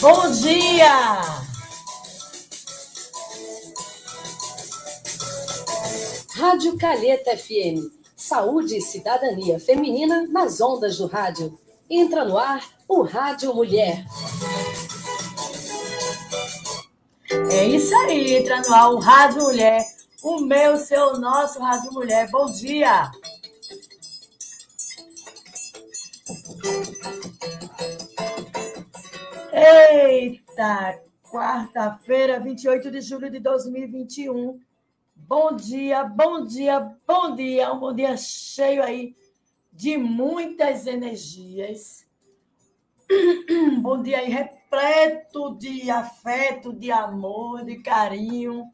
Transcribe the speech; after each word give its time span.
Bom 0.00 0.30
dia! 0.30 1.20
Rádio 6.36 6.78
Calheta 6.78 7.36
FM. 7.36 7.90
Saúde 8.14 8.76
e 8.76 8.80
cidadania 8.80 9.58
feminina 9.58 10.24
nas 10.28 10.60
ondas 10.60 10.98
do 10.98 11.06
rádio. 11.06 11.58
Entra 11.90 12.24
no 12.24 12.38
ar 12.38 12.64
o 12.88 13.02
Rádio 13.02 13.52
Mulher. 13.52 14.04
É 17.50 17.64
isso 17.66 17.94
aí, 17.96 18.36
entra 18.36 18.60
no 18.60 18.74
ar 18.74 18.92
o 18.92 18.98
Rádio 18.98 19.42
Mulher. 19.42 19.84
O 20.22 20.40
meu, 20.40 20.76
seu, 20.76 21.18
nosso 21.18 21.58
Rádio 21.58 21.92
Mulher. 21.92 22.30
Bom 22.30 22.46
dia! 22.46 23.10
Eita! 29.60 31.02
Quarta-feira, 31.20 32.38
28 32.38 32.92
de 32.92 33.00
julho 33.00 33.28
de 33.28 33.40
2021. 33.40 34.60
Bom 35.16 35.56
dia, 35.56 36.04
bom 36.04 36.44
dia, 36.44 36.78
bom 37.04 37.34
dia. 37.34 37.72
Um 37.72 37.80
bom 37.80 37.92
dia 37.92 38.16
cheio 38.16 38.84
aí 38.84 39.16
de 39.72 39.96
muitas 39.96 40.86
energias. 40.86 42.06
Bom 43.82 44.02
dia 44.02 44.18
aí 44.18 44.28
repleto 44.28 45.56
de 45.56 45.90
afeto, 45.90 46.72
de 46.74 46.92
amor, 46.92 47.64
de 47.64 47.78
carinho. 47.82 48.70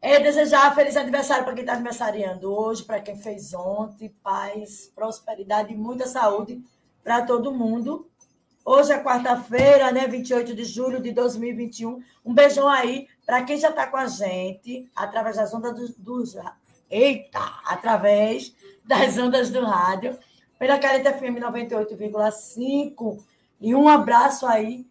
É 0.00 0.20
desejar 0.20 0.74
feliz 0.74 0.96
aniversário 0.96 1.44
para 1.44 1.54
quem 1.54 1.62
está 1.62 1.72
aniversariando 1.72 2.52
hoje, 2.52 2.84
para 2.84 3.00
quem 3.00 3.16
fez 3.16 3.54
ontem, 3.54 4.14
paz, 4.22 4.92
prosperidade 4.94 5.72
e 5.72 5.76
muita 5.76 6.06
saúde 6.06 6.62
para 7.02 7.22
todo 7.22 7.52
mundo. 7.54 8.11
Hoje 8.64 8.92
é 8.92 9.02
quarta-feira, 9.02 9.90
né? 9.90 10.06
28 10.06 10.54
de 10.54 10.64
julho 10.64 11.02
de 11.02 11.10
2021. 11.10 12.00
Um 12.24 12.32
beijão 12.32 12.68
aí 12.68 13.08
para 13.26 13.42
quem 13.42 13.56
já 13.56 13.70
está 13.70 13.88
com 13.88 13.96
a 13.96 14.06
gente, 14.06 14.88
através 14.94 15.36
das 15.36 15.52
ondas 15.52 15.74
do, 15.74 15.88
do. 15.98 16.22
Eita! 16.88 17.40
Através 17.64 18.54
das 18.84 19.18
ondas 19.18 19.50
do 19.50 19.64
rádio, 19.64 20.16
pela 20.60 20.78
Careta 20.78 21.12
FM 21.12 21.40
98,5. 21.40 23.24
E 23.60 23.74
um 23.74 23.88
abraço 23.88 24.46
aí 24.46 24.86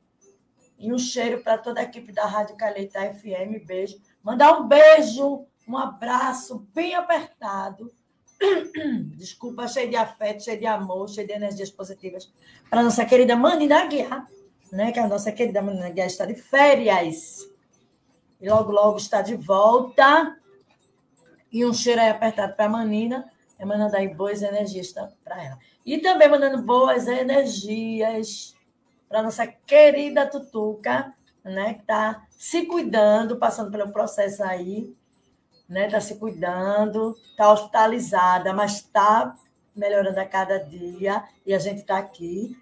e 0.78 0.92
um 0.92 0.98
cheiro 0.98 1.42
para 1.42 1.58
toda 1.58 1.80
a 1.80 1.84
equipe 1.84 2.12
da 2.12 2.26
Rádio 2.26 2.58
Caleta 2.58 3.00
FM. 3.14 3.66
Beijo. 3.66 4.02
Mandar 4.22 4.60
um 4.60 4.68
beijo, 4.68 5.46
um 5.66 5.78
abraço 5.78 6.68
bem 6.74 6.94
apertado 6.94 7.94
desculpa, 9.18 9.68
cheio 9.68 9.90
de 9.90 9.96
afeto, 9.96 10.44
cheio 10.44 10.60
de 10.60 10.66
amor, 10.66 11.10
cheio 11.10 11.28
de 11.28 11.34
energias 11.34 11.70
positivas 11.70 12.32
para 12.70 12.84
nossa 12.84 13.06
querida 13.06 13.36
Manina 13.36 13.86
Guiar, 13.86 14.28
né? 14.72 14.92
Que 14.92 15.00
a 15.00 15.08
nossa 15.08 15.32
querida 15.32 15.62
Manina 15.62 15.90
Guiar 15.90 16.08
está 16.08 16.26
de 16.26 16.36
férias. 16.36 17.48
E 18.40 18.50
logo, 18.50 18.72
logo 18.72 18.98
está 18.98 19.22
de 19.22 19.36
volta. 19.36 20.38
E 21.52 21.66
um 21.66 21.74
cheiro 21.74 22.02
aí 22.02 22.10
apertado 22.10 22.56
para 22.56 22.66
a 22.66 22.70
Manina, 22.70 23.30
é 23.60 23.66
mandando 23.66 23.96
aí 23.96 24.08
boas 24.08 24.42
energias 24.42 24.94
para 25.24 25.44
ela. 25.44 25.60
E 25.86 25.98
também 25.98 26.30
mandando 26.30 26.62
boas 26.64 27.08
energias 27.08 28.56
para 29.08 29.22
nossa 29.22 29.46
querida 29.46 30.26
Tutuca, 30.26 31.14
né? 31.44 31.76
Que 31.76 31.82
está 31.82 32.26
se 32.32 32.66
cuidando, 32.66 33.38
passando 33.38 33.70
pelo 33.70 33.92
processo 33.92 34.44
aí 34.44 34.96
né? 35.72 35.86
Está 35.86 36.02
se 36.02 36.16
cuidando, 36.16 37.18
está 37.32 37.52
hospitalizada, 37.52 38.54
mas 38.54 38.74
está 38.74 39.34
melhorando 39.74 40.20
a 40.20 40.26
cada 40.26 40.60
dia 40.60 41.24
e 41.46 41.54
a 41.54 41.60
gente 41.60 41.80
está 41.80 41.98
aqui, 41.98 42.62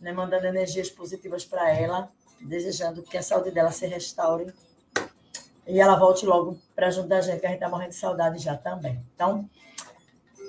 né? 0.00 0.12
Mandando 0.12 0.46
energias 0.46 0.90
positivas 0.90 1.44
para 1.44 1.70
ela, 1.70 2.10
desejando 2.40 3.02
que 3.02 3.18
a 3.18 3.22
saúde 3.22 3.50
dela 3.50 3.70
se 3.70 3.86
restaure 3.86 4.50
e 5.66 5.78
ela 5.78 5.96
volte 5.96 6.24
logo 6.24 6.58
para 6.74 6.90
junto 6.90 7.08
da 7.08 7.20
gente, 7.20 7.40
que 7.40 7.46
a 7.46 7.50
gente 7.50 7.58
está 7.58 7.68
morrendo 7.68 7.90
de 7.90 7.96
saudade 7.96 8.38
já 8.38 8.56
também. 8.56 9.04
Então, 9.14 9.48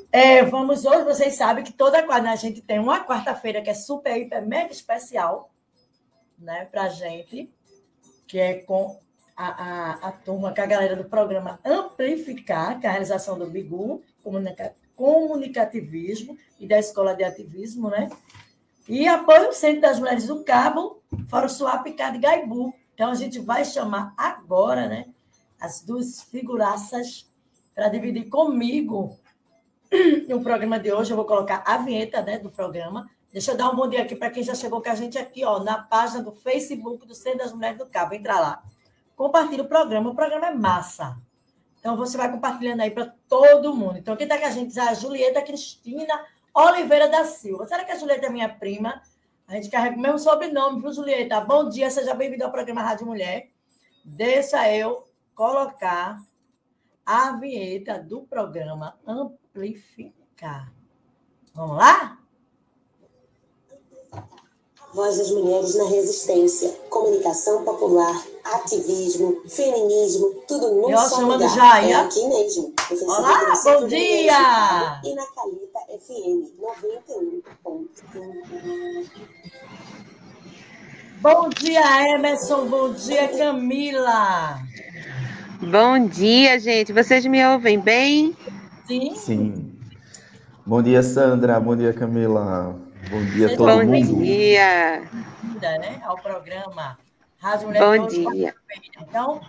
é, 0.10 0.42
vamos 0.46 0.86
hoje, 0.86 1.04
vocês 1.04 1.36
sabem 1.36 1.66
que 1.66 1.74
toda 1.74 2.02
quarta 2.04 2.30
a 2.30 2.36
gente 2.38 2.62
tem 2.62 2.80
uma 2.80 3.04
quarta-feira 3.06 3.62
que 3.62 3.70
é 3.70 3.74
super, 3.74 4.16
hiper, 4.16 4.48
mega 4.48 4.72
especial, 4.72 5.52
né, 6.38 6.64
para 6.72 6.88
gente, 6.88 7.54
que 8.26 8.40
é 8.40 8.54
com 8.60 8.98
a, 9.40 9.48
a, 9.48 9.92
a 10.10 10.12
turma, 10.12 10.54
com 10.54 10.62
a 10.62 10.66
galera 10.66 10.98
do 10.98 11.06
programa 11.06 11.62
Amplificar, 11.64 12.78
que 12.78 12.86
é 12.86 12.90
a 12.90 12.92
realização 12.92 13.40
do 13.40 13.50
Bigu, 13.50 14.04
comunica, 14.22 14.76
comunicativismo 14.98 16.38
e 16.60 16.68
da 16.68 16.78
Escola 16.78 17.16
de 17.16 17.24
Ativismo, 17.24 17.90
né? 17.90 18.10
E 18.86 19.08
apoio 19.08 19.48
o 19.48 19.54
Centro 19.54 19.80
das 19.80 19.98
Mulheres 19.98 20.28
do 20.28 20.44
Cabo, 20.44 21.02
fora 21.30 21.46
o 21.46 21.50
Suá 21.50 21.78
Picado 21.78 22.18
e 22.18 22.20
Gaibu. 22.20 22.74
Então, 22.94 23.12
a 23.12 23.16
gente 23.16 23.40
vai 23.40 23.64
chamar 23.64 24.14
agora, 24.18 24.90
né? 24.90 25.06
As 25.58 25.82
duas 25.82 26.22
figuraças 26.22 27.26
para 27.74 27.88
dividir 27.88 28.28
comigo 28.28 29.18
no 30.28 30.44
programa 30.44 30.78
de 30.78 30.92
hoje. 30.92 31.12
Eu 31.12 31.16
vou 31.16 31.26
colocar 31.26 31.64
a 31.66 31.78
vinheta 31.78 32.22
né, 32.22 32.40
do 32.40 32.50
programa. 32.50 33.10
Deixa 33.32 33.52
eu 33.52 33.58
dar 33.58 33.70
um 33.70 33.76
bom 33.76 33.88
dia 33.88 34.02
aqui 34.02 34.18
para 34.18 34.32
quem 34.32 34.44
já 34.44 34.54
chegou 34.54 34.82
com 34.82 34.90
a 34.90 34.96
gente 34.96 35.18
aqui, 35.18 35.46
ó, 35.46 35.64
na 35.64 35.78
página 35.78 36.22
do 36.22 36.34
Facebook 36.34 37.08
do 37.08 37.16
Centro 37.16 37.40
das 37.40 37.54
Mulheres 37.54 37.78
do 37.78 37.86
Cabo. 37.86 38.16
Entra 38.16 38.38
lá 38.38 38.64
compartilha 39.20 39.64
o 39.64 39.68
programa. 39.68 40.12
O 40.12 40.16
programa 40.16 40.48
é 40.48 40.56
massa. 40.56 41.22
Então, 41.78 41.98
você 41.98 42.18
vai 42.18 42.32
compartilhando 42.32 42.80
aí 42.80 42.90
para 42.90 43.14
todo 43.28 43.76
mundo. 43.76 43.98
Então, 43.98 44.16
quem 44.16 44.24
está 44.24 44.38
com 44.38 44.46
a 44.46 44.50
gente 44.50 44.80
é 44.80 44.82
a 44.82 44.94
Julieta 44.94 45.42
Cristina 45.42 46.26
Oliveira 46.54 47.10
da 47.10 47.26
Silva. 47.26 47.68
Será 47.68 47.84
que 47.84 47.92
a 47.92 47.98
Julieta 47.98 48.28
é 48.28 48.30
minha 48.30 48.48
prima? 48.48 49.02
A 49.46 49.56
gente 49.56 49.70
carrega 49.70 49.98
o 49.98 50.00
mesmo 50.00 50.20
sobrenome, 50.20 50.82
viu, 50.82 50.94
Julieta? 50.94 51.42
Bom 51.42 51.68
dia, 51.68 51.90
seja 51.90 52.14
bem-vinda 52.14 52.46
ao 52.46 52.52
programa 52.52 52.82
Rádio 52.82 53.06
Mulher. 53.06 53.50
Deixa 54.06 54.74
eu 54.74 55.06
colocar 55.36 56.18
a 57.06 57.34
vinheta 57.34 58.00
do 58.00 58.22
programa 58.22 58.98
Amplificar. 59.06 60.72
Vamos 61.54 61.76
lá? 61.76 62.20
Voz 64.92 65.20
das 65.20 65.30
Mulheres 65.30 65.76
na 65.76 65.84
Resistência, 65.84 66.72
comunicação 66.90 67.64
popular, 67.64 68.24
ativismo, 68.44 69.40
feminismo, 69.48 70.34
tudo 70.48 70.74
num 70.74 70.90
Eu 70.90 70.98
só 70.98 71.22
lugar. 71.22 71.48
Jaia. 71.48 71.94
É 71.94 72.00
aqui 72.00 72.28
mesmo. 72.28 72.74
Olá, 73.06 73.54
bom 73.64 73.86
dia! 73.88 75.00
E 75.04 75.14
na 75.14 75.28
Calita 75.28 75.80
FM 76.00 76.50
91.5. 76.60 79.06
Bom 81.22 81.50
dia, 81.50 82.16
Emerson. 82.16 82.66
Bom 82.66 82.92
dia, 82.94 83.28
Camila. 83.28 84.58
Bom 85.62 86.08
dia, 86.08 86.60
gente. 86.60 86.92
Vocês 86.94 87.28
me 87.28 87.46
ouvem 87.46 87.80
bem? 87.80 88.36
Sim. 88.88 89.14
Sim. 89.16 89.72
Bom 90.66 90.82
dia, 90.82 91.04
Sandra. 91.04 91.60
Bom 91.60 91.76
dia, 91.76 91.94
Camila. 91.94 92.89
Bom 93.08 93.24
dia 93.26 93.48
a 93.48 93.50
todo 93.56 93.66
Bom 93.66 93.86
mundo. 93.86 94.24
dia. 94.24 95.04
Bem-vinda, 95.42 95.78
né, 95.80 96.02
ao 96.04 96.18
programa 96.18 96.98
Rádio 97.40 97.68
Mulher 97.68 97.80
Bom 97.80 98.08
dia. 98.08 98.56
Então, 99.02 99.42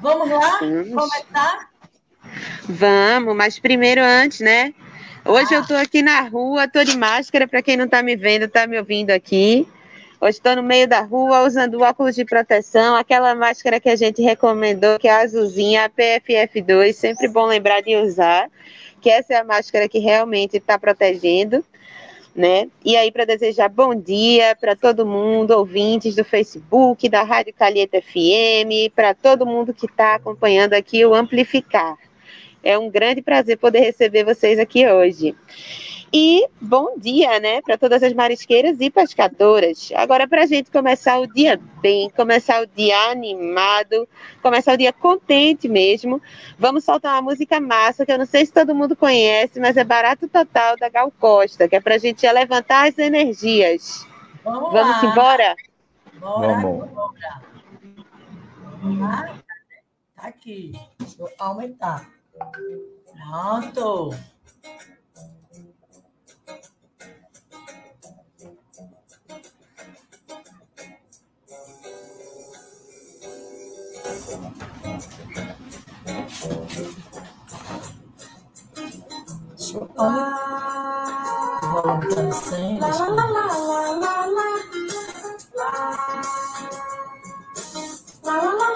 vamos 0.00 0.30
lá 0.30 0.58
Vamos. 0.60 0.94
começar? 0.94 1.70
Vamos, 2.68 3.34
mas 3.34 3.58
primeiro 3.58 4.02
antes, 4.02 4.40
né? 4.40 4.74
Hoje 5.24 5.54
eu 5.54 5.66
tô 5.66 5.74
aqui 5.74 6.02
na 6.02 6.20
rua, 6.20 6.68
tô 6.68 6.84
de 6.84 6.96
máscara, 6.96 7.48
para 7.48 7.62
quem 7.62 7.76
não 7.76 7.88
tá 7.88 8.02
me 8.02 8.14
vendo, 8.14 8.46
tá 8.46 8.66
me 8.66 8.78
ouvindo 8.78 9.10
aqui. 9.10 9.66
Hoje 10.20 10.38
estou 10.38 10.56
no 10.56 10.62
meio 10.62 10.86
da 10.86 11.00
rua 11.00 11.44
usando 11.44 11.80
óculos 11.80 12.14
de 12.14 12.24
proteção, 12.24 12.94
aquela 12.94 13.34
máscara 13.34 13.80
que 13.80 13.88
a 13.88 13.96
gente 13.96 14.22
recomendou, 14.22 14.98
que 14.98 15.08
é 15.08 15.12
a 15.12 15.22
azulzinha, 15.22 15.86
a 15.86 15.90
PFF2, 15.90 16.92
sempre 16.92 17.28
bom 17.28 17.46
lembrar 17.46 17.80
de 17.82 17.96
usar, 17.96 18.48
que 19.00 19.10
essa 19.10 19.34
é 19.34 19.36
a 19.38 19.44
máscara 19.44 19.88
que 19.88 19.98
realmente 19.98 20.56
está 20.56 20.78
protegendo, 20.78 21.64
né? 22.36 22.68
E 22.84 22.94
aí, 22.96 23.10
para 23.10 23.24
desejar 23.24 23.68
bom 23.70 23.94
dia 23.94 24.54
para 24.60 24.76
todo 24.76 25.06
mundo, 25.06 25.52
ouvintes 25.52 26.14
do 26.14 26.22
Facebook, 26.22 27.08
da 27.08 27.22
Rádio 27.22 27.54
Calheta 27.54 28.00
FM, 28.02 28.92
para 28.94 29.14
todo 29.14 29.46
mundo 29.46 29.72
que 29.72 29.86
está 29.86 30.16
acompanhando 30.16 30.74
aqui 30.74 31.04
o 31.06 31.14
Amplificar. 31.14 31.96
É 32.62 32.78
um 32.78 32.90
grande 32.90 33.22
prazer 33.22 33.56
poder 33.56 33.80
receber 33.80 34.24
vocês 34.24 34.58
aqui 34.58 34.86
hoje. 34.86 35.34
E 36.12 36.46
bom 36.60 36.98
dia, 36.98 37.40
né, 37.40 37.60
para 37.62 37.76
todas 37.76 38.02
as 38.02 38.12
marisqueiras 38.12 38.80
e 38.80 38.90
pescadoras. 38.90 39.90
Agora, 39.94 40.26
para 40.28 40.44
a 40.44 40.46
gente 40.46 40.70
começar 40.70 41.18
o 41.18 41.26
dia 41.26 41.60
bem, 41.82 42.08
começar 42.10 42.62
o 42.62 42.66
dia 42.66 42.96
animado, 43.10 44.08
começar 44.40 44.74
o 44.74 44.76
dia 44.76 44.92
contente 44.92 45.68
mesmo, 45.68 46.22
vamos 46.58 46.84
soltar 46.84 47.14
uma 47.14 47.22
música 47.22 47.60
massa 47.60 48.06
que 48.06 48.12
eu 48.12 48.18
não 48.18 48.26
sei 48.26 48.46
se 48.46 48.52
todo 48.52 48.74
mundo 48.74 48.94
conhece, 48.96 49.58
mas 49.58 49.76
é 49.76 49.84
Barato 49.84 50.28
Total 50.28 50.76
da 50.76 50.88
Gal 50.88 51.12
Costa, 51.18 51.68
que 51.68 51.76
é 51.76 51.80
para 51.80 51.96
a 51.96 51.98
gente 51.98 52.26
levantar 52.30 52.88
as 52.88 52.98
energias. 52.98 54.06
Vamos, 54.44 54.72
Vamos 54.72 55.02
lá. 55.02 55.10
embora? 55.10 55.56
Bora, 56.20 56.60
Vamos. 56.60 56.88
bora. 56.90 57.42
Ah, 59.02 59.34
tá 60.14 60.28
aqui. 60.28 60.72
Deixa 60.98 61.20
eu 61.20 61.28
aumentar. 61.38 62.08
Pronto. 63.12 64.10
Voltando 81.72 82.32
sem. 82.32 82.78
La 82.80 82.88
la 82.88 83.06
la 83.06 83.24
la 83.26 83.46
la 83.46 84.02
la 84.02 84.26
la. 84.26 84.46
La 88.24 88.34
la 88.34 88.66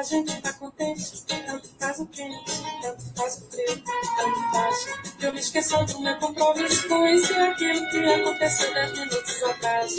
a 0.00 0.02
gente 0.02 0.40
tá 0.40 0.50
contente, 0.54 1.22
tanto 1.26 1.68
faz 1.78 1.98
o 1.98 2.06
quente, 2.06 2.62
tanto 2.80 3.02
faz 3.14 3.36
o 3.36 3.50
frio, 3.50 3.84
tanto 4.16 4.50
faz. 4.50 4.86
Eu 5.20 5.32
me 5.34 5.40
esqueço 5.40 5.84
do 5.84 6.00
meu 6.00 6.16
compromisso 6.16 6.88
com 6.88 7.06
isso 7.06 7.30
e 7.34 7.36
aquilo 7.36 7.90
que 7.90 7.98
aconteceu 7.98 8.72
dez 8.72 8.92
minutos 8.92 9.42
atrás. 9.42 9.96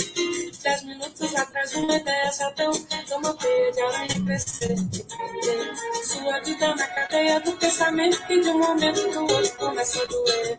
Dez 0.63 0.83
minutos 0.86 1.36
atrás, 1.36 1.75
uma 1.75 1.95
ideia 1.95 2.31
já 2.31 2.50
deu, 2.50 2.71
de 2.71 3.13
uma 3.13 3.33
teia 3.36 3.71
de 3.74 3.81
aranha 3.81 4.25
crescer 4.25 4.71
e. 4.71 6.03
Sua 6.03 6.39
vida 6.39 6.75
na 6.75 6.88
cadeia 6.88 7.39
do 7.39 7.51
pensamento 7.57 8.25
que 8.25 8.42
de 8.42 8.50
um 8.50 8.57
momento 8.57 9.07
pro 9.07 9.21
outro 9.21 9.56
começa 9.57 10.01
a 10.01 10.06
doer. 10.07 10.57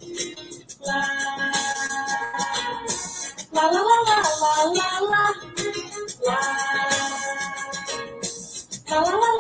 Lá, 0.83 1.05
lá, 3.53 3.71
lá, 3.71 3.73
lá, 3.73 4.03
lá, 4.07 4.65
lá, 4.65 5.01
lá, 5.01 5.01
lá. 5.01 5.35
lá. 6.27 7.03
La 8.93 9.01
la 9.01 9.17
la 9.17 9.32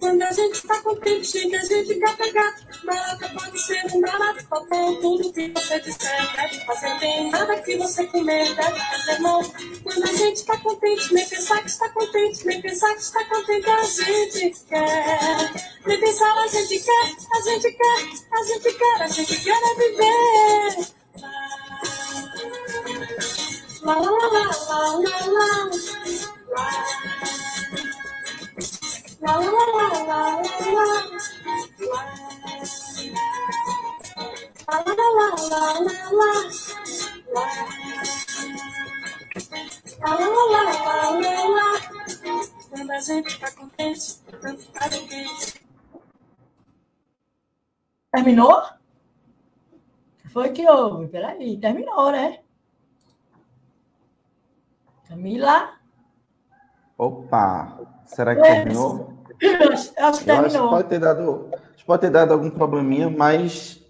Quando 0.00 0.22
a 0.22 0.32
gente 0.32 0.66
tá 0.66 0.80
contente, 0.82 1.54
a 1.54 1.64
gente 1.64 1.94
quer 1.94 2.16
pegar. 2.16 2.54
Nada 2.84 3.28
pode 3.28 3.60
ser 3.60 3.84
um 3.92 4.00
barato, 4.00 4.44
faltou 4.46 5.00
tudo 5.00 5.32
que 5.32 5.48
você 5.48 5.80
disser. 5.80 6.36
Deve 6.36 6.64
fazer 6.64 6.98
bem, 7.00 7.30
nada 7.30 7.60
que 7.60 7.76
você 7.76 8.06
comer, 8.06 8.54
deve 8.54 8.80
fazer 8.80 9.18
mal. 9.20 9.42
Quando 9.82 10.04
a 10.04 10.12
gente 10.12 10.44
tá 10.44 10.56
contente, 10.58 11.14
nem 11.14 11.28
pensar 11.28 11.60
que 11.62 11.70
está 11.70 11.88
contente, 11.88 12.46
nem 12.46 12.62
pensar 12.62 12.94
que 12.94 13.00
está 13.00 13.24
contente, 13.24 13.68
a 13.68 13.82
gente 13.82 14.60
quer. 14.68 15.52
Nem 15.86 16.00
pensar, 16.00 16.38
a 16.38 16.46
gente 16.46 16.78
quer, 16.78 17.16
a 17.32 17.40
gente 17.42 17.72
quer, 17.72 18.08
a 18.32 18.42
gente 18.44 18.72
quer, 18.72 19.02
a 19.02 19.06
gente 19.08 19.44
quer 19.44 19.50
é 19.50 19.74
viver. 19.74 20.97
Quando 23.88 24.04
a 42.90 43.00
gente 43.00 43.40
tá 43.40 43.50
contente, 43.52 44.18
tanto 44.40 44.64
o 44.64 45.08
quente. 45.08 45.64
Terminou? 48.12 48.62
Foi 50.30 50.50
que 50.50 50.68
houve? 50.68 51.08
Peraí, 51.08 51.58
terminou, 51.58 52.12
né? 52.12 52.42
Camila? 55.08 55.70
Opa! 56.96 57.78
Será 58.06 58.34
que 58.34 58.42
É. 58.42 58.54
terminou? 58.56 59.12
Eu 59.40 59.72
acho, 59.72 59.72
acho 59.72 59.92
que 59.92 60.00
Eu 60.00 60.04
acho 60.06 60.18
que 60.20 60.24
terminou. 60.26 60.68
pode 60.70 60.88
ter 60.88 60.98
dado, 60.98 61.48
acho 61.52 61.76
que 61.78 61.84
pode 61.84 62.00
ter 62.02 62.10
dado 62.10 62.32
algum 62.32 62.50
probleminha, 62.50 63.08
mas 63.08 63.80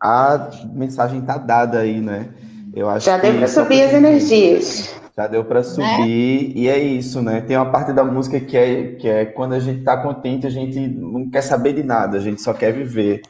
a 0.00 0.50
mensagem 0.72 1.20
tá 1.22 1.36
dada 1.38 1.80
aí, 1.80 2.00
né? 2.00 2.28
Eu 2.74 2.88
acho 2.88 3.06
Já 3.06 3.16
deu 3.18 3.34
para 3.36 3.48
subir 3.48 3.82
as 3.82 3.92
energias. 3.92 4.94
Já 5.16 5.26
deu 5.26 5.44
para 5.44 5.62
subir 5.64 6.52
e 6.56 6.68
é 6.68 6.78
isso, 6.78 7.22
né? 7.22 7.40
Tem 7.40 7.56
uma 7.56 7.70
parte 7.72 7.92
da 7.92 8.04
música 8.04 8.38
que 8.38 8.56
é 8.56 8.92
que 8.96 9.08
é 9.08 9.24
quando 9.24 9.54
a 9.54 9.58
gente 9.58 9.82
tá 9.82 9.96
contente, 9.96 10.46
a 10.46 10.50
gente 10.50 10.78
não 10.78 11.28
quer 11.30 11.40
saber 11.42 11.72
de 11.72 11.82
nada, 11.82 12.18
a 12.18 12.20
gente 12.20 12.40
só 12.42 12.52
quer 12.52 12.72
viver. 12.72 13.22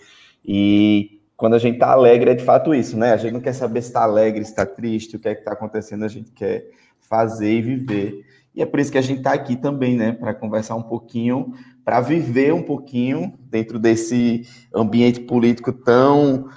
E 0.44 1.20
quando 1.36 1.54
a 1.54 1.58
gente 1.58 1.78
tá 1.78 1.92
alegre 1.92 2.30
é 2.30 2.34
de 2.34 2.44
fato 2.44 2.74
isso, 2.74 2.96
né? 2.98 3.12
A 3.12 3.16
gente 3.16 3.32
não 3.32 3.40
quer 3.40 3.52
saber 3.52 3.82
se 3.82 3.92
tá 3.92 4.02
alegre, 4.02 4.44
se 4.44 4.54
tá 4.54 4.66
triste, 4.66 5.14
o 5.16 5.18
que 5.20 5.28
é 5.28 5.34
que 5.36 5.44
tá 5.44 5.52
acontecendo, 5.52 6.04
a 6.04 6.08
gente 6.08 6.32
quer 6.32 6.68
fazer 7.08 7.52
e 7.52 7.62
viver. 7.62 8.24
E 8.54 8.62
é 8.62 8.66
por 8.66 8.80
isso 8.80 8.90
que 8.90 8.98
a 8.98 9.02
gente 9.02 9.22
tá 9.22 9.32
aqui 9.32 9.54
também, 9.54 9.96
né, 9.96 10.12
para 10.12 10.32
conversar 10.32 10.74
um 10.76 10.82
pouquinho, 10.82 11.52
para 11.84 12.00
viver 12.00 12.54
um 12.54 12.62
pouquinho 12.62 13.34
dentro 13.50 13.78
desse 13.78 14.46
ambiente 14.74 15.20
político 15.20 15.72
tão 15.72 16.48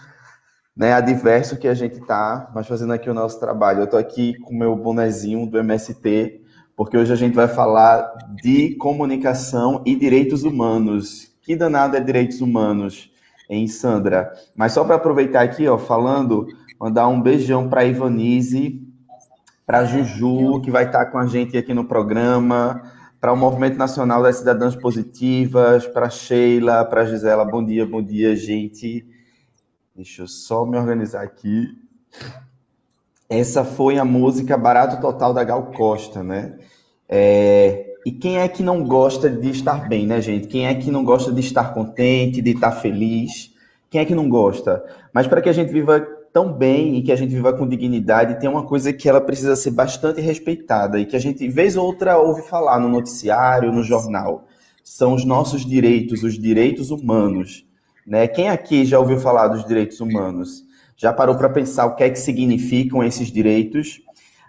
né, 0.75 0.93
adverso 0.93 1.57
que 1.57 1.67
a 1.67 1.73
gente 1.73 1.99
tá, 1.99 2.49
mas 2.55 2.65
fazendo 2.65 2.93
aqui 2.93 3.09
o 3.09 3.13
nosso 3.13 3.37
trabalho. 3.37 3.81
Eu 3.81 3.87
tô 3.87 3.97
aqui 3.97 4.33
com 4.39 4.53
o 4.53 4.57
meu 4.57 4.77
bonezinho 4.77 5.45
do 5.45 5.59
MST, 5.59 6.41
porque 6.73 6.97
hoje 6.97 7.11
a 7.11 7.17
gente 7.17 7.35
vai 7.35 7.49
falar 7.49 8.09
de 8.41 8.75
comunicação 8.75 9.83
e 9.85 9.93
direitos 9.93 10.45
humanos. 10.45 11.33
Que 11.41 11.53
danado 11.53 11.97
é 11.97 11.99
direitos 11.99 12.39
humanos, 12.39 13.11
hein, 13.49 13.67
Sandra? 13.67 14.31
Mas 14.55 14.71
só 14.71 14.85
para 14.85 14.95
aproveitar 14.95 15.41
aqui, 15.41 15.67
ó, 15.67 15.77
falando, 15.77 16.47
mandar 16.79 17.09
um 17.09 17.21
beijão 17.21 17.67
para 17.67 17.83
Ivanise, 17.83 18.81
para 19.69 19.85
Juju, 19.85 20.61
que 20.61 20.71
vai 20.71 20.85
estar 20.85 21.05
com 21.05 21.19
a 21.19 21.27
gente 21.27 21.55
aqui 21.55 21.75
no 21.75 21.85
programa, 21.85 22.81
para 23.21 23.31
o 23.31 23.37
Movimento 23.37 23.77
Nacional 23.77 24.23
das 24.23 24.37
Cidadãs 24.37 24.75
Positivas, 24.75 25.85
para 25.85 26.09
Sheila, 26.09 26.83
para 26.85 27.05
Gisela. 27.05 27.45
Bom 27.45 27.63
dia, 27.63 27.85
bom 27.85 28.01
dia, 28.01 28.35
gente. 28.35 29.05
Deixa 29.95 30.23
eu 30.23 30.27
só 30.27 30.65
me 30.65 30.75
organizar 30.75 31.21
aqui. 31.21 31.67
Essa 33.29 33.63
foi 33.63 33.99
a 33.99 34.03
música 34.03 34.57
Barato 34.57 34.99
Total 34.99 35.35
da 35.35 35.43
Gal 35.43 35.67
Costa, 35.67 36.23
né? 36.23 36.57
É, 37.07 37.93
E 38.03 38.11
quem 38.11 38.39
é 38.39 38.47
que 38.47 38.63
não 38.63 38.83
gosta 38.83 39.29
de 39.29 39.51
estar 39.51 39.87
bem, 39.87 40.07
né, 40.07 40.19
gente? 40.19 40.47
Quem 40.47 40.65
é 40.65 40.73
que 40.73 40.89
não 40.89 41.03
gosta 41.03 41.31
de 41.31 41.41
estar 41.41 41.75
contente, 41.75 42.41
de 42.41 42.53
estar 42.53 42.71
feliz? 42.71 43.53
Quem 43.87 44.01
é 44.01 44.05
que 44.05 44.15
não 44.15 44.27
gosta? 44.29 44.83
Mas 45.13 45.27
para 45.27 45.43
que 45.43 45.49
a 45.49 45.53
gente 45.53 45.71
viva 45.71 46.18
tão 46.33 46.53
bem 46.53 46.97
e 46.97 47.03
que 47.03 47.11
a 47.11 47.15
gente 47.15 47.33
viva 47.33 47.53
com 47.53 47.67
dignidade, 47.67 48.39
tem 48.39 48.49
uma 48.49 48.63
coisa 48.63 48.93
que 48.93 49.09
ela 49.09 49.21
precisa 49.21 49.55
ser 49.55 49.71
bastante 49.71 50.21
respeitada 50.21 50.99
e 50.99 51.05
que 51.05 51.15
a 51.15 51.19
gente, 51.19 51.47
vez 51.47 51.75
ou 51.75 51.85
outra, 51.85 52.17
ouve 52.17 52.41
falar 52.43 52.79
no 52.79 52.89
noticiário, 52.89 53.71
no 53.71 53.83
jornal. 53.83 54.47
São 54.83 55.13
os 55.13 55.25
nossos 55.25 55.65
direitos, 55.65 56.23
os 56.23 56.37
direitos 56.37 56.91
humanos. 56.91 57.65
Né? 58.05 58.27
Quem 58.27 58.49
aqui 58.49 58.85
já 58.85 58.99
ouviu 58.99 59.19
falar 59.19 59.47
dos 59.49 59.65
direitos 59.65 59.99
humanos? 59.99 60.63
Já 60.97 61.13
parou 61.13 61.35
para 61.35 61.49
pensar 61.49 61.85
o 61.85 61.95
que 61.95 62.03
é 62.03 62.09
que 62.09 62.19
significam 62.19 63.03
esses 63.03 63.31
direitos? 63.31 64.01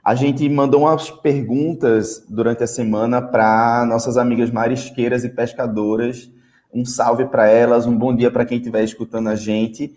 A 0.03 0.15
gente 0.15 0.49
mandou 0.49 0.83
umas 0.83 1.11
perguntas 1.11 2.25
durante 2.29 2.65
a 2.65 2.67
semana 2.67 3.21
para 3.21 3.85
nossas 3.87 4.17
amigas 4.17 4.51
marisqueiras 4.51 5.25
e 5.25 5.29
pescadoras. 5.29 6.31
Um 6.73 6.85
salve 6.85 7.27
para 7.27 7.49
elas, 7.49 7.87
um 7.87 7.97
bom 7.97 8.15
dia 8.15 8.31
para 8.31 8.47
quem 8.47 8.59
estiver 8.59 8.83
escutando 8.83 9.29
a 9.29 9.35
gente, 9.35 9.95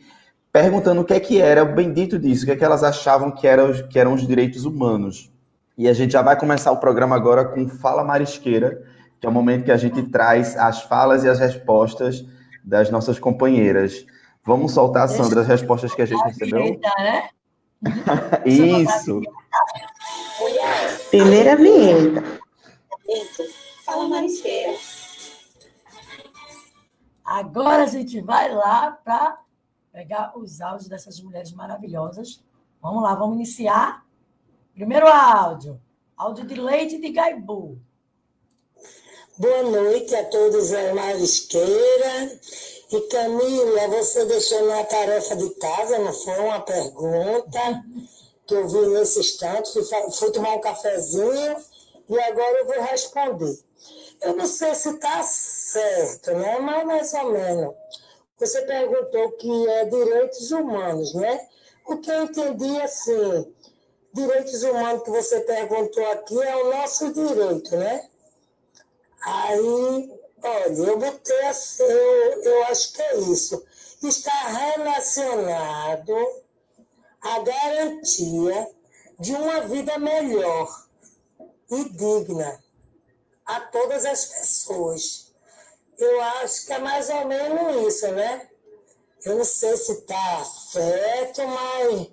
perguntando 0.53 1.01
o 1.01 1.03
que 1.03 1.15
é 1.15 1.19
que 1.19 1.41
era 1.41 1.63
o 1.63 1.73
bendito 1.73 2.19
disso, 2.19 2.43
o 2.43 2.45
que 2.45 2.51
é 2.51 2.55
que 2.55 2.63
elas 2.63 2.83
achavam 2.83 3.31
que, 3.31 3.47
era, 3.47 3.87
que 3.87 3.97
eram 3.97 4.13
os 4.13 4.25
direitos 4.25 4.65
humanos. 4.65 5.33
E 5.75 5.89
a 5.89 5.93
gente 5.93 6.13
já 6.13 6.21
vai 6.21 6.37
começar 6.39 6.71
o 6.71 6.77
programa 6.77 7.15
agora 7.15 7.43
com 7.43 7.67
Fala 7.67 8.03
Marisqueira, 8.03 8.83
que 9.19 9.25
é 9.25 9.29
o 9.29 9.33
momento 9.33 9.65
que 9.65 9.71
a 9.71 9.77
gente 9.77 10.03
traz 10.03 10.55
as 10.55 10.83
falas 10.83 11.23
e 11.23 11.29
as 11.29 11.39
respostas 11.39 12.23
das 12.63 12.91
nossas 12.91 13.17
companheiras. 13.17 14.05
Vamos 14.45 14.73
soltar, 14.73 15.09
Sandra, 15.09 15.41
as 15.41 15.47
respostas 15.47 15.95
que 15.95 16.03
a 16.03 16.05
gente 16.05 16.21
recebeu? 16.21 16.79
Né? 16.99 17.29
Isso. 18.45 19.21
Primeira 21.09 21.55
vinheta. 21.55 22.23
Eita, 23.07 23.43
fala 23.83 24.07
marisqueira. 24.07 24.73
Agora 27.25 27.83
a 27.83 27.87
gente 27.87 28.21
vai 28.21 28.53
lá 28.53 28.91
para 29.03 29.42
pegar 29.93 30.35
os 30.35 30.59
áudios 30.59 30.89
dessas 30.89 31.19
mulheres 31.21 31.51
maravilhosas. 31.51 32.41
Vamos 32.81 33.03
lá, 33.03 33.13
vamos 33.13 33.35
iniciar. 33.35 34.03
Primeiro 34.73 35.07
áudio. 35.07 35.79
Áudio 36.17 36.45
de 36.47 36.55
Leite 36.55 36.97
de 36.97 37.11
Gaibu. 37.11 37.77
Boa 39.37 39.63
noite 39.63 40.15
a 40.15 40.25
todos 40.25 40.71
da 40.71 40.95
Marisqueira. 40.95 42.39
E 42.91 43.01
Camila, 43.01 43.87
você 43.87 44.25
deixou 44.25 44.67
na 44.67 44.83
tarefa 44.83 45.35
de 45.35 45.49
casa, 45.55 45.99
não 45.99 46.13
foi 46.13 46.39
uma 46.39 46.59
pergunta 46.61 47.83
que 48.45 48.53
eu 48.53 48.67
vi 48.67 48.87
nesse 48.87 49.19
instante, 49.19 49.71
fui 50.11 50.31
tomar 50.31 50.55
um 50.55 50.61
cafezinho 50.61 51.55
e 52.09 52.19
agora 52.19 52.59
eu 52.59 52.65
vou 52.65 52.81
responder. 52.81 53.57
Eu 54.21 54.35
não 54.35 54.45
sei 54.45 54.73
se 54.75 54.89
está 54.89 55.21
certo, 55.23 56.31
né? 56.31 56.59
mas 56.59 56.85
mais 56.85 57.13
ou 57.13 57.31
menos. 57.31 57.73
Você 58.43 58.61
perguntou 58.63 59.31
que 59.37 59.69
é 59.69 59.85
direitos 59.85 60.51
humanos, 60.51 61.13
né? 61.13 61.47
O 61.87 61.95
que 61.95 62.11
eu 62.11 62.23
entendi 62.23 62.81
assim, 62.81 63.55
direitos 64.11 64.63
humanos 64.63 65.03
que 65.03 65.11
você 65.11 65.39
perguntou 65.39 66.05
aqui 66.11 66.37
é 66.41 66.55
o 66.57 66.73
nosso 66.73 67.13
direito, 67.13 67.73
né? 67.77 68.09
Aí, 69.21 70.19
olha, 70.43 70.73
eu 70.73 70.99
botei 70.99 71.45
assim, 71.45 71.83
eu, 71.83 72.43
eu 72.43 72.63
acho 72.65 72.91
que 72.91 73.01
é 73.01 73.17
isso. 73.19 73.65
Está 74.03 74.47
relacionado 74.49 76.13
à 77.21 77.39
garantia 77.39 78.69
de 79.21 79.33
uma 79.35 79.61
vida 79.61 79.97
melhor 79.97 80.85
e 81.71 81.85
digna 81.85 82.61
a 83.45 83.61
todas 83.61 84.05
as 84.05 84.25
pessoas. 84.25 85.22
Eu 85.97 86.21
acho 86.21 86.65
que 86.65 86.73
é 86.73 86.79
mais 86.79 87.09
ou 87.09 87.25
menos 87.25 87.87
isso, 87.87 88.07
né? 88.09 88.49
Eu 89.25 89.37
não 89.37 89.45
sei 89.45 89.75
se 89.77 89.93
está 89.93 90.43
certo, 90.43 91.41
mas 91.47 92.09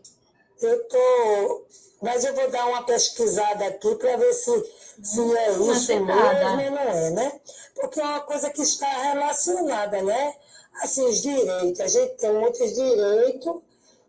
eu 0.63 0.89
tô, 0.89 1.67
mas 2.01 2.25
eu 2.25 2.35
vou 2.35 2.51
dar 2.51 2.67
uma 2.67 2.85
pesquisada 2.85 3.67
aqui 3.67 3.95
para 3.97 4.17
ver 4.17 4.33
se, 4.33 4.73
se 5.03 5.37
é 5.37 5.51
isso 5.53 6.01
mesmo 6.01 6.13
ou 6.13 6.35
não 6.35 6.61
é, 6.61 7.11
né? 7.11 7.41
Porque 7.75 8.01
é 8.01 8.05
uma 8.05 8.21
coisa 8.21 8.51
que 8.51 8.63
está 8.63 8.87
relacionada, 8.87 10.03
né? 10.03 10.37
Assim, 10.83 11.05
os 11.05 11.21
direitos. 11.23 11.81
A 11.81 11.89
gente 11.89 12.15
tem 12.17 12.33
muitos 12.33 12.75
direitos 12.75 13.63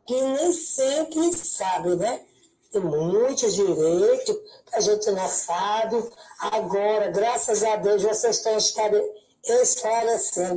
que 0.05 0.21
nem 0.21 0.53
sempre 0.53 1.33
sabe, 1.35 1.95
né? 1.95 2.23
Tem 2.71 2.81
muitos 2.81 3.53
direitos 3.55 4.35
que 4.65 4.75
a 4.75 4.79
gente 4.79 5.09
não 5.11 5.27
sabe. 5.27 6.03
Agora, 6.39 7.09
graças 7.09 7.63
a 7.63 7.77
Deus, 7.77 8.03
vocês 8.03 8.37
estão 8.37 8.57
esclarecendo 8.57 9.20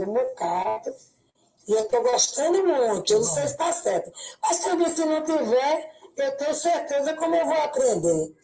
um 0.06 0.12
bocado 0.12 0.94
e 1.66 1.72
eu 1.72 1.80
estou 1.80 2.02
gostando 2.02 2.62
muito, 2.66 3.12
eu 3.12 3.20
não 3.20 3.26
sei 3.26 3.46
se 3.46 3.52
está 3.52 3.72
certo. 3.72 4.12
Mas 4.42 4.60
também 4.60 4.88
se 4.88 5.04
não 5.04 5.24
tiver, 5.24 5.90
eu 6.16 6.36
tenho 6.36 6.54
certeza 6.54 7.14
como 7.14 7.34
eu 7.34 7.46
vou 7.46 7.56
aprender 7.56 8.34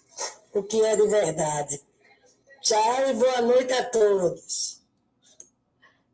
o 0.54 0.62
que 0.62 0.82
é 0.82 0.96
de 0.96 1.06
verdade. 1.06 1.80
Tchau 2.62 3.08
e 3.08 3.14
boa 3.14 3.42
noite 3.42 3.72
a 3.72 3.84
todos. 3.90 4.80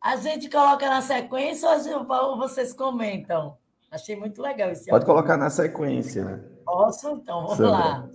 A 0.00 0.16
gente 0.16 0.49
coloca 0.49 0.88
na 0.88 1.02
sequência 1.02 1.68
ou 1.68 2.37
vocês 2.37 2.73
comentam? 2.73 3.56
Achei 3.90 4.16
muito 4.16 4.42
legal 4.42 4.71
esse 4.71 4.90
Pode 4.90 5.06
colocar 5.06 5.37
na 5.37 5.50
sequência. 5.50 6.25
Né? 6.25 6.45
Posso? 6.64 7.11
Então, 7.11 7.42
vamos 7.42 7.56
Sandra. 7.56 7.71
lá. 7.71 8.09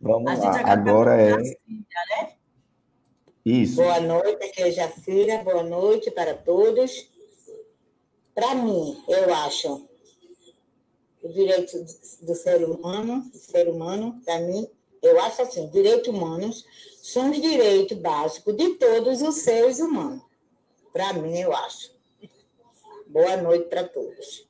Vamos 0.00 0.44
a 0.44 0.50
lá. 0.50 0.72
Agora 0.72 1.20
é. 1.20 1.36
Filha, 1.38 1.86
né? 2.10 2.35
Isso. 3.46 3.76
Boa 3.76 4.00
noite, 4.00 4.44
aqui 4.44 4.60
é 4.60 4.72
Jacira. 4.72 5.38
Boa 5.38 5.62
noite 5.62 6.10
para 6.10 6.34
todos. 6.34 7.08
Para 8.34 8.56
mim, 8.56 9.00
eu 9.06 9.32
acho 9.32 9.88
o 11.22 11.28
direito 11.28 11.78
do 12.22 12.34
ser 12.34 12.64
humano, 12.64 13.22
do 13.30 13.38
ser 13.38 13.68
humano, 13.68 14.20
para 14.24 14.40
mim, 14.40 14.68
eu 15.00 15.20
acho 15.20 15.42
assim, 15.42 15.68
direitos 15.68 16.08
humanos 16.12 16.64
são 17.00 17.30
os 17.30 17.40
direitos 17.40 17.96
básicos 17.96 18.56
de 18.56 18.70
todos 18.74 19.22
os 19.22 19.36
seres 19.36 19.78
humanos. 19.78 20.24
Para 20.92 21.12
mim, 21.12 21.38
eu 21.38 21.54
acho. 21.54 21.92
Boa 23.06 23.36
noite 23.36 23.68
para 23.68 23.84
todos. 23.84 24.44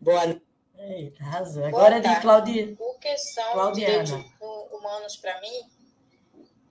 Boa 0.00 0.24
noite. 0.24 0.42
Eita, 0.78 1.22
arrasou. 1.22 1.66
Agora 1.66 1.96
é 1.96 2.00
de 2.00 2.20
Claudia. 2.22 2.74
O 2.78 2.94
que 2.94 3.18
são 3.18 3.52
Claudiana. 3.52 4.02
os 4.02 4.08
direitos 4.08 4.32
humanos 4.72 5.16
para 5.18 5.38
mim? 5.42 5.79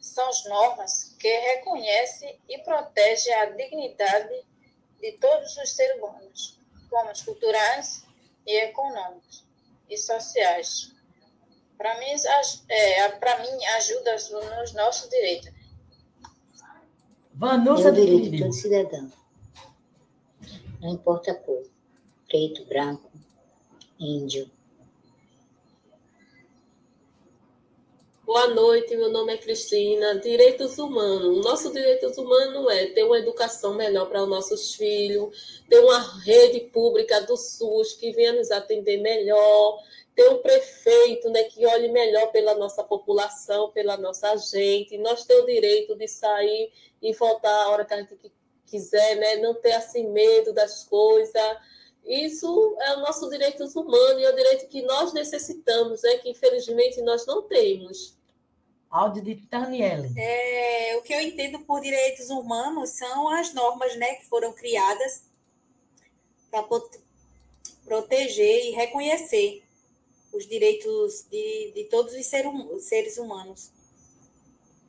São 0.09 0.27
as 0.27 0.43
normas 0.45 1.15
que 1.19 1.27
reconhecem 1.27 2.39
e 2.49 2.57
protegem 2.59 3.33
a 3.35 3.45
dignidade 3.45 4.43
de 4.99 5.11
todos 5.13 5.55
os 5.57 5.71
seres 5.71 5.97
humanos, 5.97 6.59
como 6.89 7.11
os 7.11 7.21
culturais 7.21 8.03
e 8.45 8.57
econômicos 8.65 9.45
e 9.89 9.97
sociais. 9.97 10.93
Para 11.77 11.97
mim, 11.99 12.07
é, 12.67 13.09
para 13.09 13.39
mim, 13.39 13.65
ajuda 13.77 14.13
nos 14.13 14.73
nossos 14.73 15.09
direitos. 15.09 15.51
Vanusa 17.33 17.89
o 17.89 17.93
direito 17.93 18.31
de 18.31 18.39
todo 18.39 18.51
cidadão. 18.51 19.11
Não 20.81 20.89
importa 20.89 21.31
a 21.31 21.35
cor. 21.35 21.63
Preto, 22.27 22.65
branco, 22.65 23.09
índio, 23.99 24.49
Boa 28.29 28.45
noite, 28.45 28.95
meu 28.95 29.09
nome 29.09 29.33
é 29.33 29.37
Cristina. 29.37 30.19
Direitos 30.19 30.77
humanos. 30.77 31.43
Nosso 31.43 31.73
direitos 31.73 32.15
humano 32.15 32.69
é 32.69 32.85
ter 32.85 33.03
uma 33.03 33.17
educação 33.17 33.73
melhor 33.73 34.07
para 34.07 34.21
os 34.21 34.29
nossos 34.29 34.75
filhos, 34.75 35.63
ter 35.67 35.79
uma 35.79 35.97
rede 36.19 36.59
pública 36.59 37.21
do 37.21 37.35
SUS 37.35 37.93
que 37.93 38.11
venha 38.11 38.33
nos 38.33 38.51
atender 38.51 38.97
melhor, 38.97 39.79
ter 40.13 40.29
um 40.29 40.43
prefeito 40.43 41.27
né, 41.31 41.45
que 41.45 41.65
olhe 41.65 41.87
melhor 41.87 42.31
pela 42.31 42.53
nossa 42.53 42.83
população, 42.83 43.71
pela 43.71 43.97
nossa 43.97 44.37
gente. 44.37 44.95
Nós 44.99 45.25
temos 45.25 45.45
o 45.45 45.47
direito 45.47 45.95
de 45.95 46.07
sair 46.07 46.71
e 47.01 47.11
voltar 47.13 47.63
a 47.63 47.69
hora 47.69 47.83
que 47.83 47.95
a 47.95 47.97
gente 47.97 48.15
quiser, 48.67 49.15
né? 49.15 49.37
não 49.37 49.55
ter 49.55 49.71
assim 49.71 50.07
medo 50.07 50.53
das 50.53 50.83
coisas. 50.83 51.57
Isso 52.05 52.77
é 52.79 52.93
o 52.93 52.99
nosso 52.99 53.27
direitos 53.27 53.75
humano 53.75 54.19
e 54.19 54.23
é 54.23 54.29
o 54.29 54.35
direito 54.35 54.67
que 54.67 54.83
nós 54.83 55.13
necessitamos, 55.13 56.03
né? 56.03 56.17
que 56.17 56.29
infelizmente 56.29 57.01
nós 57.01 57.25
não 57.25 57.41
temos. 57.41 58.18
Áudio 58.89 59.21
de 59.21 59.35
Taniele. 59.35 60.11
É, 60.17 60.97
o 60.97 61.03
que 61.03 61.13
eu 61.13 61.21
entendo 61.21 61.59
por 61.59 61.79
direitos 61.79 62.29
humanos 62.29 62.89
são 62.89 63.29
as 63.29 63.53
normas 63.53 63.95
né, 63.95 64.15
que 64.15 64.25
foram 64.25 64.51
criadas 64.51 65.23
para 66.49 66.63
proteger 67.85 68.65
e 68.65 68.71
reconhecer 68.71 69.63
os 70.33 70.47
direitos 70.47 71.25
de, 71.29 71.71
de 71.75 71.83
todos 71.85 72.13
os 72.13 72.25
ser, 72.25 72.47
hum, 72.47 72.79
seres 72.79 73.17
humanos. 73.17 73.71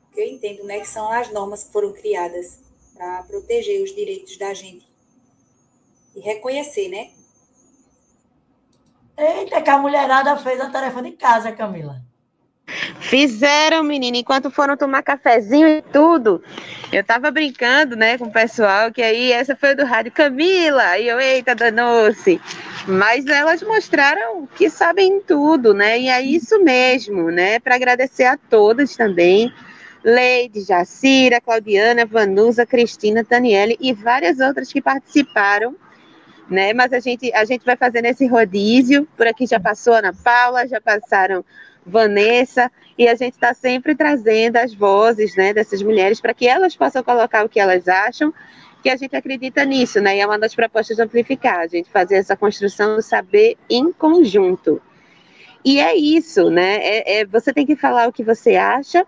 O 0.09 0.13
que 0.13 0.21
eu 0.21 0.27
entendo 0.27 0.63
né, 0.63 0.79
que 0.79 0.87
são 0.87 1.11
as 1.11 1.31
normas 1.31 1.63
que 1.63 1.71
foram 1.71 1.93
criadas 1.93 2.59
para 2.95 3.23
proteger 3.23 3.83
os 3.83 3.93
direitos 3.93 4.35
da 4.37 4.53
gente. 4.53 4.85
E 6.15 6.19
reconhecer, 6.19 6.89
né? 6.89 7.11
Eita, 9.15 9.61
que 9.61 9.69
a 9.69 9.77
mulherada 9.77 10.35
fez 10.37 10.59
a 10.59 10.69
tarefa 10.69 11.01
de 11.01 11.11
casa, 11.11 11.51
Camila. 11.51 12.10
Fizeram, 12.99 13.83
menina, 13.83 14.17
enquanto 14.17 14.49
foram 14.49 14.77
tomar 14.77 15.01
cafezinho 15.01 15.67
e 15.67 15.81
tudo. 15.81 16.41
Eu 16.91 17.03
tava 17.03 17.31
brincando, 17.31 17.95
né, 17.95 18.17
com 18.17 18.25
o 18.25 18.31
pessoal, 18.31 18.91
que 18.91 19.01
aí 19.01 19.31
essa 19.31 19.55
foi 19.55 19.75
do 19.75 19.85
rádio 19.85 20.11
Camila, 20.11 20.97
e 20.97 21.07
eu, 21.07 21.19
eita, 21.19 21.55
danou-se. 21.55 22.39
Mas 22.87 23.25
elas 23.25 23.61
mostraram 23.61 24.47
que 24.55 24.69
sabem 24.69 25.21
tudo, 25.21 25.73
né, 25.73 25.99
e 25.99 26.09
é 26.09 26.21
isso 26.21 26.63
mesmo, 26.63 27.29
né, 27.29 27.59
para 27.59 27.75
agradecer 27.75 28.25
a 28.25 28.37
todas 28.37 28.95
também. 28.95 29.51
Leide, 30.03 30.61
Jacira, 30.61 31.39
Claudiana, 31.39 32.05
Vanusa, 32.05 32.65
Cristina, 32.65 33.23
Daniele 33.23 33.77
e 33.79 33.93
várias 33.93 34.39
outras 34.39 34.71
que 34.71 34.81
participaram 34.81 35.75
né? 36.51 36.73
Mas 36.73 36.91
a 36.91 36.99
gente, 36.99 37.33
a 37.33 37.45
gente 37.45 37.63
vai 37.65 37.77
fazendo 37.77 38.05
esse 38.05 38.27
rodízio. 38.27 39.07
Por 39.15 39.25
aqui 39.25 39.47
já 39.47 39.59
passou 39.59 39.93
Ana 39.93 40.13
Paula, 40.13 40.67
já 40.67 40.81
passaram 40.81 41.45
Vanessa, 41.85 42.71
e 42.97 43.07
a 43.07 43.15
gente 43.15 43.33
está 43.33 43.53
sempre 43.53 43.95
trazendo 43.95 44.57
as 44.57 44.73
vozes 44.73 45.35
né, 45.35 45.53
dessas 45.53 45.81
mulheres 45.81 46.21
para 46.21 46.33
que 46.33 46.47
elas 46.47 46.75
possam 46.75 47.03
colocar 47.03 47.45
o 47.45 47.49
que 47.49 47.59
elas 47.59 47.87
acham, 47.87 48.33
que 48.81 48.89
a 48.89 48.95
gente 48.95 49.15
acredita 49.15 49.63
nisso, 49.63 49.99
né? 50.01 50.17
E 50.17 50.19
é 50.19 50.25
uma 50.25 50.39
das 50.39 50.55
propostas 50.55 50.97
de 50.97 51.03
amplificar, 51.03 51.59
a 51.59 51.67
gente 51.67 51.89
fazer 51.89 52.15
essa 52.15 52.35
construção 52.35 52.95
do 52.95 53.01
saber 53.01 53.57
em 53.69 53.91
conjunto. 53.91 54.81
E 55.63 55.79
é 55.79 55.95
isso, 55.95 56.49
né? 56.49 56.77
É, 56.77 57.19
é, 57.19 57.25
você 57.25 57.53
tem 57.53 57.65
que 57.65 57.75
falar 57.75 58.07
o 58.07 58.11
que 58.11 58.23
você 58.23 58.55
acha, 58.55 59.05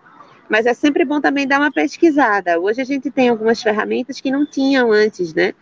mas 0.48 0.66
é 0.66 0.74
sempre 0.74 1.04
bom 1.04 1.20
também 1.20 1.46
dar 1.46 1.58
uma 1.58 1.72
pesquisada. 1.72 2.60
Hoje 2.60 2.80
a 2.80 2.84
gente 2.84 3.10
tem 3.10 3.28
algumas 3.28 3.60
ferramentas 3.60 4.20
que 4.20 4.30
não 4.30 4.46
tinham 4.46 4.92
antes, 4.92 5.34
né? 5.34 5.52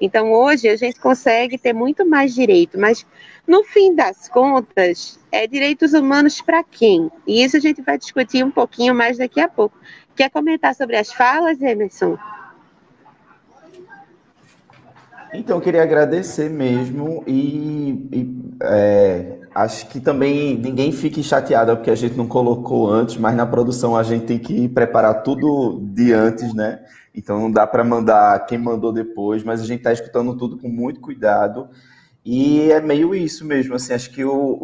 Então, 0.00 0.32
hoje, 0.32 0.68
a 0.68 0.76
gente 0.76 1.00
consegue 1.00 1.58
ter 1.58 1.72
muito 1.72 2.06
mais 2.06 2.34
direito, 2.34 2.78
mas 2.78 3.04
no 3.46 3.64
fim 3.64 3.94
das 3.94 4.28
contas, 4.28 5.18
é 5.32 5.46
direitos 5.46 5.92
humanos 5.92 6.40
para 6.40 6.62
quem? 6.62 7.10
E 7.26 7.42
isso 7.42 7.56
a 7.56 7.60
gente 7.60 7.82
vai 7.82 7.98
discutir 7.98 8.44
um 8.44 8.50
pouquinho 8.50 8.94
mais 8.94 9.18
daqui 9.18 9.40
a 9.40 9.48
pouco. 9.48 9.76
Quer 10.14 10.30
comentar 10.30 10.74
sobre 10.74 10.96
as 10.96 11.12
falas, 11.12 11.60
Emerson? 11.60 12.16
Então, 15.32 15.58
eu 15.58 15.60
queria 15.60 15.82
agradecer 15.82 16.48
mesmo 16.48 17.22
e, 17.26 18.08
e 18.12 18.38
é, 18.62 19.38
acho 19.54 19.86
que 19.88 20.00
também 20.00 20.56
ninguém 20.56 20.90
fique 20.92 21.22
chateado 21.22 21.76
porque 21.76 21.90
a 21.90 21.94
gente 21.94 22.16
não 22.16 22.26
colocou 22.26 22.88
antes, 22.88 23.16
mas 23.16 23.36
na 23.36 23.44
produção 23.44 23.96
a 23.96 24.02
gente 24.02 24.24
tem 24.24 24.38
que 24.38 24.68
preparar 24.68 25.22
tudo 25.22 25.80
de 25.82 26.12
antes, 26.12 26.54
né? 26.54 26.80
Então 27.18 27.40
não 27.40 27.50
dá 27.50 27.66
para 27.66 27.82
mandar 27.82 28.46
quem 28.46 28.56
mandou 28.56 28.92
depois, 28.92 29.42
mas 29.42 29.60
a 29.60 29.64
gente 29.64 29.78
está 29.78 29.92
escutando 29.92 30.36
tudo 30.36 30.56
com 30.56 30.68
muito 30.68 31.00
cuidado. 31.00 31.68
E 32.24 32.70
é 32.70 32.80
meio 32.80 33.12
isso 33.12 33.44
mesmo, 33.44 33.74
assim, 33.74 33.92
acho 33.92 34.10
que 34.10 34.24
o, 34.24 34.58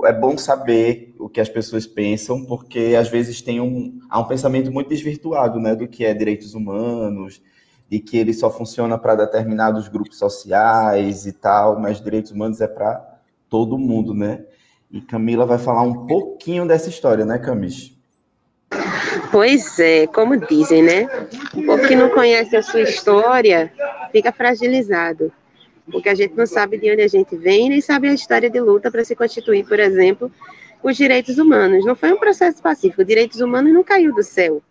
o, 0.00 0.06
é 0.06 0.12
bom 0.12 0.36
saber 0.36 1.14
o 1.18 1.30
que 1.30 1.40
as 1.40 1.48
pessoas 1.48 1.86
pensam, 1.86 2.44
porque 2.44 2.94
às 2.98 3.08
vezes 3.08 3.40
tem 3.40 3.58
um, 3.60 4.00
há 4.10 4.20
um 4.20 4.26
pensamento 4.26 4.70
muito 4.70 4.88
desvirtuado, 4.88 5.58
né, 5.58 5.74
do 5.74 5.86
que 5.88 6.04
é 6.04 6.12
direitos 6.12 6.54
humanos, 6.54 7.40
de 7.88 8.00
que 8.00 8.18
ele 8.18 8.34
só 8.34 8.50
funciona 8.50 8.98
para 8.98 9.14
determinados 9.14 9.88
grupos 9.88 10.18
sociais 10.18 11.24
e 11.24 11.32
tal, 11.32 11.80
mas 11.80 12.02
direitos 12.02 12.32
humanos 12.32 12.60
é 12.60 12.66
para 12.66 13.18
todo 13.48 13.78
mundo, 13.78 14.12
né? 14.12 14.44
E 14.90 15.00
Camila 15.00 15.46
vai 15.46 15.58
falar 15.58 15.82
um 15.82 16.06
pouquinho 16.06 16.66
dessa 16.66 16.88
história, 16.88 17.24
né, 17.24 17.38
Camis? 17.38 17.96
Pois 19.34 19.80
é, 19.80 20.06
como 20.06 20.36
dizem, 20.36 20.80
né? 20.80 21.08
O 21.66 21.88
que 21.88 21.96
não 21.96 22.08
conhece 22.08 22.54
a 22.54 22.62
sua 22.62 22.82
história 22.82 23.72
fica 24.12 24.30
fragilizado, 24.30 25.32
porque 25.90 26.08
a 26.08 26.14
gente 26.14 26.36
não 26.36 26.46
sabe 26.46 26.78
de 26.78 26.88
onde 26.92 27.02
a 27.02 27.08
gente 27.08 27.36
vem, 27.36 27.68
nem 27.68 27.80
sabe 27.80 28.06
a 28.06 28.14
história 28.14 28.48
de 28.48 28.60
luta 28.60 28.92
para 28.92 29.04
se 29.04 29.16
constituir, 29.16 29.66
por 29.66 29.80
exemplo, 29.80 30.30
os 30.84 30.96
direitos 30.96 31.36
humanos. 31.36 31.84
Não 31.84 31.96
foi 31.96 32.12
um 32.12 32.16
processo 32.16 32.62
pacífico, 32.62 33.04
direitos 33.04 33.40
humanos 33.40 33.74
não 33.74 33.82
caiu 33.82 34.14
do 34.14 34.22
céu. 34.22 34.62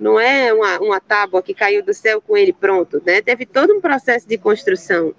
Não 0.00 0.18
é 0.18 0.52
uma, 0.52 0.80
uma 0.80 1.00
tábua 1.00 1.40
que 1.40 1.54
caiu 1.54 1.80
do 1.80 1.94
céu 1.94 2.20
com 2.20 2.36
ele 2.36 2.52
pronto, 2.52 3.00
né? 3.06 3.22
Teve 3.22 3.46
todo 3.46 3.72
um 3.72 3.80
processo 3.80 4.26
de 4.26 4.36
construção. 4.36 5.14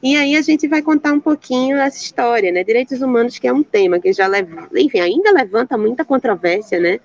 E 0.00 0.14
aí 0.14 0.36
a 0.36 0.40
gente 0.40 0.68
vai 0.68 0.82
contar 0.82 1.12
um 1.12 1.20
pouquinho 1.20 1.78
essa 1.78 2.00
história, 2.00 2.52
né? 2.52 2.62
Direitos 2.62 3.02
humanos, 3.02 3.40
que 3.40 3.48
é 3.48 3.52
um 3.52 3.64
tema 3.64 3.98
que 3.98 4.12
já 4.12 4.28
leva, 4.28 4.68
enfim, 4.76 5.00
ainda 5.00 5.32
levanta 5.32 5.76
muita 5.76 6.04
controvérsia, 6.04 6.78
né? 6.78 7.00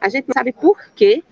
A 0.00 0.08
gente 0.08 0.28
não 0.28 0.34
sabe 0.34 0.52
por 0.52 0.78
quê, 0.94 1.22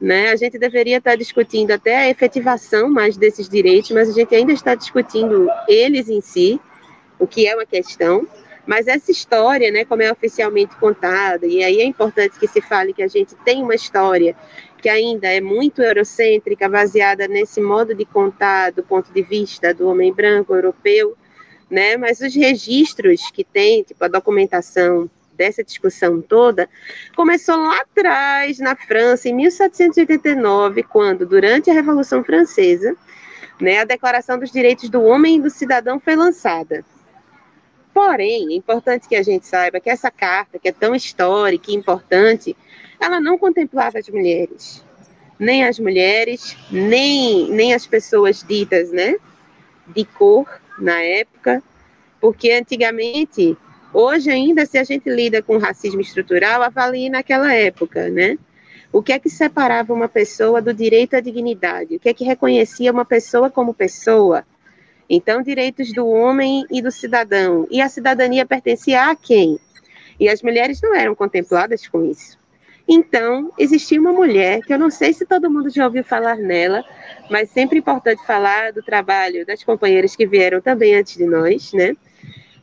né? 0.00 0.30
A 0.30 0.36
gente 0.36 0.58
deveria 0.58 0.98
estar 0.98 1.16
discutindo 1.16 1.70
até 1.70 1.96
a 1.96 2.08
efetivação 2.08 2.88
mais 2.88 3.16
desses 3.16 3.48
direitos, 3.48 3.90
mas 3.92 4.08
a 4.08 4.12
gente 4.12 4.34
ainda 4.34 4.52
está 4.52 4.74
discutindo 4.74 5.48
eles 5.68 6.08
em 6.08 6.20
si, 6.20 6.60
o 7.18 7.26
que 7.26 7.46
é 7.46 7.54
uma 7.54 7.66
questão. 7.66 8.26
Mas 8.66 8.86
essa 8.86 9.10
história, 9.10 9.70
né, 9.72 9.84
como 9.84 10.02
é 10.02 10.12
oficialmente 10.12 10.76
contada, 10.76 11.46
e 11.46 11.64
aí 11.64 11.80
é 11.80 11.84
importante 11.84 12.38
que 12.38 12.46
se 12.46 12.60
fale 12.60 12.92
que 12.92 13.02
a 13.02 13.08
gente 13.08 13.34
tem 13.44 13.62
uma 13.62 13.74
história 13.74 14.36
que 14.78 14.88
ainda 14.88 15.28
é 15.28 15.40
muito 15.40 15.80
eurocêntrica, 15.80 16.68
baseada 16.68 17.28
nesse 17.28 17.60
modo 17.60 17.94
de 17.94 18.04
contar 18.04 18.72
do 18.72 18.82
ponto 18.82 19.12
de 19.12 19.22
vista 19.22 19.72
do 19.72 19.88
homem 19.88 20.12
branco 20.12 20.54
europeu, 20.54 21.16
né? 21.70 21.96
Mas 21.96 22.20
os 22.20 22.34
registros 22.34 23.30
que 23.30 23.44
tem, 23.44 23.84
tipo 23.84 24.04
a 24.04 24.08
documentação 24.08 25.08
dessa 25.36 25.64
discussão 25.64 26.20
toda, 26.20 26.68
começou 27.16 27.56
lá 27.56 27.80
atrás 27.80 28.58
na 28.58 28.76
França 28.76 29.28
em 29.28 29.34
1789, 29.34 30.82
quando 30.82 31.26
durante 31.26 31.70
a 31.70 31.74
Revolução 31.74 32.22
Francesa, 32.22 32.96
né, 33.60 33.80
a 33.80 33.84
Declaração 33.84 34.38
dos 34.38 34.50
Direitos 34.50 34.88
do 34.88 35.02
Homem 35.02 35.36
e 35.36 35.40
do 35.40 35.50
Cidadão 35.50 36.00
foi 36.00 36.16
lançada. 36.16 36.84
Porém, 37.94 38.52
é 38.52 38.56
importante 38.56 39.06
que 39.06 39.14
a 39.14 39.22
gente 39.22 39.46
saiba 39.46 39.78
que 39.78 39.90
essa 39.90 40.10
carta, 40.10 40.58
que 40.58 40.68
é 40.68 40.72
tão 40.72 40.94
histórica 40.94 41.70
e 41.70 41.74
importante, 41.74 42.56
ela 42.98 43.20
não 43.20 43.36
contemplava 43.36 43.98
as 43.98 44.08
mulheres. 44.08 44.82
Nem 45.38 45.64
as 45.64 45.78
mulheres, 45.78 46.56
nem, 46.70 47.50
nem 47.50 47.74
as 47.74 47.86
pessoas 47.86 48.42
ditas, 48.42 48.90
né, 48.90 49.16
de 49.88 50.04
cor 50.04 50.46
na 50.78 51.00
época, 51.02 51.62
porque 52.20 52.52
antigamente, 52.52 53.56
hoje 53.92 54.30
ainda, 54.30 54.66
se 54.66 54.78
a 54.78 54.84
gente 54.84 55.08
lida 55.08 55.42
com 55.42 55.58
racismo 55.58 56.00
estrutural, 56.00 56.62
avalie 56.62 57.10
naquela 57.10 57.52
época, 57.54 58.08
né? 58.08 58.38
O 58.92 59.02
que 59.02 59.12
é 59.12 59.18
que 59.18 59.30
separava 59.30 59.92
uma 59.94 60.08
pessoa 60.08 60.60
do 60.60 60.74
direito 60.74 61.14
à 61.14 61.20
dignidade? 61.20 61.96
O 61.96 62.00
que 62.00 62.08
é 62.08 62.14
que 62.14 62.24
reconhecia 62.24 62.92
uma 62.92 63.04
pessoa 63.04 63.48
como 63.48 63.72
pessoa? 63.72 64.44
Então, 65.08 65.42
direitos 65.42 65.92
do 65.92 66.06
homem 66.06 66.64
e 66.70 66.82
do 66.82 66.90
cidadão. 66.90 67.66
E 67.70 67.80
a 67.80 67.88
cidadania 67.88 68.44
pertencia 68.44 69.10
a 69.10 69.16
quem? 69.16 69.58
E 70.20 70.28
as 70.28 70.42
mulheres 70.42 70.80
não 70.82 70.94
eram 70.94 71.14
contempladas 71.14 71.88
com 71.88 72.04
isso. 72.04 72.38
Então, 72.86 73.52
existia 73.58 74.00
uma 74.00 74.12
mulher, 74.12 74.60
que 74.60 74.72
eu 74.72 74.78
não 74.78 74.90
sei 74.90 75.12
se 75.12 75.24
todo 75.24 75.50
mundo 75.50 75.70
já 75.70 75.84
ouviu 75.84 76.04
falar 76.04 76.36
nela, 76.36 76.84
mas 77.30 77.50
sempre 77.50 77.78
importante 77.78 78.24
falar 78.26 78.72
do 78.72 78.82
trabalho 78.82 79.46
das 79.46 79.62
companheiras 79.62 80.16
que 80.16 80.26
vieram 80.26 80.60
também 80.60 80.94
antes 80.94 81.16
de 81.16 81.24
nós, 81.24 81.72
né? 81.72 81.94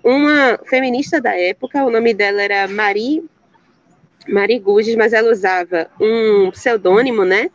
Uma 0.03 0.57
feminista 0.65 1.19
da 1.19 1.38
época, 1.38 1.83
o 1.83 1.91
nome 1.91 2.13
dela 2.13 2.41
era 2.41 2.67
Marie, 2.67 3.23
Marie 4.27 4.59
Guges, 4.59 4.95
mas 4.95 5.13
ela 5.13 5.31
usava 5.31 5.89
um 5.99 6.49
pseudônimo, 6.51 7.25
né? 7.25 7.49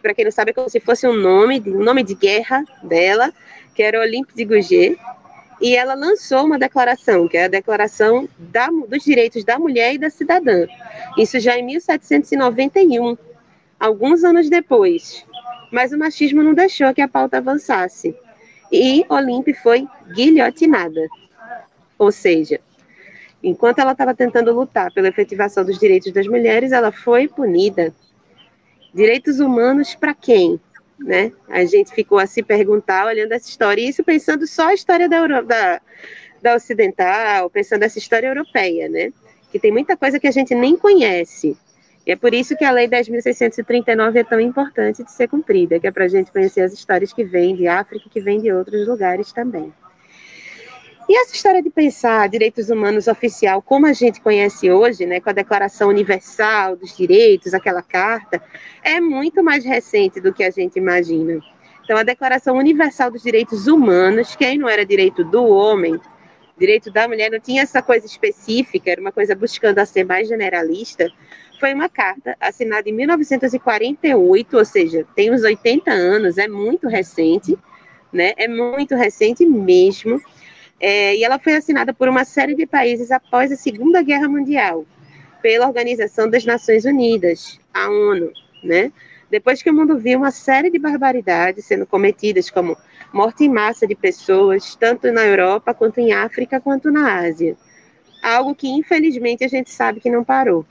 Para 0.00 0.14
quem 0.14 0.24
não 0.24 0.32
sabe, 0.32 0.50
é 0.50 0.54
como 0.54 0.70
se 0.70 0.80
fosse 0.80 1.06
um 1.06 1.12
nome, 1.12 1.62
um 1.66 1.82
nome 1.82 2.02
de 2.02 2.14
guerra 2.14 2.64
dela, 2.82 3.32
que 3.74 3.82
era 3.82 4.00
Olympe 4.00 4.34
de 4.34 4.44
Gouget, 4.44 4.98
e 5.60 5.76
ela 5.76 5.94
lançou 5.94 6.46
uma 6.46 6.58
declaração, 6.58 7.28
que 7.28 7.36
é 7.36 7.44
a 7.44 7.48
Declaração 7.48 8.26
da, 8.38 8.68
dos 8.68 9.04
Direitos 9.04 9.44
da 9.44 9.58
Mulher 9.58 9.94
e 9.94 9.98
da 9.98 10.08
Cidadã. 10.08 10.66
Isso 11.18 11.38
já 11.38 11.58
em 11.58 11.64
1791, 11.64 13.16
alguns 13.78 14.24
anos 14.24 14.48
depois. 14.48 15.24
Mas 15.70 15.92
o 15.92 15.98
machismo 15.98 16.42
não 16.42 16.54
deixou 16.54 16.94
que 16.94 17.02
a 17.02 17.08
pauta 17.08 17.38
avançasse. 17.38 18.16
E 18.72 19.04
Olympe 19.08 19.52
foi 19.52 19.86
guilhotinada. 20.14 21.06
Ou 22.00 22.10
seja, 22.10 22.58
enquanto 23.42 23.78
ela 23.78 23.92
estava 23.92 24.14
tentando 24.14 24.52
lutar 24.52 24.90
pela 24.92 25.08
efetivação 25.08 25.64
dos 25.64 25.78
direitos 25.78 26.10
das 26.12 26.26
mulheres, 26.26 26.72
ela 26.72 26.90
foi 26.90 27.28
punida. 27.28 27.94
Direitos 28.94 29.38
humanos 29.38 29.94
para 29.94 30.14
quem? 30.14 30.58
né? 30.98 31.32
A 31.48 31.64
gente 31.64 31.92
ficou 31.92 32.18
a 32.18 32.26
se 32.26 32.42
perguntar, 32.42 33.06
olhando 33.06 33.32
essa 33.32 33.48
história, 33.48 33.82
e 33.82 33.88
isso 33.88 34.04
pensando 34.04 34.46
só 34.46 34.68
a 34.68 34.74
história 34.74 35.08
da, 35.08 35.16
Euro, 35.16 35.44
da, 35.44 35.80
da 36.42 36.54
ocidental, 36.54 37.50
pensando 37.50 37.82
essa 37.82 37.98
história 37.98 38.28
europeia, 38.28 38.88
né? 38.88 39.12
Que 39.50 39.58
tem 39.58 39.72
muita 39.72 39.96
coisa 39.96 40.20
que 40.20 40.26
a 40.26 40.30
gente 40.30 40.54
nem 40.54 40.76
conhece. 40.76 41.56
E 42.06 42.12
é 42.12 42.16
por 42.16 42.32
isso 42.32 42.56
que 42.56 42.64
a 42.64 42.70
Lei 42.70 42.88
10.639 42.88 44.16
é 44.16 44.24
tão 44.24 44.40
importante 44.40 45.04
de 45.04 45.12
ser 45.12 45.28
cumprida, 45.28 45.78
que 45.78 45.86
é 45.86 45.90
para 45.90 46.04
a 46.04 46.08
gente 46.08 46.30
conhecer 46.30 46.62
as 46.62 46.72
histórias 46.72 47.12
que 47.12 47.24
vêm 47.24 47.54
de 47.54 47.66
África 47.66 48.06
e 48.06 48.10
que 48.10 48.20
vêm 48.20 48.40
de 48.40 48.52
outros 48.52 48.86
lugares 48.86 49.32
também. 49.32 49.72
E 51.10 51.16
essa 51.16 51.34
história 51.34 51.60
de 51.60 51.70
pensar 51.70 52.28
direitos 52.28 52.70
humanos 52.70 53.08
oficial, 53.08 53.60
como 53.60 53.84
a 53.84 53.92
gente 53.92 54.20
conhece 54.20 54.70
hoje, 54.70 55.04
né, 55.06 55.18
com 55.18 55.28
a 55.28 55.32
Declaração 55.32 55.88
Universal 55.88 56.76
dos 56.76 56.96
Direitos, 56.96 57.52
aquela 57.52 57.82
carta, 57.82 58.40
é 58.80 59.00
muito 59.00 59.42
mais 59.42 59.64
recente 59.64 60.20
do 60.20 60.32
que 60.32 60.44
a 60.44 60.52
gente 60.52 60.78
imagina. 60.78 61.40
Então, 61.82 61.96
a 61.96 62.04
Declaração 62.04 62.56
Universal 62.56 63.10
dos 63.10 63.24
Direitos 63.24 63.66
Humanos, 63.66 64.36
que 64.36 64.44
aí 64.44 64.56
não 64.56 64.68
era 64.68 64.86
direito 64.86 65.24
do 65.24 65.44
homem, 65.46 66.00
direito 66.56 66.92
da 66.92 67.08
mulher, 67.08 67.28
não 67.28 67.40
tinha 67.40 67.62
essa 67.62 67.82
coisa 67.82 68.06
específica, 68.06 68.92
era 68.92 69.00
uma 69.00 69.10
coisa 69.10 69.34
buscando 69.34 69.80
a 69.80 69.86
ser 69.86 70.04
mais 70.04 70.28
generalista, 70.28 71.10
foi 71.58 71.74
uma 71.74 71.88
carta 71.88 72.36
assinada 72.38 72.88
em 72.88 72.92
1948, 72.92 74.56
ou 74.56 74.64
seja, 74.64 75.04
tem 75.16 75.34
uns 75.34 75.42
80 75.42 75.90
anos, 75.90 76.38
é 76.38 76.46
muito 76.46 76.86
recente, 76.86 77.58
né? 78.12 78.32
É 78.36 78.46
muito 78.46 78.94
recente 78.94 79.44
mesmo. 79.44 80.22
É, 80.80 81.14
e 81.14 81.22
ela 81.22 81.38
foi 81.38 81.54
assinada 81.54 81.92
por 81.92 82.08
uma 82.08 82.24
série 82.24 82.54
de 82.54 82.66
países 82.66 83.10
após 83.10 83.52
a 83.52 83.56
Segunda 83.56 84.02
Guerra 84.02 84.28
Mundial, 84.28 84.86
pela 85.42 85.66
Organização 85.66 86.28
das 86.28 86.44
Nações 86.44 86.86
Unidas, 86.86 87.60
a 87.72 87.88
ONU, 87.88 88.32
né? 88.64 88.90
Depois 89.30 89.62
que 89.62 89.70
o 89.70 89.74
mundo 89.74 89.98
viu 89.98 90.18
uma 90.18 90.30
série 90.30 90.70
de 90.70 90.78
barbaridades 90.78 91.66
sendo 91.66 91.86
cometidas, 91.86 92.50
como 92.50 92.76
morte 93.12 93.44
em 93.44 93.48
massa 93.48 93.86
de 93.86 93.94
pessoas, 93.94 94.74
tanto 94.74 95.12
na 95.12 95.24
Europa, 95.24 95.74
quanto 95.74 96.00
em 96.00 96.12
África, 96.12 96.60
quanto 96.60 96.90
na 96.90 97.20
Ásia. 97.20 97.56
Algo 98.22 98.54
que, 98.54 98.68
infelizmente, 98.68 99.44
a 99.44 99.48
gente 99.48 99.70
sabe 99.70 100.00
que 100.00 100.10
não 100.10 100.24
parou. 100.24 100.64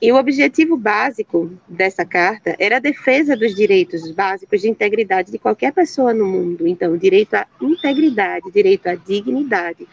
E 0.00 0.10
o 0.10 0.16
objetivo 0.16 0.78
básico 0.78 1.52
dessa 1.68 2.06
carta 2.06 2.56
era 2.58 2.76
a 2.76 2.80
defesa 2.80 3.36
dos 3.36 3.54
direitos 3.54 4.10
básicos 4.12 4.62
de 4.62 4.68
integridade 4.68 5.30
de 5.30 5.38
qualquer 5.38 5.72
pessoa 5.72 6.14
no 6.14 6.24
mundo. 6.24 6.66
Então, 6.66 6.96
direito 6.96 7.34
à 7.34 7.46
integridade, 7.60 8.50
direito 8.50 8.86
à 8.86 8.94
dignidade. 8.94 9.86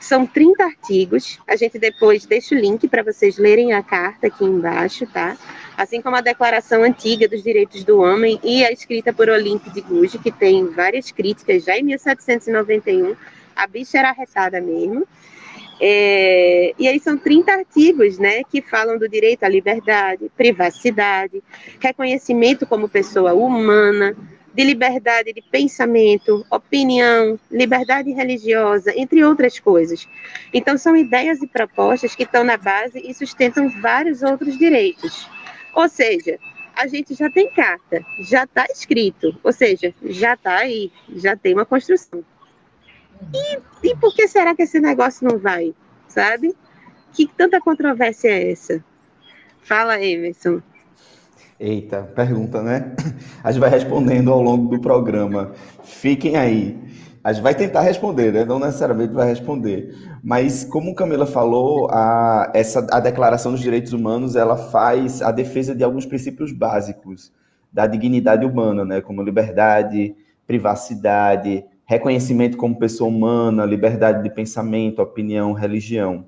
São 0.00 0.26
30 0.26 0.64
artigos. 0.64 1.38
A 1.46 1.54
gente 1.54 1.78
depois 1.78 2.26
deixa 2.26 2.54
o 2.54 2.58
link 2.58 2.88
para 2.88 3.04
vocês 3.04 3.38
lerem 3.38 3.72
a 3.72 3.82
carta 3.82 4.26
aqui 4.26 4.44
embaixo, 4.44 5.06
tá? 5.06 5.36
Assim 5.78 6.02
como 6.02 6.16
a 6.16 6.20
Declaração 6.20 6.82
Antiga 6.82 7.28
dos 7.28 7.42
Direitos 7.42 7.84
do 7.84 8.00
Homem 8.00 8.40
e 8.42 8.64
a 8.64 8.72
escrita 8.72 9.12
por 9.12 9.28
Olympe 9.28 9.70
de 9.70 9.80
Gouges, 9.80 10.20
que 10.20 10.32
tem 10.32 10.66
várias 10.66 11.12
críticas 11.12 11.64
já 11.64 11.78
em 11.78 11.84
1791. 11.84 13.14
A 13.54 13.66
bicha 13.68 13.98
era 13.98 14.10
arretada 14.10 14.60
mesmo. 14.60 15.06
É, 15.80 16.72
e 16.78 16.86
aí 16.86 17.00
são 17.00 17.18
30 17.18 17.52
artigos 17.52 18.18
né, 18.18 18.42
que 18.44 18.62
falam 18.62 18.98
do 18.98 19.08
direito 19.08 19.44
à 19.44 19.48
liberdade, 19.48 20.30
privacidade, 20.36 21.42
reconhecimento 21.80 22.66
como 22.66 22.88
pessoa 22.88 23.34
humana, 23.34 24.16
de 24.54 24.62
liberdade 24.62 25.32
de 25.32 25.42
pensamento, 25.42 26.46
opinião, 26.48 27.38
liberdade 27.50 28.12
religiosa, 28.12 28.92
entre 28.96 29.24
outras 29.24 29.58
coisas. 29.58 30.08
Então, 30.52 30.78
são 30.78 30.96
ideias 30.96 31.42
e 31.42 31.46
propostas 31.46 32.14
que 32.14 32.22
estão 32.22 32.44
na 32.44 32.56
base 32.56 33.00
e 33.04 33.12
sustentam 33.12 33.68
vários 33.80 34.22
outros 34.22 34.56
direitos. 34.56 35.28
Ou 35.74 35.88
seja, 35.88 36.38
a 36.76 36.86
gente 36.86 37.14
já 37.14 37.28
tem 37.28 37.50
carta, 37.50 38.04
já 38.20 38.44
está 38.44 38.66
escrito, 38.66 39.36
ou 39.42 39.52
seja, 39.52 39.92
já 40.04 40.34
está 40.34 40.58
aí, 40.58 40.92
já 41.16 41.36
tem 41.36 41.54
uma 41.54 41.66
construção. 41.66 42.24
E, 43.32 43.88
e 43.88 43.96
por 43.96 44.14
que 44.14 44.28
será 44.28 44.54
que 44.54 44.62
esse 44.62 44.80
negócio 44.80 45.26
não 45.26 45.38
vai? 45.38 45.74
Sabe? 46.08 46.54
Que 47.12 47.26
tanta 47.26 47.60
controvérsia 47.60 48.28
é 48.28 48.52
essa? 48.52 48.84
Fala, 49.62 50.00
Emerson. 50.02 50.60
Eita, 51.58 52.02
pergunta, 52.02 52.62
né? 52.62 52.94
A 53.42 53.50
gente 53.50 53.60
vai 53.60 53.70
respondendo 53.70 54.32
ao 54.32 54.42
longo 54.42 54.68
do 54.68 54.80
programa. 54.80 55.52
Fiquem 55.84 56.36
aí. 56.36 56.78
A 57.22 57.32
gente 57.32 57.42
vai 57.42 57.54
tentar 57.54 57.80
responder, 57.80 58.32
né? 58.32 58.44
Não 58.44 58.58
necessariamente 58.58 59.14
vai 59.14 59.26
responder. 59.26 59.94
Mas, 60.22 60.64
como 60.64 60.94
Camila 60.94 61.24
falou, 61.24 61.88
a, 61.90 62.50
essa, 62.52 62.86
a 62.90 63.00
Declaração 63.00 63.52
dos 63.52 63.60
Direitos 63.60 63.92
Humanos 63.92 64.36
ela 64.36 64.56
faz 64.56 65.22
a 65.22 65.30
defesa 65.30 65.74
de 65.74 65.82
alguns 65.82 66.04
princípios 66.04 66.52
básicos 66.52 67.32
da 67.72 67.86
dignidade 67.86 68.44
humana, 68.44 68.84
né? 68.84 69.00
Como 69.00 69.22
liberdade, 69.22 70.14
privacidade, 70.46 71.64
reconhecimento 71.86 72.56
como 72.56 72.78
pessoa 72.78 73.08
humana, 73.08 73.64
liberdade 73.64 74.22
de 74.22 74.30
pensamento, 74.30 75.02
opinião, 75.02 75.52
religião. 75.52 76.26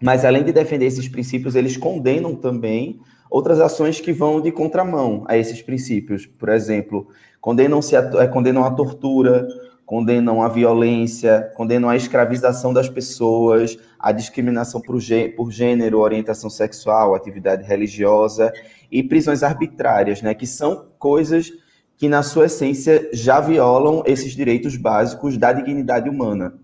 Mas, 0.00 0.24
além 0.24 0.44
de 0.44 0.52
defender 0.52 0.86
esses 0.86 1.08
princípios, 1.08 1.54
eles 1.54 1.76
condenam 1.76 2.34
também 2.34 3.00
outras 3.30 3.60
ações 3.60 4.00
que 4.00 4.12
vão 4.12 4.40
de 4.40 4.50
contramão 4.50 5.24
a 5.28 5.36
esses 5.36 5.60
princípios. 5.60 6.26
Por 6.26 6.48
exemplo, 6.48 7.08
condenam-se 7.40 7.96
a, 7.96 8.10
é, 8.20 8.26
condenam 8.26 8.64
a 8.64 8.70
tortura, 8.70 9.46
condenam 9.84 10.42
a 10.42 10.48
violência, 10.48 11.50
condenam 11.54 11.88
a 11.88 11.96
escravização 11.96 12.72
das 12.72 12.88
pessoas, 12.88 13.78
a 13.98 14.12
discriminação 14.12 14.80
por, 14.80 14.98
por 15.36 15.50
gênero, 15.50 15.98
orientação 15.98 16.50
sexual, 16.50 17.14
atividade 17.14 17.64
religiosa 17.64 18.52
e 18.90 19.02
prisões 19.02 19.42
arbitrárias, 19.42 20.22
né, 20.22 20.34
que 20.34 20.46
são 20.46 20.88
coisas 20.98 21.50
que, 21.98 22.08
na 22.08 22.22
sua 22.22 22.46
essência, 22.46 23.10
já 23.12 23.40
violam 23.40 24.04
esses 24.06 24.32
direitos 24.32 24.76
básicos 24.76 25.36
da 25.36 25.52
dignidade 25.52 26.08
humana. 26.08 26.54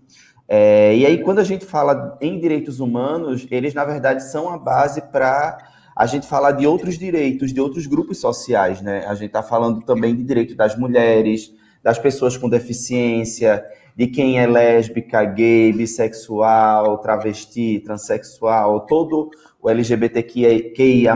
É, 0.47 0.95
e 0.95 1.05
aí, 1.05 1.21
quando 1.21 1.39
a 1.39 1.43
gente 1.43 1.65
fala 1.65 2.17
em 2.21 2.39
direitos 2.39 2.79
humanos, 2.79 3.45
eles, 3.51 3.73
na 3.73 3.83
verdade, 3.83 4.23
são 4.23 4.49
a 4.49 4.57
base 4.57 5.01
para 5.01 5.57
a 5.93 6.05
gente 6.05 6.25
falar 6.25 6.53
de 6.53 6.65
outros 6.65 6.97
direitos, 6.97 7.53
de 7.53 7.59
outros 7.59 7.85
grupos 7.85 8.17
sociais, 8.19 8.81
né? 8.81 9.05
A 9.07 9.13
gente 9.13 9.27
está 9.27 9.43
falando 9.43 9.81
também 9.81 10.15
de 10.15 10.23
direito 10.23 10.55
das 10.55 10.77
mulheres, 10.77 11.53
das 11.83 11.99
pessoas 11.99 12.37
com 12.37 12.47
deficiência, 12.47 13.63
de 13.95 14.07
quem 14.07 14.39
é 14.39 14.47
lésbica, 14.47 15.23
gay, 15.23 15.73
bissexual, 15.73 16.97
travesti, 16.99 17.81
transexual, 17.83 18.81
todo 18.81 19.29
o 19.61 19.69
LGBTQIA+, 19.69 21.15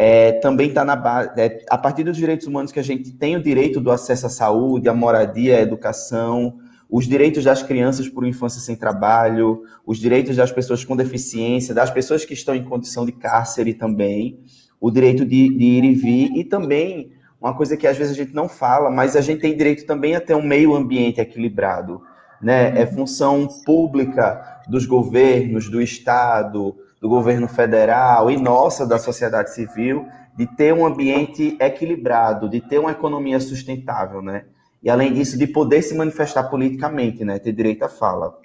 é, 0.00 0.30
também 0.30 0.68
está 0.68 0.84
na 0.84 0.94
base, 0.94 1.30
é, 1.36 1.64
a 1.68 1.76
partir 1.76 2.04
dos 2.04 2.16
direitos 2.16 2.46
humanos 2.46 2.70
que 2.70 2.78
a 2.78 2.84
gente 2.84 3.10
tem 3.10 3.34
o 3.34 3.42
direito 3.42 3.80
do 3.80 3.90
acesso 3.90 4.26
à 4.26 4.28
saúde, 4.28 4.88
à 4.88 4.94
moradia, 4.94 5.56
à 5.56 5.60
educação, 5.60 6.56
os 6.88 7.04
direitos 7.04 7.42
das 7.42 7.64
crianças 7.64 8.08
por 8.08 8.24
infância 8.24 8.60
sem 8.60 8.76
trabalho, 8.76 9.64
os 9.84 9.98
direitos 9.98 10.36
das 10.36 10.52
pessoas 10.52 10.84
com 10.84 10.96
deficiência, 10.96 11.74
das 11.74 11.90
pessoas 11.90 12.24
que 12.24 12.32
estão 12.32 12.54
em 12.54 12.62
condição 12.62 13.04
de 13.04 13.10
cárcere 13.10 13.74
também, 13.74 14.38
o 14.80 14.88
direito 14.88 15.26
de, 15.26 15.48
de 15.48 15.64
ir 15.64 15.84
e 15.84 15.94
vir, 15.96 16.30
e 16.36 16.44
também 16.44 17.10
uma 17.40 17.52
coisa 17.52 17.76
que 17.76 17.86
às 17.86 17.96
vezes 17.96 18.12
a 18.12 18.16
gente 18.16 18.32
não 18.32 18.48
fala, 18.48 18.92
mas 18.92 19.16
a 19.16 19.20
gente 19.20 19.40
tem 19.40 19.56
direito 19.56 19.84
também 19.84 20.14
a 20.14 20.20
ter 20.20 20.34
um 20.34 20.42
meio 20.42 20.76
ambiente 20.76 21.20
equilibrado. 21.20 22.00
Né? 22.40 22.80
É 22.80 22.86
função 22.86 23.48
pública 23.66 24.60
dos 24.68 24.86
governos, 24.86 25.68
do 25.68 25.82
Estado, 25.82 26.76
do 27.00 27.08
governo 27.08 27.48
federal 27.48 28.30
e 28.30 28.36
nossa, 28.36 28.86
da 28.86 28.98
sociedade 28.98 29.54
civil, 29.54 30.06
de 30.36 30.46
ter 30.46 30.72
um 30.72 30.86
ambiente 30.86 31.56
equilibrado, 31.60 32.48
de 32.48 32.60
ter 32.60 32.78
uma 32.78 32.92
economia 32.92 33.40
sustentável, 33.40 34.22
né? 34.22 34.44
e, 34.82 34.88
além 34.88 35.12
disso, 35.12 35.36
de 35.36 35.46
poder 35.46 35.82
se 35.82 35.94
manifestar 35.94 36.44
politicamente, 36.44 37.24
né? 37.24 37.38
Ter 37.38 37.52
direito 37.52 37.82
à 37.84 37.88
fala. 37.88 38.38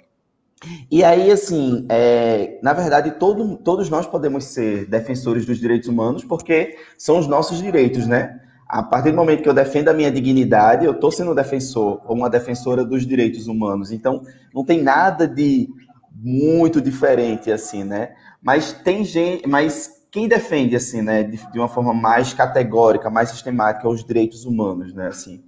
E 0.90 1.04
aí, 1.04 1.30
assim, 1.30 1.86
é, 1.88 2.58
na 2.62 2.72
verdade, 2.72 3.12
todo, 3.12 3.56
todos 3.58 3.90
nós 3.90 4.06
podemos 4.06 4.44
ser 4.44 4.86
defensores 4.86 5.44
dos 5.44 5.58
direitos 5.58 5.88
humanos 5.88 6.24
porque 6.24 6.76
são 6.96 7.18
os 7.18 7.26
nossos 7.26 7.62
direitos, 7.62 8.06
né? 8.06 8.40
A 8.66 8.82
partir 8.82 9.10
do 9.10 9.16
momento 9.16 9.42
que 9.42 9.48
eu 9.48 9.54
defendo 9.54 9.88
a 9.88 9.92
minha 9.92 10.10
dignidade, 10.10 10.86
eu 10.86 10.92
estou 10.92 11.12
sendo 11.12 11.32
um 11.32 11.34
defensor 11.34 12.00
ou 12.06 12.16
uma 12.16 12.30
defensora 12.30 12.84
dos 12.84 13.06
direitos 13.06 13.46
humanos. 13.46 13.92
Então, 13.92 14.22
não 14.52 14.64
tem 14.64 14.82
nada 14.82 15.28
de 15.28 15.68
muito 16.16 16.80
diferente, 16.80 17.52
assim, 17.52 17.84
né? 17.84 18.14
Mas 18.44 18.74
tem 18.74 19.02
gente, 19.04 19.48
mas 19.48 19.90
quem 20.12 20.28
defende, 20.28 20.76
assim, 20.76 21.00
né, 21.00 21.22
de, 21.22 21.40
de 21.50 21.58
uma 21.58 21.68
forma 21.68 21.94
mais 21.94 22.34
categórica, 22.34 23.08
mais 23.08 23.30
sistemática, 23.30 23.88
os 23.88 24.04
direitos 24.04 24.44
humanos, 24.44 24.92
né, 24.92 25.08
assim. 25.08 25.42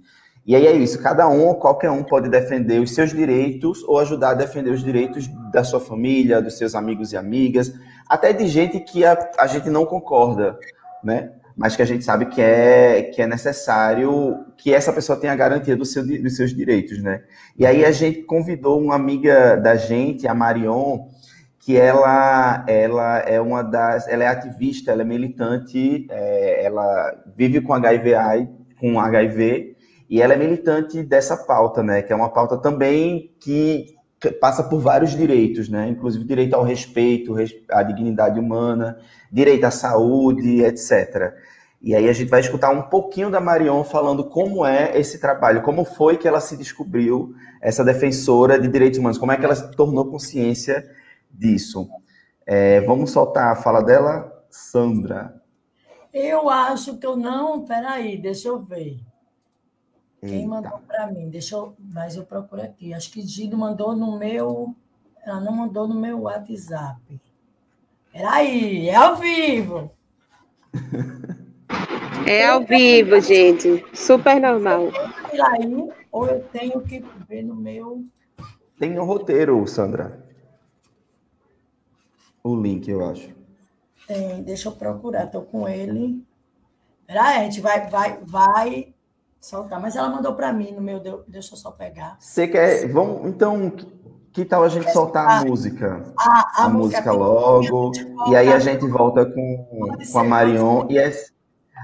E 0.45 0.55
aí 0.55 0.65
é 0.65 0.71
isso, 0.71 1.01
cada 1.01 1.27
um, 1.27 1.53
qualquer 1.53 1.91
um 1.91 2.03
pode 2.03 2.27
defender 2.27 2.81
os 2.81 2.95
seus 2.95 3.11
direitos 3.11 3.83
ou 3.83 3.99
ajudar 3.99 4.29
a 4.29 4.33
defender 4.33 4.71
os 4.71 4.83
direitos 4.83 5.27
da 5.51 5.63
sua 5.63 5.79
família, 5.79 6.41
dos 6.41 6.57
seus 6.57 6.73
amigos 6.73 7.13
e 7.13 7.17
amigas, 7.17 7.71
até 8.09 8.33
de 8.33 8.47
gente 8.47 8.79
que 8.79 9.05
a, 9.05 9.29
a 9.37 9.45
gente 9.45 9.69
não 9.69 9.85
concorda, 9.85 10.57
né? 11.03 11.33
Mas 11.55 11.75
que 11.75 11.81
a 11.81 11.85
gente 11.85 12.03
sabe 12.03 12.27
que 12.27 12.41
é, 12.41 13.03
que 13.03 13.21
é 13.21 13.27
necessário 13.27 14.45
que 14.57 14.73
essa 14.73 14.93
pessoa 14.93 15.19
tenha 15.19 15.33
a 15.33 15.35
garantia 15.35 15.75
do 15.75 15.85
seu, 15.85 16.05
dos 16.05 16.35
seus 16.35 16.55
direitos, 16.55 17.01
né? 17.01 17.23
E 17.57 17.65
aí 17.65 17.83
a 17.83 17.91
gente 17.91 18.23
convidou 18.23 18.79
uma 18.81 18.95
amiga 18.95 19.55
da 19.55 19.75
gente, 19.75 20.27
a 20.27 20.33
Marion, 20.33 21.07
que 21.67 21.75
ela, 21.75 22.63
ela 22.65 23.19
é 23.19 23.41
uma 23.41 23.61
das, 23.61 24.07
ela 24.07 24.23
é 24.23 24.27
ativista, 24.27 24.89
ela 24.89 25.01
é 25.01 25.05
militante, 25.05 26.07
é, 26.09 26.63
ela 26.63 27.13
vive 27.35 27.59
com 27.59 27.73
HIV, 27.73 28.13
com 28.79 28.97
HIV 28.97 29.75
e 30.09 30.21
ela 30.21 30.33
é 30.33 30.37
militante 30.37 31.03
dessa 31.03 31.35
pauta, 31.35 31.83
né? 31.83 32.01
Que 32.01 32.13
é 32.13 32.15
uma 32.15 32.29
pauta 32.29 32.55
também 32.57 33.35
que 33.41 33.97
passa 34.39 34.63
por 34.63 34.79
vários 34.79 35.11
direitos, 35.11 35.67
né? 35.67 35.89
Inclusive 35.89 36.23
direito 36.23 36.53
ao 36.53 36.63
respeito, 36.63 37.35
à 37.69 37.83
dignidade 37.83 38.39
humana, 38.39 38.97
direito 39.29 39.65
à 39.65 39.71
saúde, 39.71 40.63
etc. 40.63 41.33
E 41.81 41.93
aí 41.93 42.07
a 42.07 42.13
gente 42.13 42.29
vai 42.29 42.39
escutar 42.39 42.69
um 42.69 42.83
pouquinho 42.83 43.29
da 43.29 43.41
Marion 43.41 43.83
falando 43.83 44.23
como 44.23 44.65
é 44.65 44.97
esse 44.97 45.19
trabalho, 45.19 45.61
como 45.63 45.83
foi 45.83 46.15
que 46.15 46.29
ela 46.29 46.39
se 46.39 46.55
descobriu 46.55 47.33
essa 47.61 47.83
defensora 47.83 48.57
de 48.57 48.69
direitos 48.69 48.99
humanos, 48.99 49.17
como 49.17 49.33
é 49.33 49.37
que 49.37 49.43
ela 49.43 49.53
se 49.53 49.69
tornou 49.71 50.09
consciência 50.09 50.81
disso. 51.31 51.89
É, 52.45 52.81
vamos 52.81 53.11
soltar 53.11 53.51
a 53.51 53.55
fala 53.55 53.81
dela, 53.81 54.45
Sandra. 54.49 55.41
Eu 56.13 56.49
acho 56.49 56.97
que 56.97 57.05
eu 57.05 57.15
não. 57.15 57.65
Peraí, 57.65 58.17
deixa 58.17 58.47
eu 58.47 58.59
ver. 58.59 58.99
Quem 60.21 60.39
Eita. 60.39 60.47
mandou 60.47 60.79
para 60.87 61.07
mim? 61.11 61.29
Deixa 61.29 61.55
eu. 61.55 61.75
Mas 61.79 62.15
eu 62.15 62.25
procuro 62.25 62.61
aqui. 62.61 62.93
Acho 62.93 63.11
que 63.11 63.21
Gido 63.21 63.57
mandou 63.57 63.95
no 63.95 64.17
meu. 64.17 64.75
Ela 65.23 65.39
não 65.41 65.51
mandou 65.51 65.87
no 65.87 65.95
meu 65.95 66.21
WhatsApp. 66.21 67.21
Peraí, 68.11 68.89
é 68.89 68.95
ao 68.95 69.15
vivo. 69.17 69.91
É 72.25 72.45
ao 72.45 72.61
vivo, 72.61 73.21
gente. 73.21 73.85
Super 73.93 74.39
normal. 74.41 74.89
Ou 76.11 76.27
eu 76.27 76.43
tenho 76.51 76.81
que 76.81 77.01
ver 77.27 77.41
no 77.41 77.55
meu. 77.55 78.03
Tem 78.77 78.93
no 78.93 79.05
roteiro, 79.05 79.65
Sandra. 79.65 80.26
O 82.47 82.55
link, 82.55 82.89
eu 82.89 83.05
acho. 83.05 83.29
Tem, 84.07 84.41
deixa 84.41 84.69
eu 84.69 84.71
procurar, 84.71 85.25
estou 85.25 85.41
com 85.41 85.67
ele. 85.67 86.23
Peraí, 87.05 87.39
a 87.39 87.43
gente 87.43 87.59
vai, 87.59 87.89
vai, 87.89 88.19
vai 88.23 88.93
soltar. 89.37 89.81
Mas 89.81 89.97
ela 89.97 90.09
mandou 90.09 90.33
para 90.33 90.53
mim 90.53 90.71
no 90.71 90.81
meu, 90.81 91.01
deixa 91.27 91.53
eu 91.53 91.57
só 91.57 91.71
pegar. 91.71 92.15
Você 92.21 92.47
quer. 92.47 92.87
Vamos, 92.87 93.27
então, 93.29 93.69
que 94.31 94.45
tal 94.45 94.63
a 94.63 94.69
gente 94.69 94.89
soltar 94.93 95.29
a, 95.29 95.45
música? 95.45 96.13
A, 96.17 96.63
a, 96.63 96.65
a 96.65 96.69
música, 96.69 97.01
música 97.01 97.11
logo. 97.11 97.91
E 98.29 98.35
aí 98.37 98.53
a 98.53 98.59
gente 98.59 98.87
volta 98.87 99.25
com, 99.25 99.91
com 100.09 100.19
a 100.19 100.23
Marion. 100.23 100.87
E 100.89 100.97
é, 100.97 101.11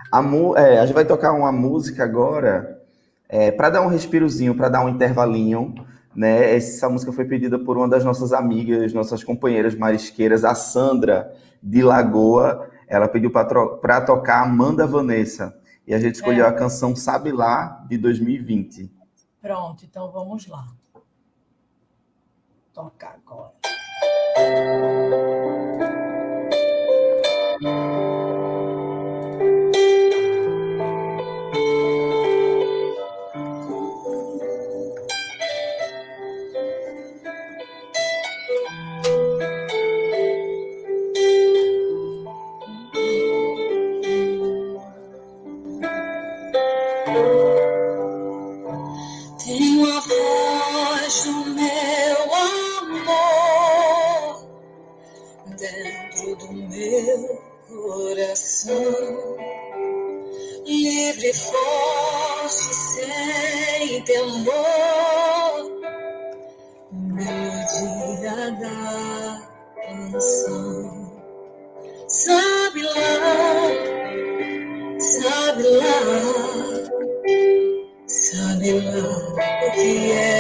a, 0.10 0.22
é, 0.62 0.80
a 0.80 0.86
gente 0.86 0.96
vai 0.96 1.04
tocar 1.04 1.34
uma 1.34 1.52
música 1.52 2.06
agora 2.06 2.82
é, 3.28 3.52
para 3.52 3.70
dar 3.70 3.82
um 3.82 3.88
respirozinho, 3.88 4.56
para 4.56 4.70
dar 4.70 4.86
um 4.86 4.88
intervalinho. 4.88 5.76
Né? 6.16 6.56
Essa 6.56 6.90
música 6.90 7.12
foi 7.12 7.26
pedida 7.26 7.58
por 7.58 7.78
uma 7.78 7.88
das 7.88 8.04
nossas 8.04 8.34
amigas, 8.34 8.94
nossas 8.94 9.24
companheiras 9.24 9.76
marisqueiras, 9.76 10.44
a 10.44 10.54
Sandra 10.54 11.36
de 11.62 11.82
Lagoa. 11.82 12.70
Ela 12.88 13.08
pediu 13.08 13.32
para 13.32 14.02
tocar 14.02 14.44
Amanda 14.44 14.86
Vanessa. 14.86 15.58
E 15.86 15.94
a 15.94 16.00
gente 16.00 16.16
escolheu 16.16 16.46
é. 16.46 16.48
a 16.48 16.54
canção 16.54 16.96
Sabe 16.96 17.32
Lá, 17.32 17.84
de 17.90 17.98
2020. 17.98 18.92
Pronto, 19.42 19.84
então 19.84 20.12
vamos 20.12 20.48
lá. 20.48 20.66
Tocar 22.74 23.20
agora. 23.26 23.52
Sabe 72.08 72.82
lá, 72.82 72.92
sabe 75.00 75.64
lá, 75.64 76.00
sabe 78.08 78.72
lá 78.82 79.04
o 79.68 79.72
que 79.74 80.12
é 80.12 80.33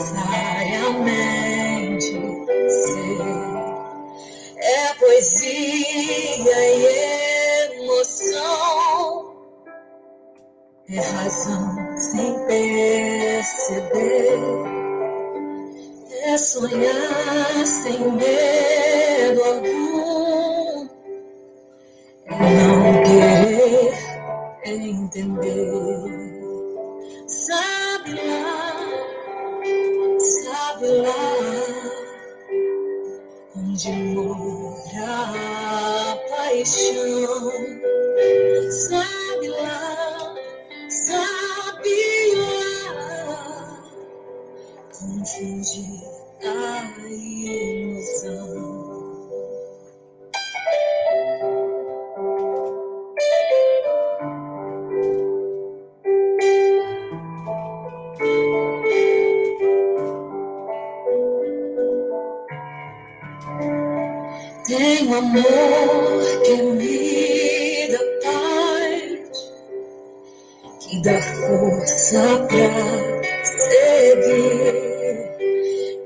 necessariamente 0.00 2.16
ser. 2.68 3.18
É 4.56 4.94
poesia 4.94 6.74
e 6.74 6.86
emoção, 7.74 9.34
é 10.88 11.00
razão 11.00 11.98
sem 11.98 12.32
perceber, 12.46 14.40
é 16.24 16.38
sonhar 16.38 17.66
sem 17.66 17.98
medo 18.12 18.99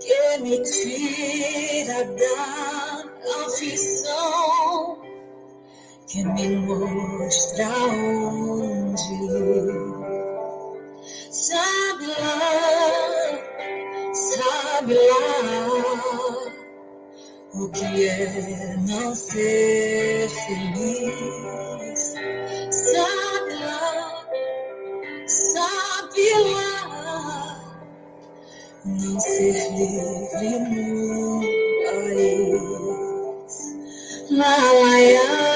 que 0.01 0.39
me 0.41 0.63
tira 0.63 2.05
da 2.05 3.45
aflição, 3.45 4.99
que 6.07 6.25
me 6.25 6.57
mostra 6.57 7.69
onde. 7.69 8.95
Sabe 11.31 12.07
lá, 12.07 12.39
sabe 14.15 14.95
lá 14.95 15.75
o 17.55 17.69
que 17.71 18.09
é 18.09 18.77
não 18.89 19.15
ser 19.15 20.29
feliz. 20.29 22.15
Sabe 22.71 23.55
lá, 23.61 24.27
sabe 25.27 26.25
lá, 26.53 26.74
não 28.85 29.21
ser 29.21 29.71
livre 29.73 30.83
nunca 30.93 31.93
mais. 32.05 33.59
Malaya. 34.31 35.54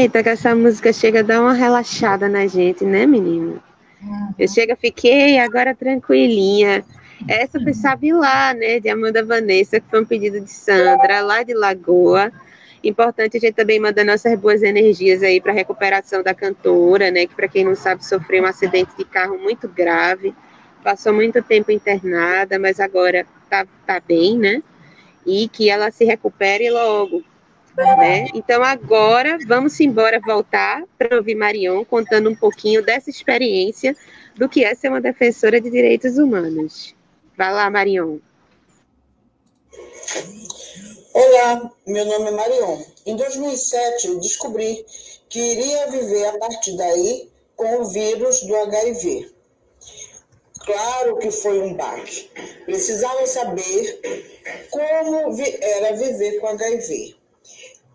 Eita, 0.00 0.22
que 0.22 0.30
essa 0.30 0.54
música 0.54 0.94
chega 0.94 1.20
a 1.20 1.22
dar 1.22 1.42
uma 1.42 1.52
relaxada 1.52 2.26
na 2.26 2.46
gente, 2.46 2.86
né, 2.86 3.04
menino? 3.04 3.62
Eu 4.38 4.48
chego, 4.48 4.74
fiquei 4.74 5.38
agora 5.38 5.74
tranquilinha. 5.74 6.82
Essa 7.28 7.60
foi 7.60 7.74
Sabe 7.74 8.10
Lá, 8.10 8.54
né, 8.54 8.80
de 8.80 8.88
Amanda 8.88 9.22
Vanessa, 9.22 9.78
que 9.78 9.90
foi 9.90 10.00
um 10.00 10.06
pedido 10.06 10.40
de 10.40 10.50
Sandra, 10.50 11.20
lá 11.20 11.42
de 11.42 11.52
Lagoa. 11.52 12.32
Importante 12.82 13.36
a 13.36 13.40
gente 13.40 13.52
também 13.52 13.78
mandar 13.78 14.02
nossas 14.02 14.40
boas 14.40 14.62
energias 14.62 15.22
aí 15.22 15.38
para 15.38 15.52
a 15.52 15.54
recuperação 15.54 16.22
da 16.22 16.32
cantora, 16.32 17.10
né, 17.10 17.26
que 17.26 17.34
para 17.34 17.46
quem 17.46 17.62
não 17.62 17.74
sabe 17.74 18.02
sofreu 18.02 18.42
um 18.42 18.46
acidente 18.46 18.96
de 18.96 19.04
carro 19.04 19.36
muito 19.36 19.68
grave, 19.68 20.34
passou 20.82 21.12
muito 21.12 21.42
tempo 21.42 21.70
internada, 21.70 22.58
mas 22.58 22.80
agora 22.80 23.26
tá, 23.50 23.66
tá 23.86 24.00
bem, 24.00 24.38
né? 24.38 24.62
E 25.26 25.46
que 25.46 25.68
ela 25.68 25.90
se 25.90 26.06
recupere 26.06 26.70
logo, 26.70 27.22
né? 27.76 28.26
Então 28.34 28.62
agora 28.62 29.38
vamos 29.46 29.78
embora 29.80 30.20
voltar 30.20 30.84
para 30.98 31.16
ouvir 31.16 31.34
Marion 31.34 31.84
contando 31.84 32.30
um 32.30 32.34
pouquinho 32.34 32.84
dessa 32.84 33.10
experiência 33.10 33.96
do 34.36 34.48
que 34.48 34.64
é 34.64 34.74
ser 34.74 34.88
uma 34.88 35.00
defensora 35.00 35.60
de 35.60 35.70
direitos 35.70 36.18
humanos. 36.18 36.94
Vai 37.36 37.52
lá, 37.52 37.70
Marion. 37.70 38.18
Olá, 41.12 41.70
meu 41.86 42.04
nome 42.04 42.28
é 42.28 42.30
Marion. 42.30 42.82
Em 43.06 43.16
2007 43.16 44.06
eu 44.08 44.20
descobri 44.20 44.84
que 45.28 45.38
iria 45.38 45.90
viver 45.90 46.26
a 46.26 46.38
partir 46.38 46.76
daí 46.76 47.30
com 47.56 47.82
o 47.82 47.84
vírus 47.90 48.42
do 48.42 48.56
HIV. 48.56 49.30
Claro 50.60 51.16
que 51.18 51.30
foi 51.30 51.60
um 51.60 51.74
baque. 51.74 52.30
Precisava 52.64 53.26
saber 53.26 54.00
como 54.70 55.36
era 55.60 55.96
viver 55.96 56.38
com 56.40 56.48
HIV. 56.48 57.19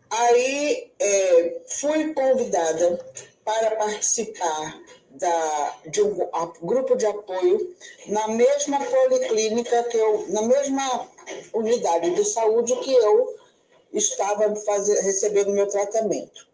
Aí 0.09 0.91
é, 0.99 1.61
fui 1.67 2.13
convidada 2.13 2.99
para 3.43 3.75
participar 3.75 4.81
da, 5.11 5.77
de 5.87 6.01
um 6.01 6.29
grupo 6.61 6.95
de 6.95 7.05
apoio 7.05 7.75
na 8.07 8.27
mesma 8.27 8.79
policlínica 8.83 9.83
que 9.83 9.97
eu, 9.97 10.25
na 10.29 10.41
mesma 10.41 11.09
unidade 11.53 12.15
de 12.15 12.25
saúde 12.25 12.75
que 12.77 12.93
eu 12.93 13.35
estava 13.93 14.55
fazer, 14.57 14.99
recebendo 15.01 15.51
meu 15.51 15.67
tratamento. 15.67 16.47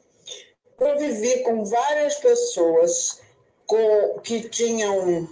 Convivi 0.78 1.44
com 1.44 1.66
várias 1.66 2.16
pessoas 2.16 3.20
com, 3.66 4.20
que 4.24 4.50
tinham 4.50 5.28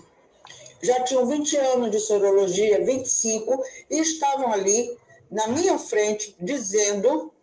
já 0.82 1.03
tinham 1.03 1.25
20 1.25 1.58
anos 1.58 1.91
de 1.91 1.99
sorologia, 1.99 2.84
25, 2.84 3.63
e 3.89 3.99
estavam 3.99 4.53
ali 4.53 4.97
na 5.29 5.47
minha 5.47 5.77
frente 5.77 6.36
dizendo 6.39 7.34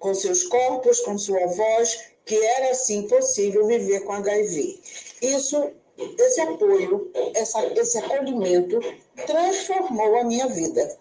com 0.00 0.12
seus 0.14 0.42
corpos, 0.44 1.00
com 1.00 1.16
sua 1.16 1.46
voz, 1.46 2.10
que 2.24 2.34
era 2.34 2.70
assim 2.70 3.06
possível 3.06 3.66
viver 3.66 4.00
com 4.00 4.12
HIV. 4.12 4.80
Isso, 5.22 5.70
esse 6.18 6.40
apoio, 6.40 7.10
essa, 7.34 7.64
esse 7.78 7.98
acolhimento 7.98 8.80
transformou 9.26 10.18
a 10.18 10.24
minha 10.24 10.48
vida. 10.48 10.98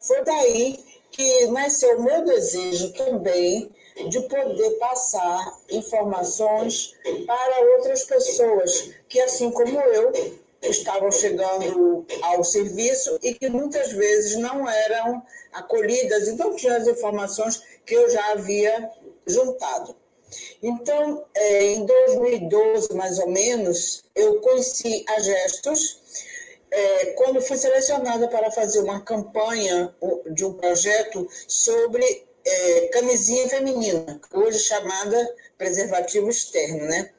Foi 0.00 0.24
daí 0.24 0.78
que 1.10 1.46
nasceu 1.48 1.98
o 1.98 2.02
meu 2.02 2.24
desejo 2.24 2.92
também 2.92 3.70
de 4.08 4.20
poder 4.20 4.70
passar 4.78 5.60
informações 5.68 6.94
para 7.26 7.60
outras 7.76 8.04
pessoas 8.04 8.90
que, 9.08 9.20
assim 9.20 9.50
como 9.50 9.78
eu, 9.80 10.12
estavam 10.62 11.10
chegando 11.10 12.06
ao 12.22 12.44
serviço 12.44 13.18
e 13.22 13.34
que 13.34 13.48
muitas 13.48 13.92
vezes 13.92 14.36
não 14.36 14.68
eram 14.68 15.22
acolhidas 15.52 16.28
e 16.28 16.32
não 16.32 16.54
tinham 16.54 16.76
as 16.76 16.86
informações 16.86 17.62
que 17.84 17.94
eu 17.94 18.10
já 18.10 18.32
havia 18.32 18.90
juntado. 19.26 19.96
Então, 20.62 21.24
é, 21.34 21.72
em 21.72 21.84
2012, 21.84 22.94
mais 22.94 23.18
ou 23.18 23.28
menos, 23.28 24.04
eu 24.14 24.40
conheci 24.40 25.04
a 25.08 25.20
Gestos, 25.20 26.00
é, 26.70 27.06
quando 27.16 27.40
fui 27.40 27.56
selecionada 27.56 28.28
para 28.28 28.50
fazer 28.50 28.80
uma 28.80 29.00
campanha 29.00 29.92
de 30.32 30.44
um 30.44 30.52
projeto 30.52 31.28
sobre 31.48 32.24
é, 32.44 32.80
camisinha 32.88 33.48
feminina, 33.48 34.20
hoje 34.32 34.60
chamada 34.60 35.34
preservativo 35.58 36.28
externo, 36.28 36.86
né? 36.86 37.10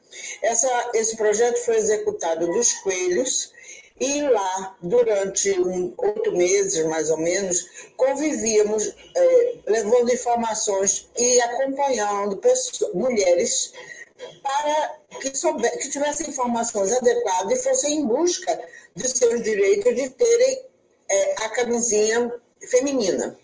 Essa, 0.42 0.90
esse 0.94 1.16
projeto 1.16 1.56
foi 1.64 1.76
executado 1.76 2.46
dos 2.46 2.72
coelhos 2.74 3.52
e 4.00 4.20
lá, 4.22 4.76
durante 4.82 5.52
um, 5.60 5.94
oito 5.96 6.32
meses, 6.32 6.84
mais 6.86 7.08
ou 7.08 7.18
menos, 7.18 7.92
convivíamos 7.96 8.92
é, 9.14 9.54
levando 9.66 10.12
informações 10.12 11.08
e 11.16 11.40
acompanhando 11.42 12.36
pessoas, 12.38 12.92
mulheres 12.94 13.72
para 14.42 14.98
que, 15.20 15.36
souber, 15.36 15.78
que 15.78 15.88
tivessem 15.88 16.30
informações 16.30 16.92
adequadas 16.92 17.60
e 17.60 17.62
fossem 17.62 18.00
em 18.00 18.06
busca 18.06 18.60
de 18.94 19.08
seus 19.08 19.40
direitos 19.42 19.94
de 19.94 20.10
terem 20.10 20.64
é, 21.08 21.44
a 21.44 21.48
camisinha 21.50 22.32
feminina. 22.70 23.38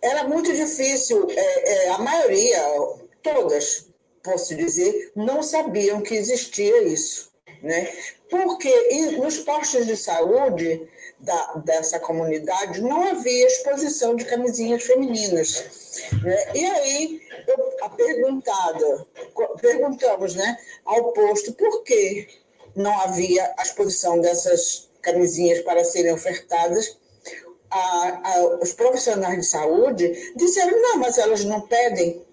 Era 0.00 0.24
muito 0.24 0.50
difícil, 0.54 1.26
é, 1.30 1.88
a 1.90 1.98
maioria, 1.98 2.58
todas, 3.22 3.89
posso 4.22 4.54
dizer, 4.54 5.12
não 5.14 5.42
sabiam 5.42 6.00
que 6.00 6.14
existia 6.14 6.82
isso. 6.82 7.30
Né? 7.62 7.92
Porque 8.30 8.70
nos 9.18 9.38
postos 9.38 9.86
de 9.86 9.96
saúde 9.96 10.88
da, 11.18 11.54
dessa 11.64 12.00
comunidade 12.00 12.80
não 12.80 13.10
havia 13.10 13.46
exposição 13.46 14.16
de 14.16 14.24
camisinhas 14.24 14.82
femininas. 14.82 15.64
Né? 16.22 16.52
E 16.54 16.64
aí, 16.64 17.20
eu, 17.46 17.76
a 17.82 17.90
perguntada, 17.90 19.06
perguntamos 19.60 20.34
né, 20.34 20.56
ao 20.84 21.12
posto 21.12 21.52
por 21.52 21.82
que 21.82 22.28
não 22.74 22.98
havia 23.00 23.52
a 23.58 23.62
exposição 23.62 24.20
dessas 24.20 24.88
camisinhas 25.02 25.60
para 25.60 25.84
serem 25.84 26.12
ofertadas. 26.12 26.98
A, 27.70 28.20
a, 28.24 28.44
os 28.62 28.72
profissionais 28.72 29.36
de 29.36 29.46
saúde 29.46 30.32
disseram: 30.36 30.80
não, 30.80 30.96
mas 30.98 31.18
elas 31.18 31.44
não 31.44 31.60
pedem. 31.60 32.24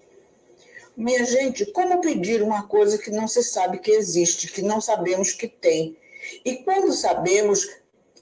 Minha 0.98 1.24
gente, 1.24 1.64
como 1.66 2.00
pedir 2.00 2.42
uma 2.42 2.66
coisa 2.66 2.98
que 2.98 3.08
não 3.08 3.28
se 3.28 3.40
sabe 3.44 3.78
que 3.78 3.92
existe, 3.92 4.48
que 4.48 4.60
não 4.60 4.80
sabemos 4.80 5.30
que 5.30 5.46
tem? 5.46 5.96
E 6.44 6.56
quando 6.56 6.92
sabemos, 6.92 7.68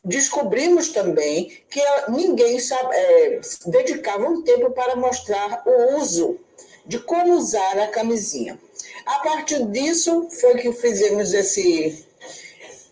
descobrimos 0.05 0.91
também 0.91 1.63
que 1.71 1.81
ninguém 2.11 2.61
sabe, 2.61 2.95
é, 2.95 3.41
dedicava 3.65 4.29
um 4.29 4.43
tempo 4.43 4.73
para 4.73 4.95
mostrar 4.95 5.63
o 5.65 5.97
uso 5.97 6.39
de 6.85 6.99
como 6.99 7.33
usar 7.39 7.79
a 7.79 7.87
camisinha. 7.87 8.61
A 9.07 9.21
partir 9.21 9.65
disso, 9.69 10.29
foi 10.39 10.57
que 10.57 10.71
fizemos 10.75 11.33
esse, 11.33 12.07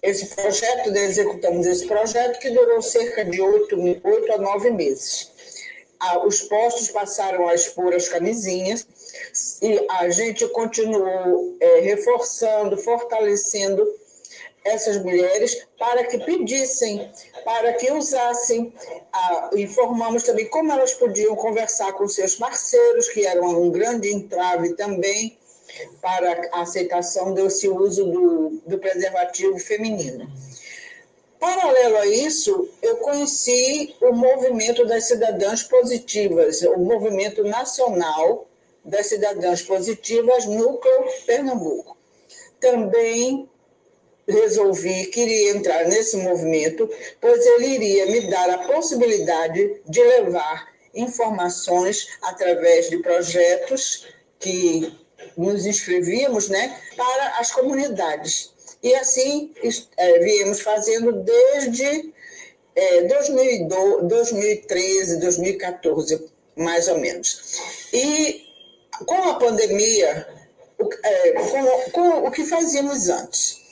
esse 0.01 0.35
projeto, 0.35 0.93
né, 0.93 1.05
executamos 1.05 1.67
esse 1.67 1.87
projeto, 1.87 2.39
que 2.39 2.49
durou 2.49 2.81
cerca 2.81 3.23
de 3.23 3.39
oito, 3.39 3.77
oito 3.79 4.33
a 4.33 4.39
nove 4.39 4.71
meses. 4.71 5.31
Ah, 6.01 6.27
os 6.27 6.41
postos 6.41 6.89
passaram 6.89 7.47
a 7.47 7.55
expor 7.55 7.95
as 7.95 8.09
camisinhas 8.09 8.87
e 9.61 9.85
a 9.91 10.09
gente 10.11 10.47
continuou 10.49 11.57
é, 11.61 11.81
reforçando, 11.81 12.77
fortalecendo 12.77 13.87
essas 14.65 14.97
mulheres 15.03 15.67
para 15.79 16.05
que 16.05 16.19
pedissem, 16.19 17.11
para 17.45 17.75
que 17.75 17.93
usassem. 17.93 18.73
Informamos 19.55 20.23
também 20.23 20.49
como 20.49 20.73
elas 20.73 20.95
podiam 20.95 21.37
conversar 21.37 21.93
com 21.93 22.09
seus 22.09 22.35
parceiros, 22.37 23.09
que 23.09 23.27
eram 23.27 23.63
um 23.63 23.71
grande 23.71 24.11
entrave 24.11 24.75
também 24.75 25.37
para 26.01 26.49
a 26.53 26.63
aceitação 26.63 27.35
desse 27.35 27.69
uso 27.69 28.05
do, 28.05 28.63
do 28.67 28.79
preservativo 28.79 29.59
feminino. 29.59 30.31
Paralelo 31.39 31.99
a 31.99 32.07
isso, 32.07 32.71
eu 32.81 32.97
conheci 32.99 33.95
o 34.01 34.13
movimento 34.13 34.87
das 34.87 35.05
cidadãs 35.05 35.63
positivas, 35.63 36.63
o 36.63 36.79
movimento 36.79 37.45
nacional 37.45 38.49
das 38.85 39.07
cidadãs 39.07 39.63
positivas 39.63 40.45
Núcleo 40.47 41.05
Pernambuco. 41.27 41.97
Também 42.61 43.49
resolvi, 44.27 45.07
queria 45.07 45.51
entrar 45.51 45.87
nesse 45.87 46.17
movimento, 46.17 46.89
pois 47.21 47.45
ele 47.45 47.67
iria 47.67 48.07
me 48.07 48.31
dar 48.31 48.49
a 48.51 48.59
possibilidade 48.67 49.81
de 49.87 50.03
levar 50.03 50.73
informações 50.95 52.09
através 52.23 52.89
de 52.89 52.99
projetos 52.99 54.07
que 54.39 54.97
nos 55.37 55.67
inscrevíamos 55.67 56.49
né, 56.49 56.81
para 56.97 57.39
as 57.39 57.51
comunidades. 57.51 58.53
E 58.83 58.95
assim 58.95 59.53
é, 59.97 60.19
viemos 60.19 60.61
fazendo 60.61 61.13
desde 61.13 62.13
é, 62.77 63.03
2012, 63.03 64.07
2013, 64.07 65.21
2014, 65.21 66.25
mais 66.57 66.89
ou 66.89 66.99
menos. 66.99 67.59
E 67.93 68.44
com 69.05 69.31
a 69.31 69.35
pandemia, 69.35 70.27
é, 71.03 71.33
com, 71.33 71.91
com 71.91 72.27
o 72.27 72.31
que 72.31 72.45
fazíamos 72.45 73.09
antes? 73.09 73.65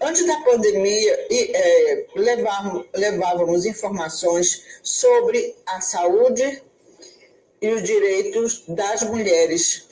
Antes 0.00 0.26
da 0.26 0.40
pandemia, 0.40 1.26
é, 1.30 2.06
levávamos, 2.16 2.86
levávamos 2.94 3.64
informações 3.66 4.80
sobre 4.82 5.54
a 5.66 5.80
saúde 5.80 6.62
e 7.60 7.68
os 7.68 7.82
direitos 7.82 8.64
das 8.66 9.02
mulheres 9.04 9.86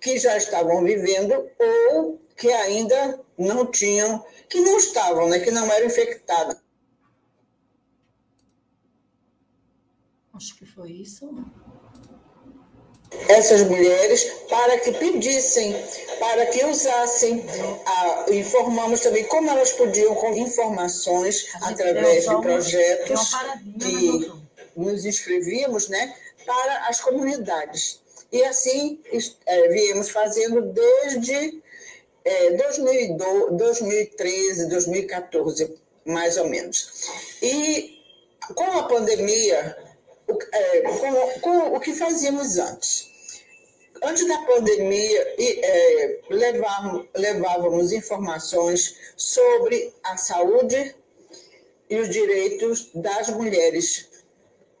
que 0.00 0.18
já 0.18 0.36
estavam 0.36 0.84
vivendo 0.84 1.50
ou 1.58 2.20
que 2.36 2.48
ainda 2.52 3.20
não 3.36 3.66
tinham, 3.66 4.24
que 4.48 4.60
não 4.60 4.76
estavam, 4.76 5.28
né, 5.28 5.40
que 5.40 5.50
não 5.50 5.70
eram 5.72 5.86
infectadas. 5.86 6.62
Acho 10.32 10.56
que 10.56 10.66
foi 10.66 10.92
isso 10.92 11.32
essas 13.28 13.62
mulheres 13.62 14.24
para 14.48 14.78
que 14.78 14.92
pedissem, 14.92 15.74
para 16.18 16.46
que 16.46 16.64
usassem. 16.64 17.44
A, 17.86 18.26
informamos 18.30 19.00
também 19.00 19.24
como 19.24 19.50
elas 19.50 19.72
podiam, 19.72 20.14
com 20.14 20.36
informações 20.36 21.48
através 21.62 22.24
de 22.24 22.40
projetos 22.40 23.30
que 23.80 24.32
nos 24.76 25.04
inscrevíamos 25.04 25.88
né, 25.88 26.14
para 26.44 26.88
as 26.88 27.00
comunidades. 27.00 28.00
E 28.32 28.42
assim 28.44 29.00
é, 29.46 29.68
viemos 29.68 30.10
fazendo 30.10 30.60
desde 30.60 31.62
é, 32.24 32.50
2012, 32.50 33.56
2013, 33.56 34.68
2014, 34.68 35.74
mais 36.04 36.36
ou 36.36 36.48
menos. 36.48 37.08
E 37.40 38.02
com 38.54 38.64
a 38.64 38.82
pandemia, 38.84 39.76
é, 40.52 40.80
com, 40.82 41.40
com 41.40 41.76
o 41.76 41.80
que 41.80 41.92
fazíamos 41.94 42.58
antes? 42.58 43.12
Antes 44.02 44.26
da 44.28 44.38
pandemia, 44.42 45.34
é, 45.38 46.20
levávamos, 46.28 47.06
levávamos 47.14 47.92
informações 47.92 48.96
sobre 49.16 49.92
a 50.02 50.16
saúde 50.16 50.94
e 51.88 51.96
os 51.96 52.08
direitos 52.08 52.90
das 52.94 53.28
mulheres 53.30 54.08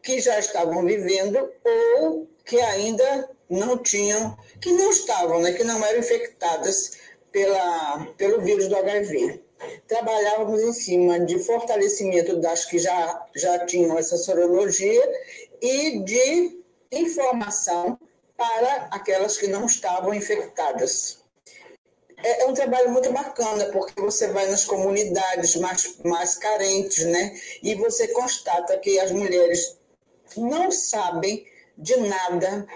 que 0.02 0.20
já 0.20 0.38
estavam 0.38 0.84
vivendo 0.84 1.50
ou 1.64 2.28
que 2.44 2.60
ainda 2.60 3.30
não 3.48 3.78
tinham, 3.78 4.36
que 4.60 4.70
não 4.72 4.90
estavam, 4.90 5.40
né, 5.40 5.52
que 5.52 5.64
não 5.64 5.84
eram 5.84 6.00
infectadas 6.00 6.98
pela, 7.32 8.06
pelo 8.16 8.40
vírus 8.40 8.68
do 8.68 8.76
HIV. 8.76 9.43
Trabalhávamos 9.86 10.62
em 10.62 10.72
cima 10.72 11.20
de 11.20 11.38
fortalecimento 11.38 12.36
das 12.36 12.64
que 12.64 12.78
já, 12.78 13.26
já 13.34 13.64
tinham 13.66 13.98
essa 13.98 14.16
sorologia 14.16 15.02
e 15.60 16.00
de 16.00 16.60
informação 16.92 17.98
para 18.36 18.88
aquelas 18.90 19.36
que 19.36 19.46
não 19.46 19.66
estavam 19.66 20.12
infectadas. 20.14 21.18
É, 22.22 22.42
é 22.42 22.46
um 22.46 22.54
trabalho 22.54 22.90
muito 22.90 23.12
bacana, 23.12 23.66
porque 23.66 24.00
você 24.00 24.28
vai 24.28 24.46
nas 24.46 24.64
comunidades 24.64 25.56
mais, 25.56 25.98
mais 26.04 26.36
carentes, 26.36 27.04
né? 27.04 27.38
E 27.62 27.74
você 27.74 28.08
constata 28.08 28.78
que 28.78 28.98
as 28.98 29.10
mulheres 29.10 29.76
não 30.36 30.70
sabem 30.70 31.46
de 31.76 31.96
nada, 31.96 32.66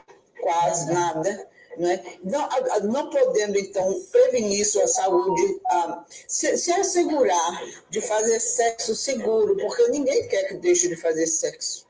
quase 0.40 0.92
nada, 0.92 1.48
né? 1.78 2.02
não, 2.22 2.48
não 2.84 3.10
podendo, 3.10 3.56
então, 3.58 4.02
prevenir 4.10 4.66
sua 4.66 4.86
saúde, 4.86 5.60
ah, 5.66 6.04
se, 6.26 6.56
se, 6.56 6.72
assegurar 6.72 7.64
de 7.88 8.00
fazer 8.00 8.40
sexo 8.40 8.94
seguro, 8.94 9.56
porque 9.56 9.88
ninguém 9.88 10.26
quer 10.28 10.48
que 10.48 10.54
deixe 10.54 10.88
de 10.88 10.96
fazer 10.96 11.26
sexo. 11.26 11.86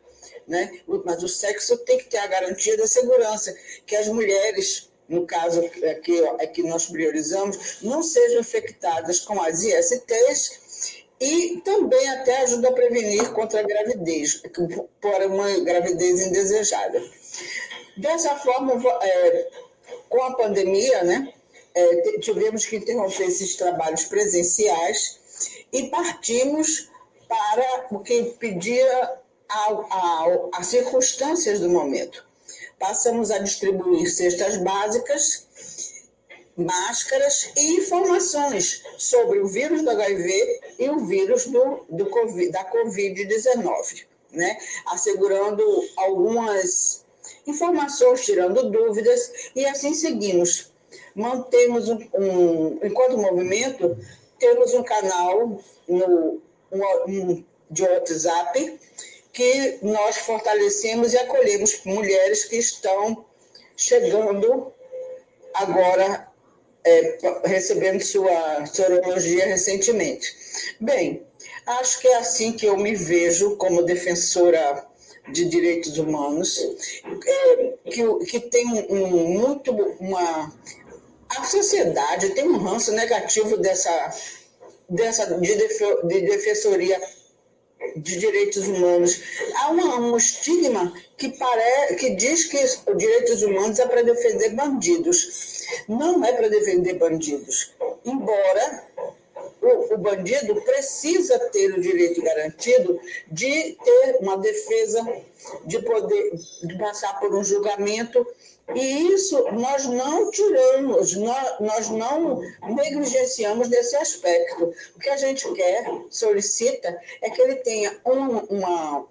Né? 0.46 0.80
Mas 1.04 1.22
o 1.22 1.28
sexo 1.28 1.76
tem 1.78 1.98
que 1.98 2.06
ter 2.06 2.18
a 2.18 2.26
garantia 2.26 2.76
da 2.76 2.86
segurança, 2.86 3.54
que 3.86 3.96
as 3.96 4.08
mulheres, 4.08 4.90
no 5.08 5.26
caso 5.26 5.62
é 5.82 6.46
que 6.46 6.62
nós 6.62 6.86
priorizamos, 6.86 7.78
não 7.82 8.02
sejam 8.02 8.40
infectadas 8.40 9.20
com 9.20 9.40
as 9.42 9.62
ISTs 9.62 10.68
e 11.20 11.60
também 11.64 12.08
até 12.10 12.42
ajuda 12.42 12.68
a 12.68 12.72
prevenir 12.72 13.32
contra 13.32 13.60
a 13.60 13.62
gravidez, 13.62 14.42
por 15.00 15.22
uma 15.26 15.60
gravidez 15.60 16.20
indesejada. 16.20 17.02
Dessa 17.96 18.36
forma, 18.36 18.80
é, 19.02 19.50
com 20.08 20.22
a 20.22 20.34
pandemia, 20.34 21.04
né, 21.04 21.32
é, 21.74 22.18
tivemos 22.18 22.66
que 22.66 22.76
interromper 22.76 23.24
esses 23.24 23.56
trabalhos 23.56 24.04
presenciais 24.04 25.18
e 25.72 25.88
partimos 25.88 26.90
para 27.28 27.86
o 27.90 28.00
que 28.00 28.22
pedia 28.38 29.18
as 30.52 30.66
circunstâncias 30.66 31.60
do 31.60 31.68
momento. 31.68 32.26
Passamos 32.78 33.30
a 33.30 33.38
distribuir 33.38 34.10
cestas 34.10 34.56
básicas 34.56 35.48
máscaras 36.58 37.52
e 37.56 37.76
informações 37.76 38.82
sobre 38.98 39.38
o 39.38 39.46
vírus 39.46 39.82
do 39.82 39.90
HIV 39.90 40.60
e 40.78 40.90
o 40.90 41.06
vírus 41.06 41.46
do, 41.46 41.84
do 41.88 42.06
COVID, 42.06 42.50
da 42.50 42.68
Covid-19, 42.72 44.04
né? 44.32 44.58
assegurando 44.86 45.64
algumas 45.96 47.04
informações, 47.48 48.24
tirando 48.24 48.70
dúvidas, 48.70 49.50
e 49.56 49.64
assim 49.66 49.94
seguimos. 49.94 50.70
Mantemos 51.14 51.88
um, 51.88 51.98
um 52.14 52.78
enquanto 52.82 53.18
movimento, 53.18 53.96
temos 54.38 54.74
um 54.74 54.82
canal 54.82 55.60
no, 55.88 56.40
um, 56.72 57.44
de 57.70 57.82
WhatsApp 57.82 58.78
que 59.32 59.78
nós 59.82 60.18
fortalecemos 60.18 61.12
e 61.12 61.18
acolhemos 61.18 61.80
mulheres 61.84 62.44
que 62.44 62.56
estão 62.56 63.24
chegando 63.76 64.72
agora 65.54 66.28
é, 66.84 67.18
recebendo 67.44 68.02
sua 68.02 68.66
sorologia 68.66 69.46
recentemente. 69.46 70.34
Bem, 70.80 71.26
acho 71.66 72.00
que 72.00 72.08
é 72.08 72.16
assim 72.16 72.52
que 72.52 72.66
eu 72.66 72.76
me 72.76 72.94
vejo 72.94 73.56
como 73.56 73.82
defensora 73.82 74.87
de 75.32 75.44
direitos 75.46 75.98
humanos, 75.98 76.58
que, 77.84 78.26
que 78.26 78.40
tem 78.40 78.66
um, 78.90 79.06
muito 79.40 79.72
uma 80.00 80.52
a 81.28 81.44
sociedade 81.44 82.30
tem 82.30 82.48
um 82.48 82.56
ranço 82.56 82.92
negativo 82.92 83.58
dessa 83.58 84.10
dessa 84.88 85.26
de, 85.38 85.54
de 85.54 86.20
defensoria 86.22 86.98
de 87.96 88.18
direitos 88.18 88.66
humanos. 88.66 89.20
Há 89.56 89.70
uma, 89.70 89.96
um 90.00 90.16
estigma 90.16 90.92
que, 91.16 91.30
pare, 91.30 91.94
que 91.96 92.10
diz 92.10 92.44
que 92.44 92.56
os 92.56 92.82
direitos 92.96 93.42
humanos 93.42 93.78
é 93.78 93.86
para 93.86 94.02
defender 94.02 94.50
bandidos. 94.50 95.66
Não 95.88 96.24
é 96.24 96.32
para 96.32 96.48
defender 96.48 96.94
bandidos. 96.94 97.72
Embora 98.04 98.87
o, 99.60 99.94
o, 99.94 99.98
bandido 99.98 100.54
precisa 100.62 101.38
ter 101.50 101.72
o 101.72 101.80
direito 101.80 102.22
garantido 102.22 103.00
de 103.30 103.76
ter 103.84 104.18
uma 104.20 104.36
defesa, 104.38 105.06
de 105.64 105.80
poder 105.80 106.32
de 106.62 106.78
passar 106.78 107.18
por 107.20 107.34
um 107.34 107.44
julgamento 107.44 108.26
e 108.74 109.14
isso 109.14 109.50
nós 109.52 109.86
não 109.86 110.30
tiramos, 110.30 111.14
nós, 111.14 111.60
nós 111.60 111.88
não 111.88 112.40
negligenciamos 112.68 113.68
desse 113.68 113.96
aspecto. 113.96 114.74
O 114.94 115.00
que 115.00 115.08
a 115.08 115.16
gente 115.16 115.50
quer, 115.52 115.86
solicita, 116.10 117.00
é 117.22 117.30
que 117.30 117.40
ele 117.40 117.56
tenha 117.56 117.98
um, 118.04 118.38
uma, 118.50 119.06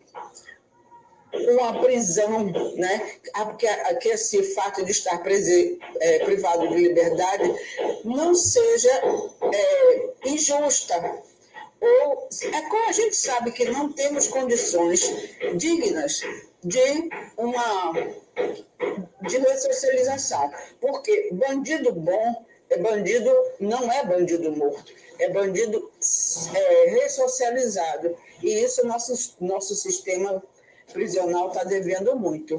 uma 1.33 1.81
prisão, 1.81 2.45
né? 2.75 3.11
que, 3.57 3.67
que 4.01 4.09
esse 4.09 4.43
fato 4.53 4.83
de 4.83 4.91
estar 4.91 5.21
é, 5.99 6.19
privado 6.19 6.67
de 6.67 6.75
liberdade 6.75 7.53
não 8.03 8.33
seja 8.33 8.91
é, 9.53 10.29
injusta. 10.29 11.21
Ou, 11.79 12.27
é 12.53 12.61
como 12.69 12.89
a 12.89 12.91
gente 12.91 13.15
sabe 13.15 13.51
que 13.51 13.65
não 13.65 13.91
temos 13.91 14.27
condições 14.27 15.01
dignas 15.55 16.21
de 16.63 17.09
uma 17.37 17.93
de 19.21 19.37
ressocialização. 19.37 20.51
Porque 20.81 21.29
bandido 21.33 21.91
bom 21.91 22.45
é 22.69 22.77
bandido, 22.77 23.31
não 23.59 23.91
é 23.91 24.03
bandido 24.03 24.51
morto, 24.51 24.91
é 25.19 25.29
bandido 25.29 25.91
é, 26.53 26.89
ressocializado. 26.89 28.15
E 28.41 28.63
isso 28.63 28.85
nosso, 28.85 29.35
nosso 29.39 29.75
sistema 29.75 30.43
prisional 30.91 31.49
está 31.49 31.63
devendo 31.63 32.15
muito. 32.15 32.57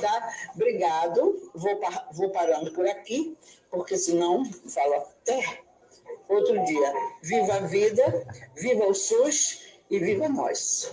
Tá? 0.00 0.32
Obrigado. 0.54 1.50
Vou, 1.54 1.80
vou 2.12 2.30
parando 2.30 2.72
por 2.72 2.86
aqui, 2.86 3.36
porque 3.70 3.96
senão 3.96 4.44
falo 4.44 4.94
até 4.94 5.60
outro 6.28 6.64
dia. 6.64 6.92
Viva 7.22 7.54
a 7.54 7.60
vida, 7.60 8.26
viva 8.56 8.86
o 8.86 8.94
SUS 8.94 9.66
e 9.90 9.98
viva 9.98 10.28
nós. 10.28 10.92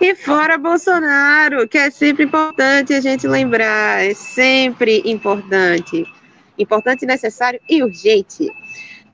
E 0.00 0.14
fora 0.14 0.58
Bolsonaro, 0.58 1.66
que 1.66 1.78
é 1.78 1.90
sempre 1.90 2.24
importante 2.24 2.92
a 2.92 3.00
gente 3.00 3.26
lembrar, 3.26 4.04
é 4.04 4.12
sempre 4.12 5.02
importante. 5.06 6.04
Importante, 6.58 7.06
necessário 7.06 7.60
e 7.68 7.82
urgente, 7.82 8.50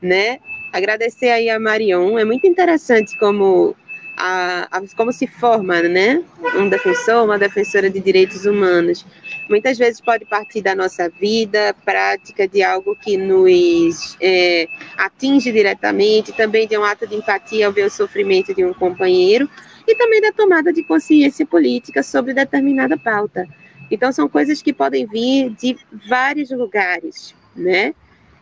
né? 0.01 0.39
Agradecer 0.73 1.31
aí 1.31 1.51
a 1.51 1.61
Marion, 1.61 2.19
é 2.19 2.25
muito 2.25 2.47
interessante 2.47 3.17
como, 3.19 3.77
a, 4.25 4.69
a, 4.71 4.83
como 4.97 5.13
se 5.13 5.27
forma, 5.27 5.83
né? 5.83 6.23
Um 6.57 6.69
defensor, 6.69 7.25
uma 7.25 7.37
defensora 7.37 7.91
de 7.91 7.99
direitos 7.99 8.47
humanos. 8.47 9.05
Muitas 9.51 9.77
vezes 9.77 10.01
pode 10.01 10.25
partir 10.25 10.63
da 10.63 10.77
nossa 10.77 11.09
vida, 11.09 11.75
prática 11.85 12.47
de 12.47 12.63
algo 12.63 12.95
que 12.95 13.17
nos 13.17 14.17
é, 14.21 14.69
atinge 14.97 15.51
diretamente, 15.51 16.33
também 16.33 16.69
de 16.69 16.79
um 16.79 16.85
ato 16.85 17.05
de 17.05 17.17
empatia 17.17 17.67
ao 17.67 17.73
ver 17.73 17.87
o 17.87 17.91
sofrimento 17.91 18.55
de 18.55 18.65
um 18.65 18.73
companheiro, 18.73 19.51
e 19.89 19.97
também 19.97 20.21
da 20.21 20.31
tomada 20.31 20.73
de 20.73 20.85
consciência 20.85 21.45
política 21.45 22.01
sobre 22.01 22.33
determinada 22.33 22.97
pauta. 22.97 23.45
Então, 23.91 24.13
são 24.13 24.29
coisas 24.29 24.63
que 24.63 24.73
podem 24.73 25.05
vir 25.05 25.51
de 25.51 25.77
vários 26.09 26.49
lugares, 26.53 27.35
né? 27.57 27.93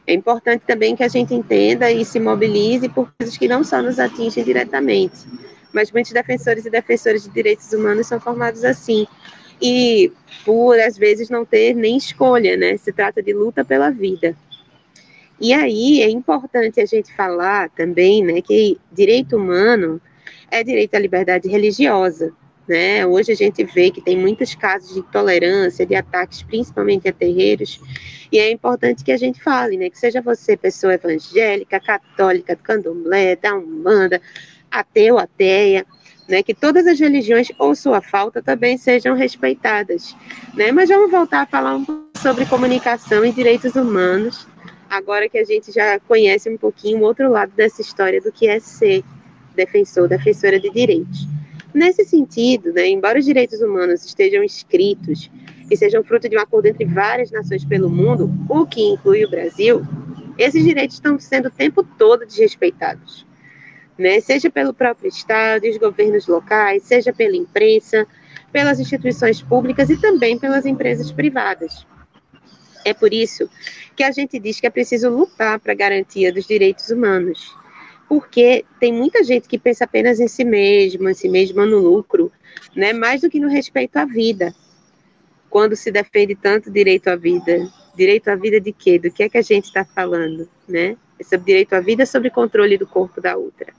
É 0.07 0.13
importante 0.13 0.63
também 0.67 0.95
que 0.95 1.03
a 1.03 1.09
gente 1.09 1.35
entenda 1.35 1.91
e 1.91 2.05
se 2.05 2.21
mobilize 2.21 2.87
por 2.91 3.11
coisas 3.17 3.39
que 3.39 3.49
não 3.49 3.65
só 3.65 3.81
nos 3.81 3.99
atingem 3.99 4.45
diretamente, 4.45 5.21
mas 5.73 5.91
muitos 5.93 6.13
defensores 6.13 6.67
e 6.67 6.71
defensoras 6.71 7.23
de 7.25 7.31
direitos 7.31 7.73
humanos 7.73 8.07
são 8.07 8.21
formados 8.21 8.65
assim. 8.65 9.07
E 9.61 10.13
por, 10.45 10.79
às 10.79 10.97
vezes, 10.97 11.29
não 11.29 11.45
ter 11.45 11.75
nem 11.75 11.97
escolha, 11.97 12.57
né? 12.57 12.77
Se 12.77 12.93
trata 12.93 13.23
de 13.23 13.33
luta 13.33 13.65
pela 13.65 13.91
vida. 13.91 14.35
E 15.41 15.55
aí 15.55 16.03
é 16.03 16.11
importante 16.11 16.81
a 16.81 16.85
gente 16.85 17.15
falar 17.15 17.71
também, 17.71 18.23
né, 18.23 18.43
que 18.43 18.79
direito 18.93 19.37
humano 19.37 19.99
é 20.51 20.63
direito 20.63 20.95
à 20.95 20.99
liberdade 20.99 21.49
religiosa. 21.49 22.31
Né? 22.69 23.05
Hoje 23.05 23.33
a 23.33 23.35
gente 23.35 23.65
vê 23.65 23.91
que 23.91 24.03
tem 24.03 24.17
muitos 24.17 24.55
casos 24.55 24.93
de 24.95 25.01
intolerância, 25.01 25.87
de 25.87 25.95
ataques, 25.95 26.43
principalmente 26.43 27.09
a 27.09 27.13
terreiros, 27.13 27.81
e 28.31 28.39
é 28.39 28.51
importante 28.51 29.03
que 29.03 29.11
a 29.11 29.17
gente 29.17 29.43
fale, 29.43 29.77
né? 29.77 29.91
Que 29.91 29.99
seja 29.99 30.21
você 30.21 30.57
pessoa 30.57 30.95
evangélica, 30.95 31.81
católica, 31.81 32.55
candomblé, 32.55 33.35
da 33.35 33.57
umbanda, 33.57 34.23
ateu, 34.71 35.19
ateia, 35.19 35.87
né? 36.29 36.43
Que 36.43 36.55
todas 36.55 36.87
as 36.87 36.99
religiões 36.99 37.51
ou 37.59 37.75
sua 37.75 38.01
falta 38.01 38.43
também 38.43 38.79
sejam 38.79 39.15
respeitadas, 39.15 40.17
né? 40.55 40.73
Mas 40.73 40.89
vamos 40.89 41.11
voltar 41.11 41.43
a 41.43 41.47
falar 41.47 41.77
um 41.77 41.85
pouco 41.85 42.11
sobre 42.19 42.47
comunicação 42.47 43.25
e 43.25 43.33
direitos 43.33 43.75
humanos, 43.75 44.47
agora 44.89 45.29
que 45.29 45.39
a 45.39 45.45
gente 45.45 45.73
já 45.73 45.99
conhece 46.01 46.51
um 46.51 46.57
pouquinho 46.57 46.99
o 46.99 47.03
outro 47.03 47.31
lado 47.31 47.53
dessa 47.57 47.81
história 47.81 48.21
do 48.21 48.31
que 48.31 48.47
é 48.47 48.61
ser 48.61 49.03
defensor, 49.55 50.09
defensora 50.09 50.59
de 50.61 50.71
direitos. 50.71 51.27
Nesse 51.73 52.05
sentido, 52.05 52.73
né, 52.73 52.89
embora 52.89 53.19
os 53.19 53.25
direitos 53.25 53.61
humanos 53.61 54.05
estejam 54.05 54.43
escritos 54.43 55.31
e 55.71 55.77
sejam 55.77 56.03
fruto 56.03 56.29
de 56.29 56.37
um 56.37 56.41
acordo 56.41 56.67
entre 56.67 56.85
várias 56.85 57.31
nações 57.31 57.65
pelo 57.65 57.89
mundo, 57.89 58.31
o 58.49 58.67
que 58.67 58.83
inclui 58.83 59.25
o 59.25 59.31
Brasil, 59.31 59.83
esses 60.37 60.65
direitos 60.65 60.97
estão 60.97 61.19
sendo 61.19 61.47
o 61.47 61.51
tempo 61.51 61.85
todo 61.97 62.27
desrespeitados. 62.27 63.25
Né? 64.01 64.19
Seja 64.19 64.49
pelo 64.49 64.73
próprio 64.73 65.11
Estado 65.11 65.67
e 65.67 65.71
os 65.71 65.77
governos 65.77 66.27
locais, 66.27 66.85
seja 66.85 67.13
pela 67.13 67.37
imprensa, 67.37 68.07
pelas 68.51 68.81
instituições 68.81 69.43
públicas 69.43 69.91
e 69.91 70.01
também 70.01 70.39
pelas 70.39 70.65
empresas 70.65 71.13
privadas. 71.13 71.87
É 72.83 72.95
por 72.95 73.13
isso 73.13 73.47
que 73.95 74.03
a 74.03 74.11
gente 74.11 74.39
diz 74.39 74.59
que 74.59 74.67
é 74.67 74.71
preciso 74.71 75.11
lutar 75.11 75.61
para 75.61 75.73
a 75.73 75.77
garantia 75.77 76.33
dos 76.33 76.47
direitos 76.47 76.89
humanos, 76.89 77.55
porque 78.09 78.65
tem 78.81 78.91
muita 78.91 79.23
gente 79.23 79.47
que 79.47 79.59
pensa 79.59 79.85
apenas 79.85 80.19
em 80.19 80.29
si 80.29 80.47
mesma, 80.47 81.11
em 81.11 81.15
si 81.15 81.29
mesma 81.29 81.67
no 81.67 81.79
lucro, 81.79 82.33
né, 82.75 82.95
mais 82.95 83.21
do 83.21 83.29
que 83.29 83.39
no 83.39 83.51
respeito 83.51 83.99
à 83.99 84.07
vida. 84.07 84.55
Quando 85.51 85.77
se 85.77 85.93
defende 85.93 86.35
tanto 86.35 86.71
direito 86.71 87.09
à 87.09 87.17
vida, 87.17 87.71
direito 87.95 88.29
à 88.29 88.35
vida 88.35 88.59
de 88.59 88.73
quê? 88.73 88.99
Do 88.99 89.11
que 89.11 89.25
é 89.25 89.29
que 89.29 89.37
a 89.37 89.43
gente 89.43 89.67
está 89.67 89.85
falando, 89.85 90.49
né? 90.67 90.97
É 91.19 91.23
sobre 91.23 91.45
direito 91.45 91.75
à 91.75 91.81
vida, 91.81 92.07
sobre 92.07 92.31
controle 92.31 92.79
do 92.79 92.87
corpo 92.87 93.21
da 93.21 93.37
outra. 93.37 93.75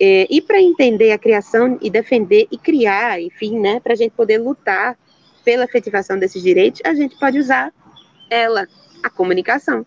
É, 0.00 0.26
e 0.28 0.40
para 0.40 0.60
entender 0.60 1.12
a 1.12 1.18
criação 1.18 1.78
e 1.80 1.88
defender 1.88 2.48
e 2.50 2.58
criar, 2.58 3.20
enfim, 3.20 3.60
né, 3.60 3.80
para 3.80 3.92
a 3.92 3.96
gente 3.96 4.12
poder 4.12 4.38
lutar 4.38 4.98
pela 5.44 5.64
efetivação 5.64 6.18
desses 6.18 6.42
direitos, 6.42 6.80
a 6.84 6.94
gente 6.94 7.18
pode 7.18 7.38
usar 7.38 7.72
ela, 8.30 8.66
a 9.02 9.10
comunicação. 9.10 9.86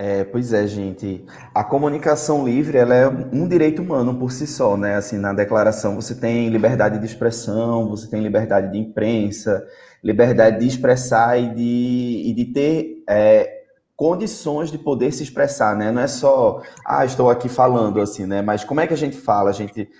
É, 0.00 0.22
pois 0.22 0.52
é, 0.52 0.64
gente. 0.64 1.24
A 1.52 1.64
comunicação 1.64 2.44
livre 2.46 2.78
ela 2.78 2.94
é 2.94 3.08
um 3.08 3.48
direito 3.48 3.82
humano 3.82 4.14
por 4.14 4.30
si 4.30 4.46
só, 4.46 4.76
né? 4.76 4.94
Assim, 4.94 5.18
na 5.18 5.32
declaração 5.32 5.96
você 5.96 6.14
tem 6.14 6.48
liberdade 6.50 7.00
de 7.00 7.04
expressão, 7.04 7.88
você 7.88 8.08
tem 8.08 8.22
liberdade 8.22 8.70
de 8.70 8.78
imprensa, 8.78 9.66
liberdade 10.02 10.60
de 10.60 10.68
expressar 10.68 11.36
e 11.36 11.52
de, 11.52 12.22
e 12.26 12.32
de 12.32 12.44
ter 12.44 13.02
é, 13.08 13.57
condições 13.98 14.70
de 14.70 14.78
poder 14.78 15.12
se 15.12 15.24
expressar, 15.24 15.76
né? 15.76 15.90
Não 15.90 16.00
é 16.00 16.06
só, 16.06 16.62
ah, 16.86 17.04
estou 17.04 17.28
aqui 17.28 17.48
falando, 17.48 18.00
assim, 18.00 18.26
né? 18.26 18.40
Mas 18.40 18.62
como 18.62 18.80
é 18.80 18.86
que 18.86 18.94
a 18.94 18.96
gente 18.96 19.16
fala? 19.16 19.50
A 19.50 19.52
gente 19.52 19.90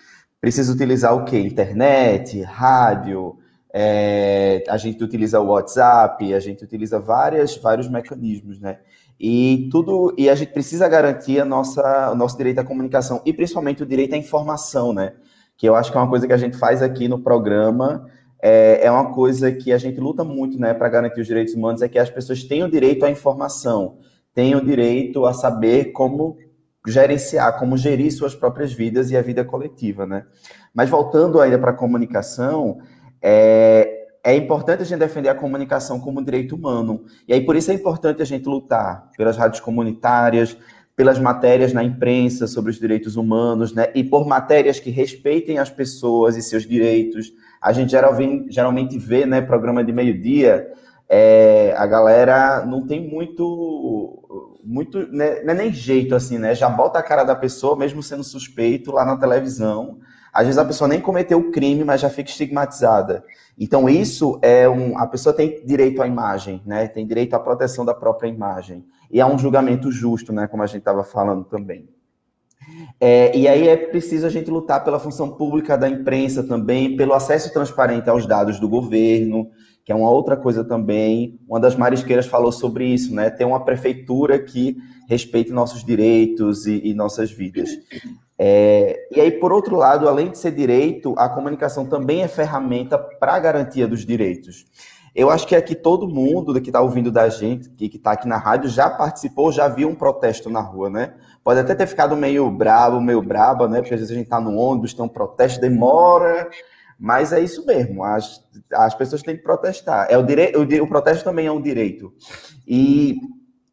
precisa 0.41 0.73
utilizar 0.73 1.17
o 1.17 1.25
quê? 1.25 1.41
Internet, 1.41 2.41
rádio, 2.43 3.37
é, 3.75 4.63
a 4.69 4.77
gente 4.77 5.03
utiliza 5.03 5.41
o 5.41 5.49
WhatsApp, 5.49 6.33
a 6.33 6.39
gente 6.39 6.63
utiliza 6.63 7.01
várias, 7.01 7.57
vários 7.57 7.89
mecanismos, 7.89 8.61
né? 8.61 8.79
E 9.19 9.69
tudo, 9.73 10.15
e 10.17 10.31
a 10.31 10.35
gente 10.37 10.53
precisa 10.53 10.87
garantir 10.89 11.41
a 11.41 11.45
nossa, 11.45 12.13
o 12.13 12.15
nosso 12.15 12.37
direito 12.37 12.61
à 12.61 12.65
comunicação 12.65 13.21
e 13.27 13.33
principalmente 13.33 13.83
o 13.83 13.87
direito 13.87 14.15
à 14.15 14.17
informação, 14.17 14.93
né? 14.93 15.15
Que 15.57 15.69
eu 15.69 15.75
acho 15.75 15.91
que 15.91 15.99
é 15.99 16.01
uma 16.01 16.09
coisa 16.09 16.25
que 16.25 16.33
a 16.33 16.39
gente 16.39 16.57
faz 16.57 16.85
aqui 16.85 17.09
no 17.09 17.19
programa, 17.19 18.07
é, 18.41 18.86
é 18.86 18.91
uma 18.91 19.12
coisa 19.12 19.51
que 19.51 19.72
a 19.72 19.78
gente 19.78 19.99
luta 20.01 20.22
muito 20.24 20.59
né, 20.59 20.72
para 20.74 20.89
garantir 20.89 21.20
os 21.20 21.26
direitos 21.26 21.55
humanos, 21.55 21.82
é 21.82 21.89
que 21.89 21.99
as 21.99 22.11
pessoas 22.11 22.45
tenham 22.45 22.68
direito 22.68 23.05
à 23.05 23.11
informação, 23.11 23.99
tenham 24.34 24.64
direito 24.64 25.26
a 25.26 25.32
saber 25.32 25.93
como 25.93 26.36
gerenciar, 26.86 27.59
como 27.59 27.76
gerir 27.76 28.12
suas 28.12 28.34
próprias 28.34 28.72
vidas 28.72 29.11
e 29.11 29.16
a 29.16 29.22
vida 29.22 29.45
coletiva, 29.45 30.07
né? 30.07 30.24
Mas 30.72 30.89
voltando 30.89 31.41
ainda 31.41 31.59
para 31.59 31.72
a 31.72 31.74
comunicação, 31.74 32.78
é, 33.20 34.07
é 34.24 34.34
importante 34.36 34.82
a 34.82 34.84
gente 34.84 35.01
defender 35.01 35.28
a 35.28 35.34
comunicação 35.34 36.01
como 36.01 36.20
um 36.20 36.24
direito 36.24 36.55
humano. 36.55 37.05
E 37.26 37.32
aí 37.32 37.41
por 37.41 37.57
isso 37.57 37.70
é 37.70 37.74
importante 37.74 38.22
a 38.22 38.24
gente 38.24 38.47
lutar 38.47 39.11
pelas 39.16 39.36
rádios 39.36 39.61
comunitárias, 39.61 40.57
pelas 40.95 41.18
matérias 41.18 41.72
na 41.72 41.84
imprensa 41.84 42.47
sobre 42.47 42.70
os 42.70 42.78
direitos 42.78 43.16
humanos, 43.16 43.72
né? 43.72 43.89
E 43.95 44.03
por 44.03 44.26
matérias 44.26 44.80
que 44.80 44.91
respeitem 44.91 45.59
as 45.59 45.70
pessoas 45.70 46.36
e 46.36 46.43
seus 46.43 46.66
direitos, 46.66 47.32
a 47.61 47.73
gente 47.73 47.91
geralmente 48.51 48.99
vê, 48.99 49.27
né, 49.27 49.41
programa 49.41 49.83
de 49.85 49.93
meio-dia, 49.93 50.73
é, 51.09 51.75
a 51.77 51.87
galera 51.87 52.67
não 52.67 52.87
tem 52.87 53.09
muito, 53.09 54.59
muito 54.63 55.11
né, 55.11 55.43
não 55.43 55.55
é 55.55 55.57
nem 55.57 55.73
jeito 55.73 56.15
assim, 56.15 56.37
né? 56.37 56.55
Já 56.55 56.69
bota 56.69 56.99
a 56.99 57.03
cara 57.03 57.25
da 57.25 57.35
pessoa, 57.35 57.77
mesmo 57.77 58.03
sendo 58.03 58.23
suspeito, 58.23 58.93
lá 58.93 59.05
na 59.05 59.17
televisão. 59.17 59.99
Às 60.33 60.45
vezes 60.45 60.59
a 60.59 60.65
pessoa 60.65 60.87
nem 60.87 61.01
cometeu 61.01 61.39
o 61.39 61.51
crime, 61.51 61.83
mas 61.83 62.03
já 62.03 62.11
fica 62.11 62.31
estigmatizada. 62.31 63.25
Então 63.59 63.89
isso 63.89 64.39
é 64.43 64.69
um, 64.69 64.99
a 64.99 65.07
pessoa 65.07 65.35
tem 65.35 65.65
direito 65.65 66.03
à 66.03 66.07
imagem, 66.07 66.63
né? 66.67 66.87
Tem 66.87 67.07
direito 67.07 67.35
à 67.35 67.39
proteção 67.39 67.85
da 67.85 67.95
própria 67.95 68.29
imagem 68.29 68.85
e 69.11 69.21
a 69.21 69.27
um 69.27 69.39
julgamento 69.39 69.91
justo, 69.91 70.33
né? 70.33 70.47
Como 70.47 70.63
a 70.63 70.67
gente 70.67 70.81
estava 70.81 71.03
falando 71.03 71.45
também. 71.45 71.89
É, 73.01 73.37
e 73.37 73.47
aí 73.47 73.69
é 73.69 73.77
preciso 73.77 74.27
a 74.27 74.31
gente 74.31 74.51
lutar 74.51 74.83
pela 74.83 74.99
função 74.99 75.31
pública 75.31 75.77
da 75.77 75.89
imprensa 75.89 76.43
também, 76.43 76.97
pelo 76.97 77.14
acesso 77.14 77.53
transparente 77.53 78.11
aos 78.11 78.27
dados 78.27 78.59
do 78.59 78.69
governo, 78.69 79.51
que 79.85 79.93
é 79.93 79.95
uma 79.95 80.11
outra 80.11 80.37
coisa 80.37 80.64
também. 80.64 81.39
Uma 81.49 81.61
das 81.61 81.77
marisqueiras 81.77 82.27
falou 82.27 82.53
sobre 82.53 82.87
isso, 82.87 83.14
né? 83.14 83.31
Ter 83.31 83.45
uma 83.45 83.64
prefeitura 83.64 84.39
que 84.39 84.77
respeite 85.09 85.51
nossos 85.53 85.85
direitos 85.85 86.66
e, 86.66 86.81
e 86.85 86.95
nossas 86.95 87.31
vidas. 87.31 87.71
É, 88.39 89.09
e 89.11 89.21
aí, 89.21 89.31
por 89.33 89.53
outro 89.53 89.77
lado, 89.77 90.09
além 90.09 90.31
de 90.31 90.39
ser 90.39 90.53
direito, 90.53 91.14
a 91.16 91.29
comunicação 91.29 91.87
também 91.87 92.23
é 92.23 92.29
ferramenta 92.29 92.99
para 92.99 93.35
a 93.35 93.41
garantia 93.41 93.89
dos 93.89 94.05
direitos. 94.05 94.66
Eu 95.19 95.31
acho 95.31 95.49
que 95.49 95.57
aqui 95.57 95.75
todo 95.75 96.07
mundo 96.07 96.61
que 96.61 96.69
está 96.69 96.81
ouvindo 96.81 97.11
da 97.11 97.29
gente, 97.29 97.69
que 97.71 97.87
está 97.87 98.12
aqui 98.12 98.29
na 98.29 98.37
rádio, 98.37 98.71
já 98.71 98.89
participou, 98.89 99.51
já 99.51 99.66
viu 99.66 99.89
um 99.89 99.95
protesto 99.97 100.49
na 100.49 100.61
rua, 100.61 100.89
né? 100.89 101.12
Pode 101.43 101.59
até 101.59 101.75
ter 101.75 101.89
ficado 101.89 102.16
meio 102.16 102.49
bravo, 102.53 103.01
meio 103.01 103.21
braba, 103.21 103.66
né? 103.66 103.81
Porque 103.81 103.95
às 103.95 103.99
vezes 103.99 104.12
a 104.12 104.14
gente 104.14 104.27
está 104.27 104.41
no 104.41 104.55
ônibus, 104.55 104.95
tem 104.95 105.05
um 105.05 105.09
protesto, 105.09 105.61
demora, 105.61 106.49
mas 106.97 107.33
é 107.33 107.41
isso 107.41 107.66
mesmo. 107.66 108.05
As, 108.05 108.41
as 108.73 108.95
pessoas 108.95 109.21
têm 109.21 109.37
que 109.37 109.43
protestar. 109.43 110.07
É 110.09 110.16
o, 110.16 110.23
direito, 110.23 110.57
o, 110.57 110.85
o 110.85 110.87
protesto 110.87 111.25
também 111.25 111.47
é 111.47 111.51
um 111.51 111.61
direito. 111.61 112.14
E 112.64 113.16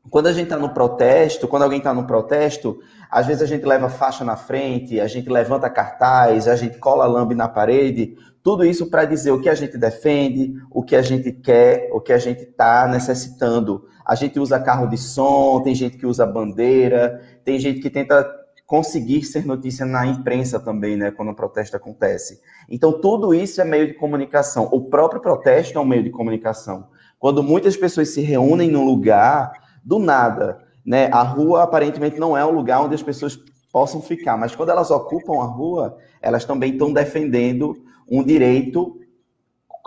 quando 0.09 0.27
a 0.27 0.33
gente 0.33 0.45
está 0.45 0.57
no 0.57 0.69
protesto, 0.69 1.47
quando 1.47 1.63
alguém 1.63 1.79
está 1.79 1.93
no 1.93 2.05
protesto, 2.05 2.79
às 3.09 3.25
vezes 3.25 3.41
a 3.41 3.45
gente 3.45 3.65
leva 3.65 3.89
faixa 3.89 4.23
na 4.23 4.35
frente, 4.35 4.99
a 4.99 5.07
gente 5.07 5.29
levanta 5.29 5.69
cartaz, 5.69 6.47
a 6.47 6.55
gente 6.55 6.77
cola 6.77 7.05
lambe 7.05 7.35
na 7.35 7.47
parede, 7.47 8.15
tudo 8.43 8.63
isso 8.63 8.89
para 8.89 9.05
dizer 9.05 9.31
o 9.31 9.41
que 9.41 9.49
a 9.49 9.55
gente 9.55 9.77
defende, 9.77 10.53
o 10.69 10.83
que 10.83 10.95
a 10.95 11.01
gente 11.01 11.31
quer, 11.31 11.89
o 11.91 11.99
que 11.99 12.13
a 12.13 12.17
gente 12.17 12.43
está 12.43 12.87
necessitando. 12.87 13.87
A 14.05 14.13
gente 14.13 14.39
usa 14.39 14.59
carro 14.59 14.87
de 14.87 14.97
som, 14.97 15.61
tem 15.61 15.73
gente 15.73 15.97
que 15.97 16.05
usa 16.05 16.27
bandeira, 16.27 17.19
tem 17.43 17.57
gente 17.57 17.79
que 17.79 17.89
tenta 17.89 18.23
conseguir 18.65 19.23
ser 19.23 19.45
notícia 19.45 19.85
na 19.85 20.05
imprensa 20.05 20.59
também, 20.59 20.95
né, 20.95 21.11
quando 21.11 21.29
o 21.29 21.35
protesto 21.35 21.75
acontece. 21.75 22.39
Então, 22.69 22.99
tudo 22.99 23.33
isso 23.33 23.61
é 23.61 23.65
meio 23.65 23.87
de 23.87 23.93
comunicação. 23.93 24.69
O 24.71 24.89
próprio 24.89 25.21
protesto 25.21 25.77
é 25.77 25.81
um 25.81 25.85
meio 25.85 26.03
de 26.03 26.09
comunicação. 26.09 26.87
Quando 27.19 27.41
muitas 27.43 27.75
pessoas 27.77 28.09
se 28.09 28.21
reúnem 28.21 28.69
num 28.69 28.83
lugar, 28.83 29.53
do 29.85 29.99
nada, 29.99 30.59
né, 30.85 31.09
a 31.11 31.21
rua 31.21 31.63
aparentemente 31.63 32.19
não 32.19 32.35
é 32.35 32.43
um 32.45 32.51
lugar 32.51 32.81
onde 32.81 32.95
as 32.95 33.03
pessoas 33.03 33.37
possam 33.71 34.01
ficar, 34.01 34.37
mas 34.37 34.55
quando 34.55 34.69
elas 34.69 34.89
ocupam 34.89 35.41
a 35.41 35.45
rua, 35.45 35.97
elas 36.21 36.45
também 36.45 36.73
estão 36.73 36.91
defendendo 36.91 37.75
um 38.09 38.23
direito 38.23 38.99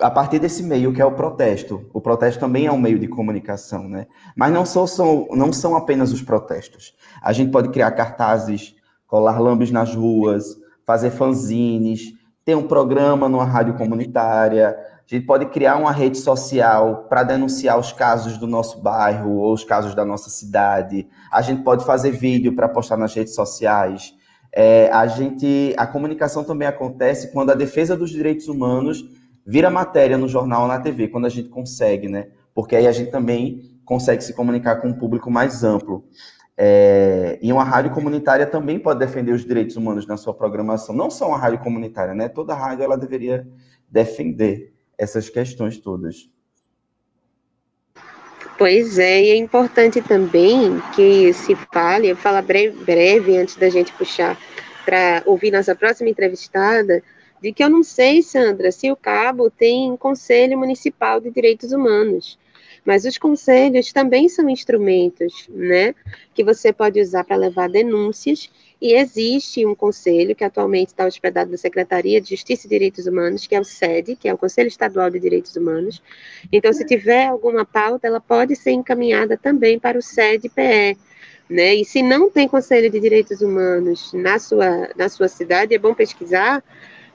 a 0.01 0.11
partir 0.11 0.39
desse 0.39 0.63
meio 0.63 0.93
que 0.93 1.03
é 1.03 1.05
o 1.05 1.15
protesto. 1.15 1.89
O 1.93 2.01
protesto 2.01 2.39
também 2.39 2.67
é 2.67 2.73
um 2.73 2.79
meio 2.79 2.99
de 2.99 3.09
comunicação, 3.09 3.89
né? 3.89 4.07
Mas 4.37 4.53
não, 4.53 4.65
só 4.65 4.87
são, 4.87 5.27
não 5.33 5.53
são 5.53 5.75
apenas 5.75 6.13
os 6.13 6.23
protestos. 6.23 6.95
A 7.21 7.33
gente 7.33 7.51
pode 7.51 7.71
criar 7.71 7.91
cartazes, 7.93 8.75
colar 9.07 9.41
lambes 9.41 9.71
nas 9.71 9.95
ruas, 9.95 10.57
fazer 10.87 11.11
fanzines, 11.11 12.13
ter 12.45 12.57
um 12.57 12.69
programa 12.69 13.29
numa 13.29 13.45
rádio 13.45 13.75
comunitária, 13.75 14.77
a 15.11 15.15
gente 15.15 15.25
pode 15.25 15.47
criar 15.47 15.77
uma 15.77 15.91
rede 15.91 16.19
social 16.19 17.07
para 17.09 17.23
denunciar 17.23 17.79
os 17.79 17.93
casos 17.93 18.37
do 18.37 18.47
nosso 18.47 18.83
bairro 18.83 19.37
ou 19.39 19.55
os 19.55 19.65
casos 19.65 19.95
da 19.95 20.05
nossa 20.05 20.29
cidade. 20.29 21.09
A 21.33 21.41
gente 21.41 21.63
pode 21.63 21.87
fazer 21.87 22.11
vídeo 22.11 22.55
para 22.55 22.69
postar 22.69 22.99
nas 22.99 23.15
redes 23.15 23.35
sociais. 23.35 24.13
É, 24.53 24.91
a 24.93 25.07
gente, 25.07 25.73
a 25.79 25.87
comunicação 25.87 26.45
também 26.45 26.69
acontece 26.69 27.33
quando 27.33 27.51
a 27.51 27.55
defesa 27.55 27.97
dos 27.97 28.11
direitos 28.11 28.49
humanos 28.49 29.03
vira 29.47 29.71
matéria 29.71 30.19
no 30.19 30.29
jornal 30.29 30.63
ou 30.63 30.69
na 30.69 30.79
TV, 30.79 31.09
quando 31.09 31.25
a 31.25 31.31
gente 31.31 31.49
consegue, 31.49 32.07
né? 32.07 32.29
Porque 32.55 32.77
aí 32.77 32.87
a 32.87 32.93
gente 32.93 33.11
também 33.11 33.81
consegue 33.87 34.23
se 34.23 34.35
comunicar 34.35 34.77
com 34.77 34.89
um 34.89 34.95
público 34.95 35.31
mais 35.31 35.65
amplo. 35.65 36.05
É, 36.55 37.39
e 37.41 37.51
uma 37.51 37.65
rádio 37.65 37.93
comunitária 37.93 38.47
também 38.47 38.79
pode 38.79 38.99
defender 38.99 39.33
os 39.33 39.43
direitos 39.43 39.75
humanos 39.75 40.07
na 40.07 40.19
sua 40.19 40.35
programação. 40.35 40.95
Não 40.95 41.11
só 41.11 41.29
uma 41.29 41.39
rádio 41.39 41.61
comunitária, 41.61 42.13
né? 42.13 42.29
Toda 42.29 42.55
rádio 42.55 42.85
ela 42.85 42.99
deveria 42.99 43.49
defender 43.91 44.77
essas 44.99 45.31
questões 45.31 45.79
todas. 45.79 46.29
Pois 48.59 48.99
é, 48.99 49.23
e 49.23 49.31
é 49.31 49.37
importante 49.37 50.03
também 50.03 50.81
que 50.97 51.33
se 51.33 51.55
fale, 51.73 52.09
eu 52.09 52.17
falo 52.17 52.45
breve, 52.45 52.77
breve 52.85 53.37
antes 53.37 53.55
da 53.55 53.71
gente 53.71 53.93
puxar 53.93 54.37
para 54.85 55.23
ouvir 55.27 55.53
nossa 55.53 55.77
próxima 55.77 56.11
entrevistada, 56.11 57.01
de 57.41 57.53
que 57.53 57.63
eu 57.63 57.71
não 57.71 57.85
sei, 57.85 58.21
Sandra, 58.21 58.73
se 58.73 58.91
o 58.91 58.97
Cabo 58.97 59.49
tem 59.49 59.97
Conselho 59.97 60.59
Municipal 60.59 61.21
de 61.21 61.31
Direitos 61.31 61.71
Humanos. 61.71 62.37
Mas 62.85 63.05
os 63.05 63.17
conselhos 63.17 63.93
também 63.93 64.29
são 64.29 64.49
instrumentos, 64.49 65.47
né, 65.51 65.95
que 66.35 66.43
você 66.43 66.73
pode 66.73 67.01
usar 67.01 67.23
para 67.23 67.37
levar 67.37 67.69
denúncias. 67.69 68.51
E 68.81 68.95
existe 68.95 69.67
um 69.67 69.75
conselho 69.75 70.37
que 70.37 70.45
atualmente 70.45 70.89
está 70.89 71.05
hospedado 71.05 71.51
na 71.51 71.57
Secretaria 71.57 72.21
de 72.21 72.31
Justiça 72.31 72.67
e 72.67 72.71
Direitos 72.71 73.07
Humanos, 73.07 73.47
que 73.47 73.55
é 73.55 73.61
o 73.61 73.65
SED, 73.65 74.15
que 74.15 74.29
é 74.29 74.35
o 74.35 74.39
Conselho 74.39 74.69
Estadual 74.69 75.11
de 75.11 75.19
Direitos 75.19 75.57
Humanos. 75.57 76.01
Então, 76.53 76.73
se 76.73 76.85
tiver 76.85 77.27
alguma 77.27 77.65
pauta, 77.65 78.07
ela 78.07 78.21
pode 78.21 78.55
ser 78.55 78.71
encaminhada 78.71 79.37
também 79.37 79.81
para 79.81 79.99
o 79.99 80.03
SED-PE. 80.03 80.97
Né? 81.51 81.75
E 81.77 81.85
se 81.85 82.03
não 82.03 82.31
tem 82.31 82.47
Conselho 82.47 82.91
de 82.91 83.01
Direitos 83.01 83.41
Humanos 83.41 84.13
na 84.13 84.39
sua, 84.39 84.91
na 84.97 85.09
sua 85.09 85.29
cidade, 85.29 85.75
é 85.75 85.79
bom 85.79 85.95
pesquisar, 85.95 86.63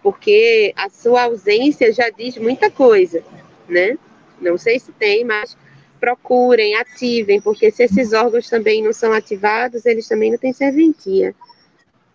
porque 0.01 0.73
a 0.75 0.89
sua 0.89 1.23
ausência 1.23 1.93
já 1.93 2.09
diz 2.09 2.37
muita 2.37 2.69
coisa, 2.69 3.23
né? 3.69 3.97
Não 4.41 4.57
sei 4.57 4.79
se 4.79 4.91
tem, 4.91 5.23
mas 5.23 5.55
procurem, 5.99 6.75
ativem, 6.75 7.39
porque 7.39 7.71
se 7.71 7.83
esses 7.83 8.11
órgãos 8.11 8.49
também 8.49 8.83
não 8.83 8.91
são 8.91 9.13
ativados, 9.13 9.85
eles 9.85 10.05
também 10.05 10.31
não 10.31 10.37
têm 10.37 10.51
serventia. 10.51 11.33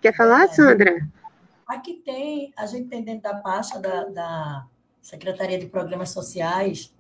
Quer 0.01 0.15
falar, 0.17 0.45
é. 0.45 0.49
Sandra? 0.49 1.09
Aqui 1.67 1.95
tem, 1.95 2.53
a 2.57 2.67
gente 2.67 2.89
tem 2.89 3.03
dentro 3.03 3.23
da 3.23 3.35
pasta 3.35 3.79
da, 3.79 4.05
da 4.05 4.67
Secretaria 5.03 5.59
de 5.59 5.67
Programas 5.67 6.11
Sociais, 6.11 6.95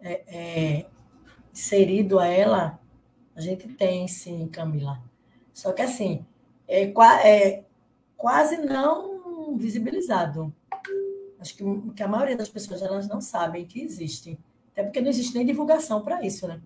é, 0.00 0.22
é, 0.26 0.86
inserido 1.52 2.18
a 2.18 2.26
ela, 2.26 2.78
a 3.34 3.40
gente 3.40 3.68
tem 3.68 4.06
sim, 4.06 4.48
Camila. 4.48 5.00
Só 5.52 5.72
que 5.72 5.82
assim, 5.82 6.24
é, 6.68 6.92
é 7.26 7.64
quase 8.16 8.58
não 8.58 9.56
visibilizado. 9.56 10.54
Acho 11.38 11.56
que, 11.56 11.64
que 11.92 12.02
a 12.02 12.08
maioria 12.08 12.36
das 12.36 12.48
pessoas 12.48 12.82
elas 12.82 13.08
não 13.08 13.20
sabem 13.20 13.64
que 13.64 13.80
existe. 13.80 14.38
Até 14.72 14.82
porque 14.82 15.00
não 15.00 15.08
existe 15.08 15.34
nem 15.34 15.46
divulgação 15.46 16.02
para 16.02 16.22
isso, 16.24 16.46
né? 16.46 16.60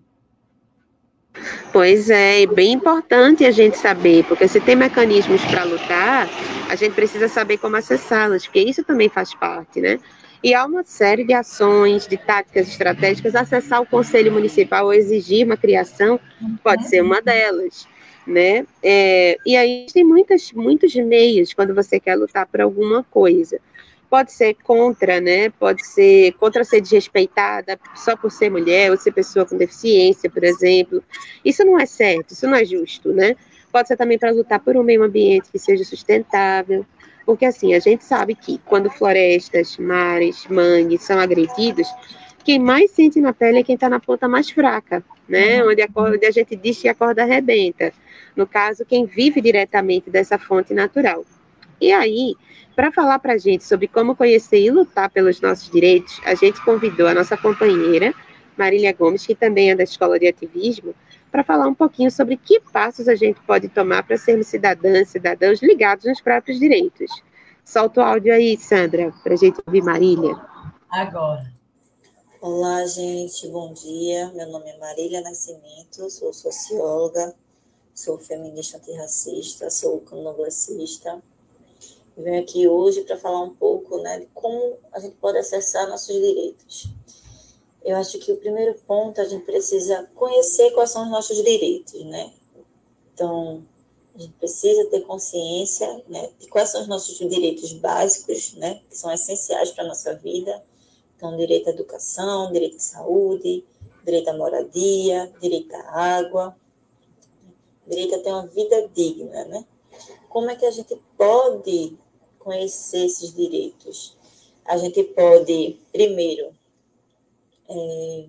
Pois 1.71 2.09
é, 2.09 2.43
é 2.43 2.45
bem 2.45 2.73
importante 2.73 3.45
a 3.45 3.51
gente 3.51 3.77
saber, 3.77 4.25
porque 4.25 4.47
se 4.47 4.59
tem 4.59 4.75
mecanismos 4.75 5.43
para 5.45 5.63
lutar, 5.63 6.29
a 6.69 6.75
gente 6.75 6.93
precisa 6.93 7.27
saber 7.27 7.57
como 7.57 7.77
acessá-los, 7.77 8.45
porque 8.45 8.59
isso 8.59 8.83
também 8.83 9.09
faz 9.09 9.33
parte, 9.33 9.79
né? 9.79 9.99
E 10.43 10.53
há 10.53 10.65
uma 10.65 10.83
série 10.83 11.23
de 11.23 11.33
ações, 11.33 12.07
de 12.07 12.17
táticas 12.17 12.67
estratégicas, 12.67 13.35
acessar 13.35 13.81
o 13.81 13.85
Conselho 13.85 14.31
Municipal 14.31 14.85
ou 14.85 14.93
exigir 14.93 15.45
uma 15.45 15.55
criação 15.55 16.19
pode 16.63 16.87
ser 16.89 17.01
uma 17.01 17.21
delas, 17.21 17.87
né? 18.25 18.65
É, 18.83 19.37
e 19.45 19.55
aí 19.55 19.85
tem 19.93 20.03
muitas, 20.03 20.51
muitos 20.51 20.93
meios 20.95 21.53
quando 21.53 21.73
você 21.73 21.99
quer 21.99 22.15
lutar 22.15 22.47
por 22.47 22.59
alguma 22.59 23.03
coisa 23.03 23.59
pode 24.11 24.33
ser 24.33 24.57
contra, 24.61 25.21
né? 25.21 25.49
Pode 25.51 25.87
ser 25.87 26.33
contra 26.33 26.65
ser 26.65 26.81
desrespeitada 26.81 27.79
só 27.95 28.13
por 28.17 28.29
ser 28.29 28.51
mulher 28.51 28.91
ou 28.91 28.97
ser 28.97 29.13
pessoa 29.13 29.45
com 29.45 29.55
deficiência, 29.55 30.29
por 30.29 30.43
exemplo. 30.43 31.01
Isso 31.45 31.63
não 31.63 31.79
é 31.79 31.85
certo, 31.85 32.31
isso 32.31 32.45
não 32.45 32.55
é 32.55 32.65
justo, 32.65 33.13
né? 33.13 33.37
Pode 33.71 33.87
ser 33.87 33.95
também 33.95 34.19
para 34.19 34.31
lutar 34.31 34.59
por 34.59 34.75
um 34.75 34.83
meio 34.83 35.01
ambiente 35.01 35.49
que 35.49 35.57
seja 35.57 35.85
sustentável, 35.85 36.85
porque 37.25 37.45
assim, 37.45 37.73
a 37.73 37.79
gente 37.79 38.03
sabe 38.03 38.35
que 38.35 38.59
quando 38.65 38.89
florestas, 38.89 39.77
mares, 39.77 40.45
mangues 40.49 41.03
são 41.03 41.17
agredidos, 41.17 41.87
quem 42.43 42.59
mais 42.59 42.91
sente 42.91 43.21
na 43.21 43.31
pele 43.31 43.59
é 43.59 43.63
quem 43.63 43.75
está 43.75 43.87
na 43.87 44.01
ponta 44.01 44.27
mais 44.27 44.49
fraca, 44.49 45.01
né? 45.25 45.63
Uhum. 45.63 45.71
Onde, 45.71 45.83
a, 45.83 45.87
onde 45.95 46.25
a 46.25 46.31
gente 46.31 46.53
diz 46.57 46.81
que 46.81 46.89
a 46.89 46.93
corda 46.93 47.23
arrebenta. 47.23 47.93
No 48.35 48.45
caso, 48.45 48.83
quem 48.83 49.05
vive 49.05 49.39
diretamente 49.39 50.09
dessa 50.09 50.37
fonte 50.37 50.73
natural. 50.73 51.23
E 51.81 51.91
aí, 51.91 52.35
para 52.75 52.91
falar 52.91 53.17
para 53.17 53.33
a 53.33 53.37
gente 53.39 53.63
sobre 53.63 53.87
como 53.87 54.15
conhecer 54.15 54.59
e 54.59 54.69
lutar 54.69 55.09
pelos 55.09 55.41
nossos 55.41 55.67
direitos, 55.71 56.21
a 56.23 56.35
gente 56.35 56.63
convidou 56.63 57.07
a 57.07 57.13
nossa 57.15 57.35
companheira, 57.35 58.13
Marília 58.55 58.93
Gomes, 58.93 59.25
que 59.25 59.33
também 59.33 59.71
é 59.71 59.75
da 59.75 59.83
Escola 59.83 60.19
de 60.19 60.27
Ativismo, 60.27 60.93
para 61.31 61.43
falar 61.43 61.67
um 61.67 61.73
pouquinho 61.73 62.11
sobre 62.11 62.37
que 62.37 62.59
passos 62.59 63.07
a 63.07 63.15
gente 63.15 63.41
pode 63.47 63.67
tomar 63.67 64.03
para 64.03 64.15
sermos 64.15 64.45
cidadãs, 64.45 65.09
cidadãos 65.09 65.59
ligados 65.63 66.05
nos 66.05 66.21
próprios 66.21 66.59
direitos. 66.59 67.09
Solta 67.65 68.01
o 68.01 68.03
áudio 68.03 68.31
aí, 68.31 68.55
Sandra, 68.59 69.11
para 69.23 69.33
a 69.33 69.37
gente 69.37 69.59
ouvir 69.65 69.81
Marília. 69.81 70.39
Agora. 70.91 71.51
Olá, 72.39 72.85
gente, 72.85 73.47
bom 73.47 73.73
dia. 73.73 74.31
Meu 74.35 74.47
nome 74.49 74.69
é 74.69 74.77
Marília 74.77 75.21
Nascimento, 75.21 76.07
sou 76.11 76.31
socióloga, 76.31 77.33
sou 77.95 78.19
feminista 78.19 78.77
antirracista, 78.77 79.69
sou 79.71 79.99
candomblessista 80.01 81.21
venho 82.17 82.41
aqui 82.41 82.67
hoje 82.67 83.01
para 83.01 83.17
falar 83.17 83.41
um 83.41 83.55
pouco 83.55 83.97
né, 83.99 84.19
de 84.19 84.25
como 84.33 84.77
a 84.91 84.99
gente 84.99 85.15
pode 85.15 85.37
acessar 85.37 85.89
nossos 85.89 86.13
direitos. 86.13 86.87
Eu 87.83 87.97
acho 87.97 88.19
que 88.19 88.31
o 88.31 88.37
primeiro 88.37 88.75
ponto 88.85 89.19
a 89.19 89.25
gente 89.25 89.43
precisa 89.45 90.07
conhecer 90.15 90.71
quais 90.71 90.91
são 90.91 91.03
os 91.03 91.09
nossos 91.09 91.43
direitos, 91.43 92.03
né? 92.05 92.31
Então, 93.13 93.65
a 94.15 94.19
gente 94.19 94.33
precisa 94.33 94.85
ter 94.85 95.01
consciência 95.01 96.03
né, 96.07 96.29
de 96.39 96.47
quais 96.47 96.69
são 96.69 96.81
os 96.81 96.87
nossos 96.87 97.17
direitos 97.17 97.73
básicos, 97.73 98.53
né, 98.53 98.81
que 98.89 98.97
são 98.97 99.11
essenciais 99.11 99.71
para 99.71 99.83
a 99.83 99.87
nossa 99.87 100.13
vida. 100.15 100.63
Então, 101.15 101.35
direito 101.37 101.69
à 101.69 101.71
educação, 101.71 102.51
direito 102.51 102.77
à 102.77 102.79
saúde, 102.79 103.63
direito 104.03 104.29
à 104.29 104.33
moradia, 104.37 105.31
direito 105.39 105.73
à 105.75 106.17
água, 106.17 106.55
direito 107.87 108.15
a 108.15 108.19
ter 108.19 108.29
uma 108.29 108.47
vida 108.47 108.89
digna, 108.93 109.45
né? 109.45 109.65
Como 110.31 110.49
é 110.49 110.55
que 110.55 110.65
a 110.65 110.71
gente 110.71 110.95
pode 111.17 111.97
conhecer 112.39 113.05
esses 113.05 113.35
direitos? 113.35 114.15
A 114.63 114.77
gente 114.77 115.03
pode, 115.03 115.77
primeiro, 115.91 116.55
é, 117.67 118.25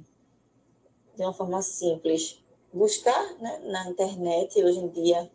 de 1.14 1.22
uma 1.22 1.32
forma 1.32 1.62
simples, 1.62 2.42
buscar 2.72 3.38
né, 3.38 3.62
na 3.66 3.88
internet. 3.88 4.60
Hoje 4.64 4.80
em 4.80 4.88
dia, 4.88 5.30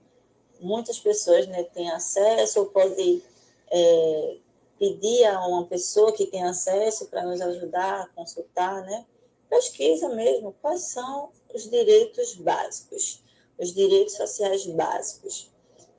muitas 0.60 1.00
pessoas 1.00 1.48
né, 1.48 1.64
têm 1.64 1.90
acesso 1.90 2.60
ou 2.60 2.66
podem 2.66 3.24
é, 3.72 4.38
pedir 4.78 5.24
a 5.24 5.48
uma 5.48 5.66
pessoa 5.68 6.12
que 6.12 6.26
tem 6.26 6.44
acesso 6.44 7.06
para 7.06 7.26
nos 7.26 7.40
ajudar 7.40 8.02
a 8.02 8.08
consultar, 8.08 8.84
né? 8.84 9.06
Pesquisa 9.50 10.10
mesmo 10.10 10.54
quais 10.62 10.82
são 10.82 11.30
os 11.56 11.70
direitos 11.70 12.36
básicos, 12.36 13.24
os 13.58 13.74
direitos 13.74 14.16
sociais 14.16 14.66
básicos. 14.66 15.50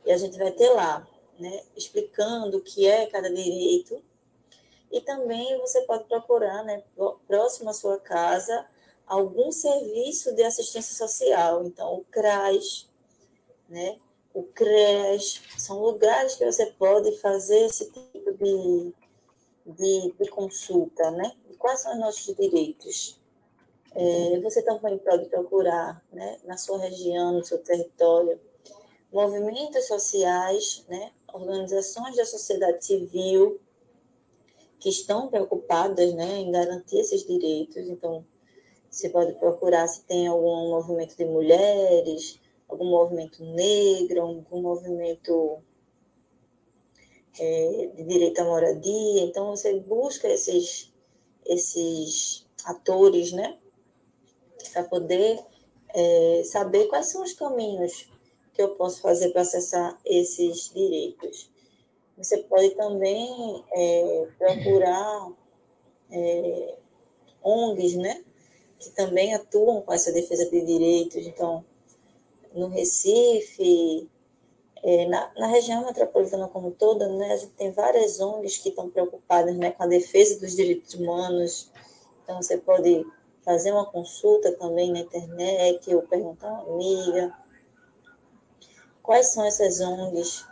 E 0.08 0.10
a 0.10 0.16
gente 0.16 0.38
vai 0.38 0.50
ter 0.50 0.70
lá 0.70 1.06
né, 1.38 1.62
explicando 1.76 2.56
o 2.56 2.62
que 2.62 2.86
é 2.86 3.04
cada 3.08 3.28
direito. 3.28 4.02
E 4.90 5.02
também 5.02 5.58
você 5.58 5.82
pode 5.82 6.04
procurar, 6.04 6.64
né, 6.64 6.82
próximo 7.26 7.68
à 7.68 7.74
sua 7.74 8.00
casa, 8.00 8.66
algum 9.06 9.52
serviço 9.52 10.34
de 10.34 10.42
assistência 10.42 10.96
social. 10.96 11.62
Então, 11.66 11.96
o 11.96 12.04
CRAS, 12.10 12.88
né, 13.68 13.98
o 14.32 14.44
CRES, 14.44 15.42
são 15.58 15.78
lugares 15.78 16.36
que 16.36 16.46
você 16.46 16.64
pode 16.78 17.14
fazer 17.18 17.66
esse 17.66 17.90
tipo 17.90 18.32
de, 18.32 18.94
de, 19.66 20.14
de 20.18 20.30
consulta, 20.30 21.10
né? 21.10 21.36
Quais 21.58 21.80
são 21.80 21.92
os 21.92 21.98
nossos 21.98 22.34
direitos? 22.34 23.20
É, 23.94 24.40
você 24.40 24.62
também 24.62 24.96
pode 24.96 25.26
procurar, 25.26 26.02
né, 26.10 26.38
na 26.44 26.56
sua 26.56 26.78
região, 26.78 27.32
no 27.32 27.44
seu 27.44 27.58
território, 27.58 28.40
movimentos 29.12 29.86
sociais, 29.86 30.84
né, 30.88 31.12
organizações 31.32 32.16
da 32.16 32.24
sociedade 32.24 32.84
civil 32.84 33.60
que 34.78 34.88
estão 34.88 35.28
preocupadas 35.28 36.12
né, 36.14 36.38
em 36.38 36.52
garantir 36.52 36.98
esses 36.98 37.26
direitos. 37.26 37.88
Então, 37.88 38.24
você 38.90 39.08
pode 39.08 39.32
procurar 39.34 39.86
se 39.88 40.04
tem 40.04 40.26
algum 40.26 40.70
movimento 40.70 41.16
de 41.16 41.24
mulheres, 41.24 42.40
algum 42.68 42.86
movimento 42.86 43.44
negro, 43.44 44.22
algum 44.22 44.62
movimento 44.62 45.58
é, 47.38 47.90
de 47.94 48.04
direito 48.04 48.40
à 48.40 48.44
moradia. 48.44 49.22
Então, 49.22 49.50
você 49.50 49.78
busca 49.80 50.28
esses, 50.28 50.92
esses 51.44 52.46
atores, 52.64 53.32
né, 53.32 53.58
para 54.72 54.84
poder 54.84 55.40
é, 55.88 56.42
saber 56.44 56.86
quais 56.86 57.06
são 57.06 57.22
os 57.22 57.32
caminhos 57.32 58.10
que 58.58 58.62
eu 58.64 58.70
posso 58.70 59.00
fazer 59.00 59.30
para 59.30 59.42
acessar 59.42 59.96
esses 60.04 60.72
direitos? 60.74 61.48
Você 62.16 62.38
pode 62.38 62.70
também 62.70 63.64
é, 63.72 64.26
procurar 64.36 65.30
é, 66.10 66.74
ONGs, 67.40 67.94
né? 67.94 68.24
Que 68.80 68.90
também 68.90 69.32
atuam 69.32 69.80
com 69.82 69.92
essa 69.92 70.10
defesa 70.10 70.44
de 70.50 70.60
direitos. 70.60 71.24
Então, 71.24 71.64
no 72.52 72.66
Recife, 72.66 74.10
é, 74.82 75.06
na, 75.06 75.32
na, 75.36 75.46
região 75.46 75.86
metropolitana 75.86 76.48
como 76.48 76.72
toda, 76.72 77.08
né, 77.08 77.34
a 77.34 77.36
gente 77.36 77.52
tem 77.52 77.70
várias 77.70 78.18
ONGs 78.18 78.58
que 78.58 78.70
estão 78.70 78.90
preocupadas 78.90 79.56
né, 79.56 79.70
com 79.70 79.84
a 79.84 79.86
defesa 79.86 80.40
dos 80.40 80.56
direitos 80.56 80.94
humanos. 80.94 81.70
Então, 82.24 82.42
você 82.42 82.58
pode 82.58 83.06
fazer 83.44 83.70
uma 83.70 83.86
consulta 83.86 84.50
também 84.56 84.90
na 84.90 84.98
internet 84.98 85.94
ou 85.94 86.02
perguntar 86.02 86.48
a 86.48 86.64
uma 86.64 86.74
amiga 86.74 87.47
quais 89.08 89.28
são 89.28 89.42
essas 89.46 89.80
ONGs 89.80 90.44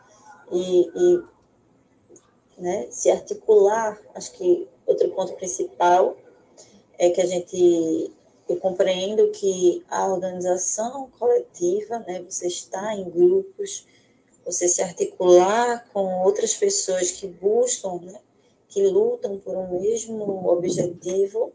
e, 0.51 0.91
e 0.97 1.23
né, 2.57 2.87
se 2.91 3.11
articular. 3.11 4.01
Acho 4.15 4.33
que 4.33 4.67
outro 4.87 5.11
ponto 5.11 5.35
principal 5.35 6.17
é 6.99 7.11
que 7.11 7.21
a 7.21 7.27
gente 7.27 8.11
eu 8.49 8.57
compreendo 8.57 9.29
que 9.33 9.85
a 9.91 10.07
organização 10.07 11.11
coletiva, 11.19 11.99
né, 11.99 12.23
você 12.23 12.47
está 12.47 12.95
em 12.95 13.11
grupos, 13.11 13.87
você 14.43 14.67
se 14.69 14.81
articular 14.81 15.87
com 15.93 16.23
outras 16.25 16.55
pessoas 16.55 17.11
que 17.11 17.27
buscam, 17.27 18.01
né, 18.01 18.19
que 18.69 18.87
lutam 18.87 19.37
por 19.39 19.55
um 19.55 19.81
mesmo 19.81 20.49
objetivo, 20.49 21.53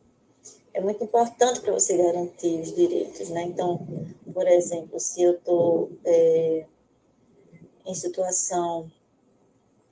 é 0.72 0.80
muito 0.80 1.04
importante 1.04 1.62
para 1.62 1.74
você 1.74 1.97
garantir 1.97 2.60
os 2.60 2.76
direitos, 2.76 3.30
né? 3.30 3.43
Então, 3.43 3.88
por 4.34 4.47
exemplo, 4.47 4.99
se 4.99 5.24
eu 5.24 5.34
estou 5.34 5.89
em 7.86 7.93
situação 7.93 8.91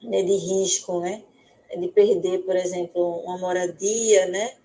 né, 0.01 0.21
de 0.23 0.35
risco, 0.35 0.99
né, 1.01 1.23
de 1.77 1.87
perder, 1.89 2.39
por 2.39 2.55
exemplo, 2.55 3.19
uma 3.21 3.37
moradia, 3.37 4.27
né, 4.27 4.55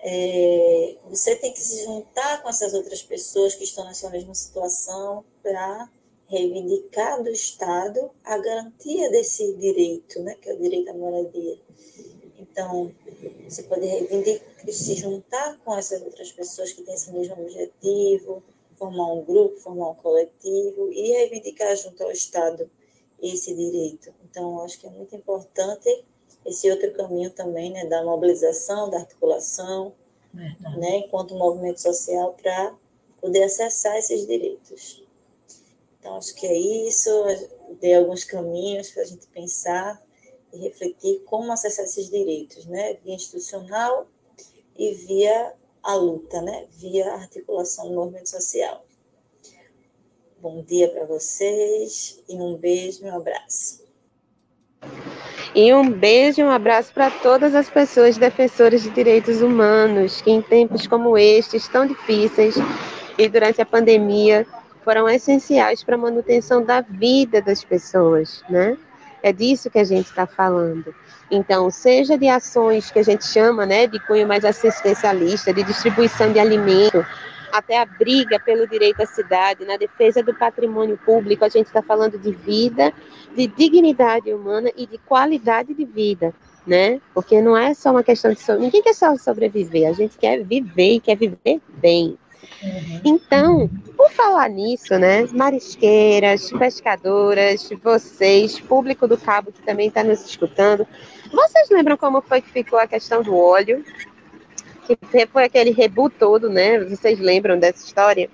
é, 0.00 0.96
você 1.08 1.34
tem 1.36 1.52
que 1.52 1.60
se 1.60 1.84
juntar 1.84 2.42
com 2.42 2.48
essas 2.48 2.72
outras 2.72 3.02
pessoas 3.02 3.54
que 3.54 3.64
estão 3.64 3.84
nessa 3.84 4.08
mesma 4.10 4.34
situação 4.34 5.24
para 5.42 5.90
reivindicar 6.28 7.22
do 7.22 7.30
Estado 7.30 8.10
a 8.22 8.38
garantia 8.38 9.10
desse 9.10 9.54
direito, 9.54 10.20
né, 10.22 10.36
que 10.40 10.48
é 10.48 10.54
o 10.54 10.60
direito 10.60 10.90
à 10.90 10.94
moradia. 10.94 11.58
Então, 12.38 12.94
você 13.48 13.62
pode 13.64 13.86
reivindicar, 13.86 14.46
se 14.70 14.94
juntar 14.94 15.58
com 15.64 15.76
essas 15.76 16.02
outras 16.02 16.30
pessoas 16.30 16.72
que 16.72 16.82
têm 16.82 16.94
esse 16.94 17.10
mesmo 17.10 17.34
objetivo, 17.34 18.42
formar 18.78 19.12
um 19.12 19.24
grupo, 19.24 19.56
formar 19.58 19.90
um 19.90 19.94
coletivo 19.94 20.90
e 20.92 21.10
reivindicar 21.10 21.76
junto 21.76 22.02
ao 22.02 22.10
Estado 22.10 22.70
esse 23.20 23.54
direito. 23.54 24.14
Então, 24.24 24.60
acho 24.62 24.78
que 24.78 24.86
é 24.86 24.90
muito 24.90 25.14
importante 25.14 26.04
esse 26.46 26.70
outro 26.70 26.92
caminho 26.94 27.30
também, 27.30 27.72
né, 27.72 27.84
da 27.86 28.04
mobilização, 28.04 28.88
da 28.88 28.98
articulação, 28.98 29.92
Verdade. 30.32 30.78
né, 30.78 30.98
enquanto 30.98 31.34
movimento 31.34 31.80
social 31.80 32.34
para 32.40 32.76
poder 33.20 33.42
acessar 33.42 33.96
esses 33.96 34.26
direitos. 34.26 35.04
Então, 35.98 36.16
acho 36.16 36.34
que 36.34 36.46
é 36.46 36.56
isso, 36.56 37.10
dei 37.80 37.94
alguns 37.94 38.24
caminhos 38.24 38.90
para 38.90 39.02
a 39.02 39.06
gente 39.06 39.26
pensar 39.26 40.00
e 40.52 40.58
refletir 40.58 41.22
como 41.24 41.52
acessar 41.52 41.84
esses 41.84 42.08
direitos, 42.08 42.64
né, 42.66 42.94
via 43.04 43.14
institucional 43.14 44.06
e 44.76 44.94
via 44.94 45.54
a 45.82 45.94
luta, 45.94 46.40
né, 46.42 46.66
via 46.70 47.12
articulação 47.14 47.88
do 47.88 47.94
movimento 47.94 48.28
social. 48.28 48.84
Bom 50.40 50.62
dia 50.62 50.88
para 50.88 51.04
vocês 51.04 52.22
e 52.28 52.36
um 52.36 52.56
beijo 52.56 53.04
e 53.04 53.10
um 53.10 53.16
abraço. 53.16 53.82
E 55.54 55.74
um 55.74 55.90
beijo 55.90 56.40
e 56.40 56.44
um 56.44 56.50
abraço 56.50 56.92
para 56.92 57.10
todas 57.10 57.54
as 57.54 57.68
pessoas 57.68 58.16
defensoras 58.16 58.82
de 58.82 58.90
direitos 58.90 59.42
humanos 59.42 60.20
que, 60.20 60.30
em 60.30 60.40
tempos 60.40 60.86
como 60.86 61.18
estes, 61.18 61.66
tão 61.66 61.86
difíceis 61.86 62.54
e 63.18 63.28
durante 63.28 63.60
a 63.60 63.66
pandemia, 63.66 64.46
foram 64.84 65.08
essenciais 65.08 65.82
para 65.82 65.96
a 65.96 65.98
manutenção 65.98 66.62
da 66.62 66.80
vida 66.80 67.42
das 67.42 67.64
pessoas, 67.64 68.42
né? 68.48 68.78
É 69.22 69.32
disso 69.32 69.70
que 69.70 69.78
a 69.78 69.84
gente 69.84 70.06
está 70.06 70.26
falando. 70.26 70.94
Então, 71.30 71.70
seja 71.70 72.16
de 72.16 72.28
ações 72.28 72.90
que 72.90 72.98
a 72.98 73.02
gente 73.02 73.26
chama, 73.26 73.66
né, 73.66 73.86
de 73.86 73.98
cunho 74.06 74.26
mais 74.26 74.44
assistencialista, 74.44 75.52
de 75.52 75.62
distribuição 75.62 76.32
de 76.32 76.38
alimento, 76.38 77.04
até 77.52 77.78
a 77.78 77.84
briga 77.84 78.38
pelo 78.38 78.66
direito 78.66 79.02
à 79.02 79.06
cidade, 79.06 79.64
na 79.64 79.76
defesa 79.76 80.22
do 80.22 80.34
patrimônio 80.34 80.98
público, 80.98 81.44
a 81.44 81.48
gente 81.48 81.66
está 81.66 81.82
falando 81.82 82.18
de 82.18 82.32
vida, 82.32 82.92
de 83.34 83.46
dignidade 83.46 84.32
humana 84.32 84.70
e 84.76 84.86
de 84.86 84.98
qualidade 84.98 85.74
de 85.74 85.84
vida, 85.84 86.34
né? 86.66 87.00
Porque 87.14 87.40
não 87.40 87.56
é 87.56 87.74
só 87.74 87.90
uma 87.90 88.02
questão 88.02 88.32
de 88.32 88.40
so... 88.40 88.58
ninguém 88.58 88.82
quer 88.82 88.94
só 88.94 89.16
sobreviver, 89.16 89.88
a 89.88 89.92
gente 89.92 90.16
quer 90.18 90.42
viver 90.44 90.94
e 90.94 91.00
quer 91.00 91.16
viver 91.16 91.60
bem. 91.68 92.18
Uhum. 92.62 93.00
Então, 93.04 93.70
por 93.96 94.10
falar 94.10 94.48
nisso, 94.48 94.98
né, 94.98 95.26
marisqueiras, 95.32 96.50
pescadoras, 96.50 97.68
vocês, 97.82 98.58
público 98.58 99.06
do 99.06 99.16
Cabo 99.16 99.52
que 99.52 99.62
também 99.62 99.88
está 99.88 100.02
nos 100.02 100.24
escutando, 100.24 100.86
vocês 101.32 101.68
lembram 101.70 101.96
como 101.96 102.20
foi 102.22 102.40
que 102.40 102.50
ficou 102.50 102.78
a 102.78 102.86
questão 102.86 103.22
do 103.22 103.36
óleo? 103.36 103.84
que 104.96 105.26
foi 105.26 105.44
aquele 105.44 105.70
reboot 105.70 106.16
todo, 106.18 106.48
né? 106.48 106.82
Vocês 106.84 107.18
lembram 107.18 107.58
dessa 107.58 107.84
história? 107.84 108.30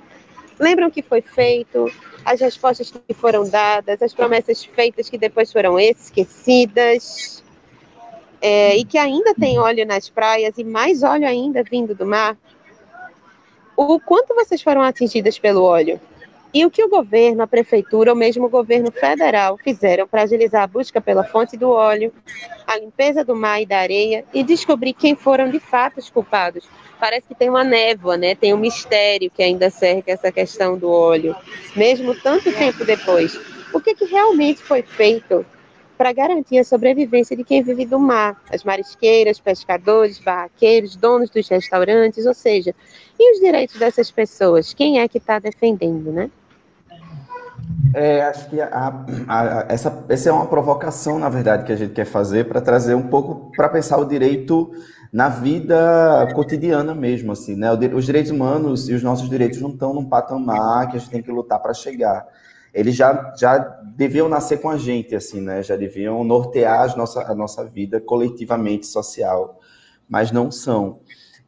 Lembram 0.58 0.90
que 0.90 1.02
foi 1.02 1.20
feito, 1.20 1.90
as 2.24 2.40
respostas 2.40 2.92
que 2.92 3.14
foram 3.14 3.48
dadas, 3.48 4.00
as 4.00 4.14
promessas 4.14 4.64
feitas 4.64 5.10
que 5.10 5.18
depois 5.18 5.52
foram 5.52 5.80
esquecidas, 5.80 7.42
é, 8.40 8.76
e 8.76 8.84
que 8.84 8.98
ainda 8.98 9.34
tem 9.34 9.58
óleo 9.58 9.84
nas 9.84 10.08
praias 10.08 10.56
e 10.56 10.62
mais 10.62 11.02
óleo 11.02 11.26
ainda 11.26 11.64
vindo 11.64 11.94
do 11.94 12.06
mar? 12.06 12.36
O 13.76 13.98
quanto 13.98 14.34
vocês 14.34 14.62
foram 14.62 14.82
atingidas 14.82 15.38
pelo 15.38 15.62
óleo? 15.62 16.00
E 16.52 16.64
o 16.64 16.70
que 16.70 16.84
o 16.84 16.88
governo, 16.88 17.42
a 17.42 17.46
prefeitura 17.48 18.12
ou 18.12 18.16
mesmo 18.16 18.46
o 18.46 18.48
governo 18.48 18.92
federal 18.92 19.58
fizeram 19.58 20.06
para 20.06 20.22
agilizar 20.22 20.62
a 20.62 20.66
busca 20.68 21.00
pela 21.00 21.24
fonte 21.24 21.56
do 21.56 21.68
óleo, 21.68 22.12
a 22.64 22.78
limpeza 22.78 23.24
do 23.24 23.34
mar 23.34 23.60
e 23.60 23.66
da 23.66 23.78
areia 23.78 24.24
e 24.32 24.44
descobrir 24.44 24.92
quem 24.92 25.16
foram 25.16 25.50
de 25.50 25.58
fato 25.58 25.98
os 25.98 26.08
culpados? 26.08 26.68
Parece 27.00 27.26
que 27.26 27.34
tem 27.34 27.50
uma 27.50 27.64
névoa, 27.64 28.16
né? 28.16 28.36
Tem 28.36 28.54
um 28.54 28.58
mistério 28.58 29.28
que 29.28 29.42
ainda 29.42 29.68
cerca 29.68 30.12
essa 30.12 30.30
questão 30.30 30.78
do 30.78 30.88
óleo, 30.88 31.34
mesmo 31.74 32.14
tanto 32.14 32.52
tempo 32.52 32.84
depois. 32.84 33.36
O 33.72 33.80
que, 33.80 33.92
que 33.92 34.04
realmente 34.04 34.62
foi 34.62 34.82
feito 34.82 35.44
para 35.96 36.12
garantir 36.12 36.58
a 36.58 36.64
sobrevivência 36.64 37.36
de 37.36 37.44
quem 37.44 37.62
vive 37.62 37.86
do 37.86 37.98
mar, 37.98 38.40
as 38.52 38.64
marisqueiras, 38.64 39.38
pescadores, 39.38 40.18
barraqueiros, 40.18 40.96
donos 40.96 41.30
dos 41.30 41.48
restaurantes, 41.48 42.26
ou 42.26 42.34
seja, 42.34 42.74
e 43.18 43.32
os 43.32 43.40
direitos 43.40 43.78
dessas 43.78 44.10
pessoas? 44.10 44.74
Quem 44.74 45.00
é 45.00 45.08
que 45.08 45.18
está 45.18 45.38
defendendo, 45.38 46.12
né? 46.12 46.30
É, 47.94 48.22
acho 48.22 48.50
que 48.50 48.60
a, 48.60 49.04
a, 49.28 49.66
essa, 49.68 50.04
essa 50.08 50.28
é 50.28 50.32
uma 50.32 50.46
provocação, 50.46 51.18
na 51.18 51.28
verdade, 51.28 51.64
que 51.64 51.72
a 51.72 51.76
gente 51.76 51.92
quer 51.92 52.04
fazer 52.04 52.48
para 52.48 52.60
trazer 52.60 52.94
um 52.94 53.06
pouco 53.06 53.52
para 53.56 53.68
pensar 53.68 53.98
o 53.98 54.04
direito 54.04 54.72
na 55.12 55.28
vida 55.28 56.28
cotidiana 56.34 56.92
mesmo, 56.92 57.30
assim, 57.30 57.54
né? 57.54 57.68
Os 57.94 58.04
direitos 58.04 58.32
humanos 58.32 58.88
e 58.88 58.94
os 58.94 59.02
nossos 59.02 59.30
direitos 59.30 59.60
não 59.60 59.70
estão 59.70 59.94
num 59.94 60.04
patamar 60.04 60.90
que 60.90 60.96
a 60.96 60.98
gente 60.98 61.10
tem 61.10 61.22
que 61.22 61.30
lutar 61.30 61.60
para 61.60 61.72
chegar. 61.72 62.26
Eles 62.74 62.96
já, 62.96 63.32
já 63.38 63.56
deviam 63.96 64.28
nascer 64.28 64.60
com 64.60 64.68
a 64.68 64.76
gente, 64.76 65.14
assim, 65.14 65.40
né? 65.40 65.62
Já 65.62 65.76
deviam 65.76 66.24
nortear 66.24 66.90
a 66.90 66.96
nossa, 66.96 67.22
a 67.22 67.34
nossa 67.34 67.64
vida 67.64 68.00
coletivamente 68.00 68.86
social, 68.86 69.60
mas 70.08 70.32
não 70.32 70.50
são. 70.50 70.98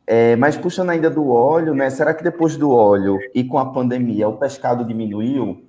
É, 0.06 0.36
mas 0.36 0.56
puxando 0.56 0.90
ainda 0.90 1.10
do 1.10 1.28
óleo, 1.28 1.74
né? 1.74 1.90
Será 1.90 2.14
que 2.14 2.22
depois 2.22 2.56
do 2.56 2.70
óleo 2.70 3.18
e 3.34 3.42
com 3.42 3.58
a 3.58 3.72
pandemia 3.72 4.28
o 4.28 4.38
pescado 4.38 4.84
diminuiu? 4.84 5.64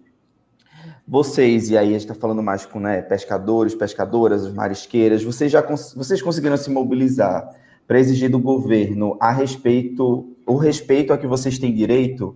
Vocês, 1.08 1.70
e 1.70 1.78
aí 1.78 1.88
a 1.88 1.92
gente 1.92 2.02
está 2.02 2.14
falando 2.14 2.44
mais 2.44 2.66
com 2.66 2.80
né, 2.80 3.02
pescadores, 3.02 3.74
pescadoras, 3.74 4.54
marisqueiras, 4.54 5.24
vocês 5.24 5.52
já 5.52 5.62
vocês 5.62 6.22
conseguiram 6.22 6.58
se 6.58 6.70
mobilizar 6.70 7.50
para 7.88 7.98
exigir 7.98 8.30
do 8.30 8.38
governo 8.38 9.18
a 9.20 9.32
respeito, 9.32 10.36
o 10.46 10.58
respeito 10.58 11.14
a 11.14 11.18
que 11.18 11.26
vocês 11.26 11.58
têm 11.58 11.74
direito? 11.74 12.36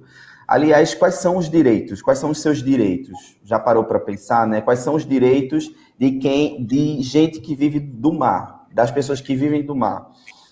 Aliás, 0.51 0.93
quais 0.93 1.15
são 1.15 1.37
os 1.37 1.49
direitos? 1.49 2.01
Quais 2.01 2.19
são 2.19 2.29
os 2.29 2.41
seus 2.41 2.61
direitos? 2.61 3.37
Já 3.41 3.57
parou 3.57 3.85
para 3.85 3.97
pensar, 3.97 4.45
né? 4.45 4.59
Quais 4.59 4.79
são 4.79 4.95
os 4.95 5.05
direitos 5.05 5.73
de 5.97 6.11
quem, 6.19 6.65
de 6.65 7.01
gente 7.01 7.39
que 7.39 7.55
vive 7.55 7.79
do 7.79 8.11
mar, 8.11 8.67
das 8.73 8.91
pessoas 8.91 9.21
que 9.21 9.33
vivem 9.33 9.65
do 9.65 9.73
mar? 9.73 10.11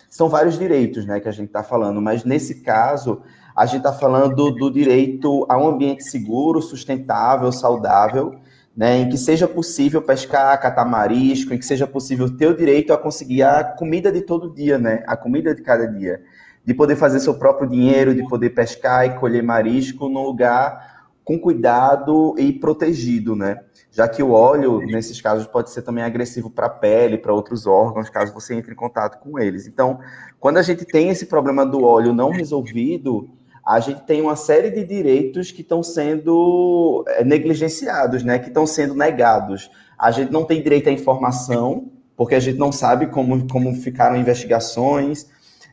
São 0.10 0.30
vários 0.30 0.58
direitos, 0.58 1.06
né, 1.06 1.20
que 1.20 1.28
a 1.28 1.34
gente 1.34 1.47
está 1.47 1.64
falando, 1.64 2.02
mas 2.02 2.24
nesse 2.24 2.62
caso 2.62 3.22
a 3.54 3.66
gente 3.66 3.80
está 3.80 3.91
falando 3.91 4.54
do 4.54 4.72
direito 4.72 5.45
a 5.50 5.58
um 5.58 5.68
ambiente 5.68 6.06
seguro, 6.06 6.62
sustentável, 6.62 7.52
saudável, 7.52 8.39
né, 8.74 9.00
em 9.00 9.10
que 9.10 9.18
seja 9.18 9.50
possível 9.50 10.02
pescar, 10.02 10.58
catar 10.62 10.86
marisco, 10.86 11.54
em 11.54 11.58
que 11.58 11.66
seja 11.66 11.86
possível 11.86 12.38
ter 12.38 12.47
o 12.47 12.56
direito 12.56 12.93
a 12.93 12.97
conseguir 12.97 13.43
a 13.43 13.66
comida 13.66 14.10
de 14.14 14.22
todo 14.22 14.54
dia, 14.54 14.78
né, 14.78 15.04
a 15.06 15.18
comida 15.18 15.54
de 15.54 15.62
cada 15.62 15.86
dia, 15.86 16.22
de 16.66 16.74
poder 16.74 16.95
fazer 16.95 17.20
seu 17.20 17.36
próprio 17.36 17.70
dinheiro, 17.70 18.14
de 18.14 18.28
poder 18.28 18.51
pescar 18.51 19.05
e 19.05 19.18
colher 19.18 19.43
marisco 19.43 20.10
num 20.10 20.24
lugar 20.24 20.99
com 21.24 21.38
cuidado 21.38 22.34
e 22.38 22.51
protegido, 22.51 23.36
né? 23.36 23.60
Já 23.91 24.07
que 24.07 24.22
o 24.22 24.32
óleo, 24.32 24.80
nesses 24.80 25.22
casos, 25.22 25.45
pode 25.45 25.70
ser 25.70 25.82
também 25.82 26.03
agressivo 26.03 26.49
para 26.49 26.68
a 26.68 26.70
pele, 26.70 27.18
para 27.18 27.34
outros 27.34 27.68
órgãos, 27.68 28.10
caso 28.10 28.34
você 28.34 28.55
entre 28.55 28.72
em 28.72 28.76
contato 28.76 29.20
com 29.20 29.38
eles. 29.39 29.68
Então, 29.68 29.99
quando 30.39 30.57
a 30.57 30.62
gente 30.62 30.86
tem 30.86 31.10
esse 31.10 31.28
problema 31.28 31.66
do 31.66 31.84
óleo 31.84 32.14
não 32.14 32.32
resolvido, 32.32 33.30
a 33.66 33.80
gente 33.80 34.01
tem 34.01 34.22
uma 34.22 34.36
série 34.36 34.72
de 34.72 34.84
direitos 34.84 35.51
que 35.51 35.62
estão 35.62 35.84
sendo 35.84 37.05
eh, 37.07 37.24
negligenciados, 37.24 38.24
né? 38.24 38.39
que 38.39 38.47
estão 38.47 38.66
sendo 38.66 38.95
negados. 38.95 39.70
A 39.97 40.10
gente 40.10 40.32
não 40.32 40.45
tem 40.45 40.64
direito 40.64 40.89
à 40.89 40.91
informação, 40.91 41.91
porque 42.18 42.34
a 42.34 42.39
gente 42.39 42.57
não 42.57 42.72
sabe 42.72 43.05
como, 43.05 43.47
como 43.47 43.76
ficaram 43.76 44.16
investigações. 44.16 45.30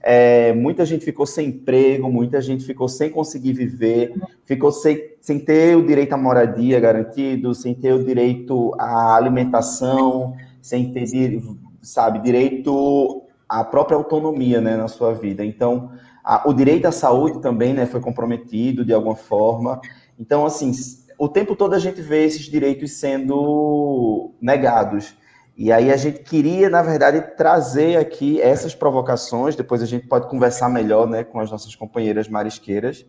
É, 0.09 0.53
muita 0.53 0.87
gente 0.87 1.05
ficou 1.05 1.27
sem 1.27 1.49
emprego, 1.49 2.09
muita 2.09 2.41
gente 2.41 2.65
ficou 2.65 2.87
sem 2.87 3.11
conseguir 3.11 3.53
viver, 3.53 4.15
ficou 4.45 4.71
sem, 4.71 5.17
sem 5.21 5.41
ter 5.41 5.77
o 5.77 5.85
direito 5.85 6.13
à 6.13 6.17
moradia 6.17 6.79
garantido, 6.79 7.53
sem 7.53 7.75
ter 7.75 7.93
o 7.93 8.05
direito 8.05 8.73
à 8.79 9.17
alimentação, 9.17 10.37
sem 10.63 10.93
ter, 10.93 11.43
sabe, 11.83 12.21
direito 12.21 13.25
à 13.49 13.65
própria 13.65 13.97
autonomia, 13.97 14.61
né, 14.61 14.77
na 14.77 14.87
sua 14.87 15.13
vida. 15.13 15.45
Então, 15.45 15.91
a, 16.23 16.49
o 16.49 16.55
direito 16.55 16.87
à 16.87 16.93
saúde 16.93 17.43
também, 17.43 17.75
né, 17.75 17.85
foi 17.85 18.01
comprometido 18.01 18.85
de 18.85 18.93
alguma 18.93 19.17
forma. 19.17 19.81
Então, 20.17 20.47
assim, 20.47 20.71
o 21.19 21.29
tempo 21.29 21.57
todo 21.57 21.75
a 21.75 21.81
gente 21.81 22.01
vê 22.01 22.25
esses 22.25 22.45
direitos 22.45 22.93
sendo 22.93 24.31
negados. 24.41 25.17
E 25.57 25.73
aí 25.73 25.91
a 25.91 25.97
gente 25.97 26.21
queria, 26.21 26.69
na 26.69 26.83
verdade, 26.83 27.35
trazer 27.35 27.97
aqui 27.97 28.41
essas 28.41 28.75
provocações, 28.75 29.57
depois 29.57 29.83
a 29.83 29.87
gente 29.87 30.07
pode 30.07 30.29
conversar 30.29 30.69
melhor 30.69 31.09
né, 31.09 31.25
com 31.25 31.41
as 31.41 31.51
nossas 31.51 31.75
companheiras 31.75 32.29
marisqueiras 32.29 33.07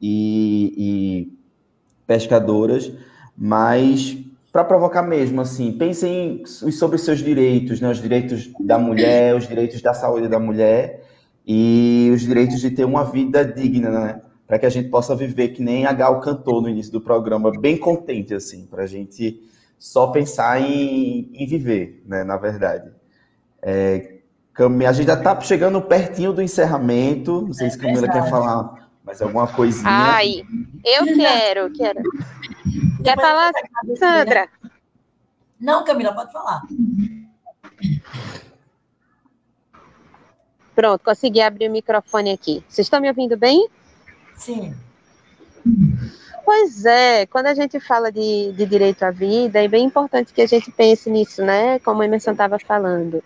e, 0.00 0.74
e 0.78 1.38
pescadoras, 2.06 2.90
mas 3.36 4.16
para 4.50 4.64
provocar 4.64 5.02
mesmo, 5.02 5.42
assim, 5.42 5.72
pensem 5.72 6.42
sobre 6.46 6.96
os 6.96 7.02
seus 7.02 7.20
direitos, 7.20 7.80
né? 7.80 7.88
Os 7.88 8.02
direitos 8.02 8.50
da 8.58 8.78
mulher, 8.78 9.36
os 9.36 9.46
direitos 9.46 9.80
da 9.80 9.94
saúde 9.94 10.26
da 10.26 10.40
mulher 10.40 11.04
e 11.46 12.10
os 12.12 12.22
direitos 12.22 12.60
de 12.60 12.70
ter 12.70 12.84
uma 12.84 13.04
vida 13.04 13.44
digna, 13.44 13.90
né? 13.90 14.20
Para 14.46 14.58
que 14.58 14.66
a 14.66 14.70
gente 14.70 14.88
possa 14.88 15.14
viver 15.14 15.48
que 15.48 15.62
nem 15.62 15.86
a 15.86 15.92
Gal 15.92 16.20
cantou 16.20 16.60
no 16.60 16.68
início 16.68 16.90
do 16.90 17.00
programa, 17.00 17.52
bem 17.60 17.76
contente, 17.76 18.34
assim, 18.34 18.66
para 18.66 18.82
a 18.82 18.86
gente 18.86 19.40
só 19.80 20.08
pensar 20.08 20.60
em, 20.60 21.30
em 21.32 21.46
viver, 21.46 22.02
né? 22.06 22.22
Na 22.22 22.36
verdade. 22.36 22.92
É, 23.62 24.18
a 24.86 24.92
gente 24.92 25.06
já 25.06 25.14
está 25.14 25.40
chegando 25.40 25.80
pertinho 25.80 26.34
do 26.34 26.42
encerramento. 26.42 27.42
Não 27.42 27.54
sei 27.54 27.68
é 27.68 27.70
se 27.70 27.78
Camila 27.78 28.06
quer 28.06 28.28
falar 28.28 28.90
mais 29.02 29.22
alguma 29.22 29.46
coisinha. 29.46 29.88
Ai, 29.90 30.44
eu 30.84 31.06
quero, 31.16 31.72
quero. 31.72 32.02
Quer 33.02 33.16
falar, 33.16 33.52
Sandra? 33.98 34.48
Não, 35.58 35.82
Camila, 35.82 36.12
pode 36.12 36.30
falar. 36.30 36.60
Pronto, 40.74 41.02
consegui 41.02 41.40
abrir 41.40 41.68
o 41.68 41.72
microfone 41.72 42.30
aqui. 42.30 42.62
Vocês 42.68 42.86
estão 42.86 43.00
me 43.00 43.08
ouvindo 43.08 43.36
bem? 43.36 43.66
Sim. 44.36 44.74
Pois 46.52 46.84
é, 46.84 47.26
quando 47.26 47.46
a 47.46 47.54
gente 47.54 47.78
fala 47.78 48.10
de, 48.10 48.50
de 48.50 48.66
direito 48.66 49.04
à 49.04 49.12
vida, 49.12 49.62
é 49.62 49.68
bem 49.68 49.84
importante 49.84 50.32
que 50.32 50.42
a 50.42 50.48
gente 50.48 50.68
pense 50.72 51.08
nisso, 51.08 51.44
né? 51.44 51.78
Como 51.78 52.02
a 52.02 52.04
Emerson 52.04 52.32
estava 52.32 52.58
falando 52.58 53.22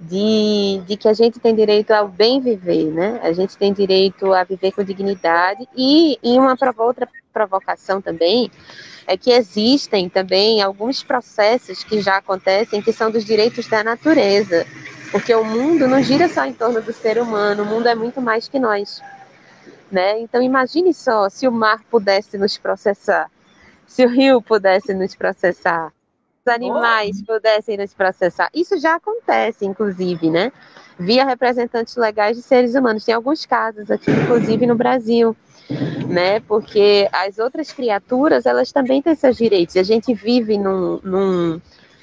de, 0.00 0.82
de 0.84 0.96
que 0.96 1.06
a 1.06 1.12
gente 1.12 1.38
tem 1.38 1.54
direito 1.54 1.92
ao 1.92 2.08
bem 2.08 2.40
viver, 2.40 2.86
né? 2.86 3.20
A 3.22 3.32
gente 3.32 3.56
tem 3.56 3.72
direito 3.72 4.32
a 4.32 4.42
viver 4.42 4.72
com 4.72 4.82
dignidade 4.82 5.64
e 5.76 6.18
em 6.20 6.40
uma 6.40 6.58
outra 6.78 7.08
provocação 7.32 8.02
também 8.02 8.50
é 9.06 9.16
que 9.16 9.30
existem 9.30 10.08
também 10.08 10.60
alguns 10.60 11.04
processos 11.04 11.84
que 11.84 12.00
já 12.00 12.16
acontecem 12.16 12.82
que 12.82 12.92
são 12.92 13.12
dos 13.12 13.24
direitos 13.24 13.68
da 13.68 13.84
natureza, 13.84 14.66
porque 15.12 15.32
o 15.32 15.44
mundo 15.44 15.86
não 15.86 16.02
gira 16.02 16.28
só 16.28 16.44
em 16.44 16.52
torno 16.52 16.82
do 16.82 16.92
ser 16.92 17.16
humano, 17.22 17.62
o 17.62 17.66
mundo 17.66 17.86
é 17.86 17.94
muito 17.94 18.20
mais 18.20 18.48
que 18.48 18.58
nós, 18.58 19.00
né? 19.90 20.20
Então 20.20 20.42
imagine 20.42 20.92
só 20.92 21.28
se 21.28 21.46
o 21.46 21.52
mar 21.52 21.82
pudesse 21.90 22.36
nos 22.38 22.56
processar, 22.58 23.30
se 23.86 24.04
o 24.04 24.08
rio 24.08 24.42
pudesse 24.42 24.92
nos 24.94 25.14
processar, 25.14 25.92
os 26.46 26.52
animais 26.52 27.22
pudessem 27.22 27.76
nos 27.76 27.92
processar. 27.92 28.48
Isso 28.54 28.78
já 28.78 28.94
acontece, 28.94 29.64
inclusive, 29.66 30.30
né? 30.30 30.52
Via 30.98 31.24
representantes 31.24 31.96
legais 31.96 32.36
de 32.36 32.42
seres 32.42 32.74
humanos. 32.74 33.04
Tem 33.04 33.14
alguns 33.14 33.44
casos 33.44 33.90
aqui, 33.90 34.10
inclusive 34.10 34.66
no 34.66 34.76
Brasil, 34.76 35.36
né? 36.08 36.40
Porque 36.40 37.08
as 37.12 37.38
outras 37.38 37.72
criaturas, 37.72 38.46
elas 38.46 38.70
também 38.70 39.02
têm 39.02 39.14
seus 39.14 39.36
direitos. 39.36 39.76
A 39.76 39.82
gente 39.82 40.14
vive 40.14 40.56
num, 40.56 41.00
num 41.02 41.60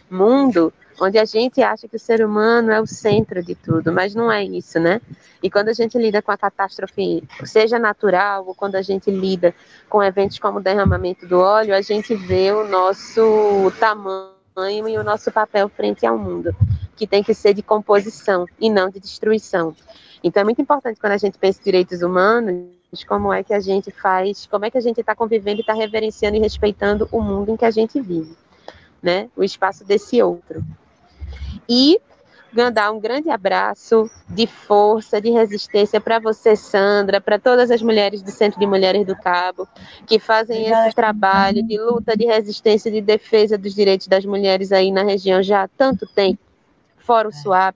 mundo 0.09 0.73
onde 0.99 1.17
a 1.17 1.25
gente 1.25 1.61
acha 1.61 1.87
que 1.87 1.95
o 1.95 1.99
ser 1.99 2.25
humano 2.25 2.71
é 2.71 2.79
o 2.79 2.87
centro 2.87 3.43
de 3.43 3.55
tudo, 3.55 3.91
mas 3.91 4.13
não 4.13 4.31
é 4.31 4.43
isso, 4.43 4.79
né? 4.79 5.01
E 5.41 5.49
quando 5.49 5.69
a 5.69 5.73
gente 5.73 5.97
lida 5.97 6.21
com 6.21 6.31
a 6.31 6.37
catástrofe, 6.37 7.23
seja 7.43 7.77
natural 7.77 8.45
ou 8.47 8.55
quando 8.55 8.75
a 8.75 8.81
gente 8.81 9.11
lida 9.11 9.53
com 9.89 10.01
eventos 10.01 10.39
como 10.39 10.59
o 10.59 10.63
derramamento 10.63 11.27
do 11.27 11.39
óleo, 11.39 11.75
a 11.75 11.81
gente 11.81 12.15
vê 12.15 12.51
o 12.51 12.67
nosso 12.67 13.71
tamanho 13.79 14.87
e 14.87 14.97
o 14.97 15.03
nosso 15.03 15.31
papel 15.31 15.67
frente 15.67 16.05
ao 16.05 16.17
mundo, 16.17 16.55
que 16.95 17.07
tem 17.07 17.23
que 17.23 17.33
ser 17.33 17.53
de 17.53 17.61
composição 17.61 18.45
e 18.59 18.69
não 18.69 18.89
de 18.89 18.99
destruição. 18.99 19.75
Então 20.23 20.41
é 20.41 20.43
muito 20.43 20.61
importante 20.61 20.99
quando 20.99 21.13
a 21.13 21.17
gente 21.17 21.37
pensa 21.37 21.59
em 21.59 21.63
direitos 21.65 22.01
humanos, 22.01 22.69
como 23.07 23.33
é 23.33 23.43
que 23.43 23.53
a 23.53 23.59
gente 23.59 23.91
faz, 23.91 24.45
como 24.45 24.63
é 24.65 24.71
que 24.71 24.77
a 24.77 24.81
gente 24.81 25.01
está 25.01 25.15
convivendo 25.15 25.57
e 25.57 25.61
está 25.61 25.73
reverenciando 25.73 26.37
e 26.37 26.39
respeitando 26.39 27.09
o 27.11 27.19
mundo 27.19 27.51
em 27.51 27.57
que 27.57 27.65
a 27.65 27.71
gente 27.71 27.99
vive, 27.99 28.37
né? 29.01 29.29
O 29.35 29.43
espaço 29.43 29.83
desse 29.83 30.21
outro. 30.21 30.63
E 31.67 31.99
mandar 32.51 32.91
um 32.91 32.99
grande 32.99 33.29
abraço 33.29 34.09
de 34.29 34.45
força, 34.45 35.19
de 35.19 35.31
resistência 35.31 35.99
para 35.99 36.19
você, 36.19 36.55
Sandra, 36.55 37.19
para 37.19 37.39
todas 37.39 37.71
as 37.71 37.81
mulheres 37.81 38.21
do 38.21 38.31
Centro 38.31 38.59
de 38.59 38.65
Mulheres 38.67 39.05
do 39.05 39.15
Cabo, 39.15 39.67
que 40.05 40.19
fazem 40.19 40.67
esse 40.67 40.95
trabalho 40.95 41.63
de 41.63 41.77
luta, 41.79 42.15
de 42.15 42.25
resistência, 42.25 42.91
de 42.91 43.01
defesa 43.01 43.57
dos 43.57 43.73
direitos 43.73 44.07
das 44.07 44.23
mulheres 44.23 44.71
aí 44.71 44.91
na 44.91 45.03
região 45.03 45.41
já 45.41 45.63
há 45.63 45.67
tanto 45.67 46.05
tempo. 46.05 46.39
Fórum 47.05 47.31
Swap, 47.31 47.75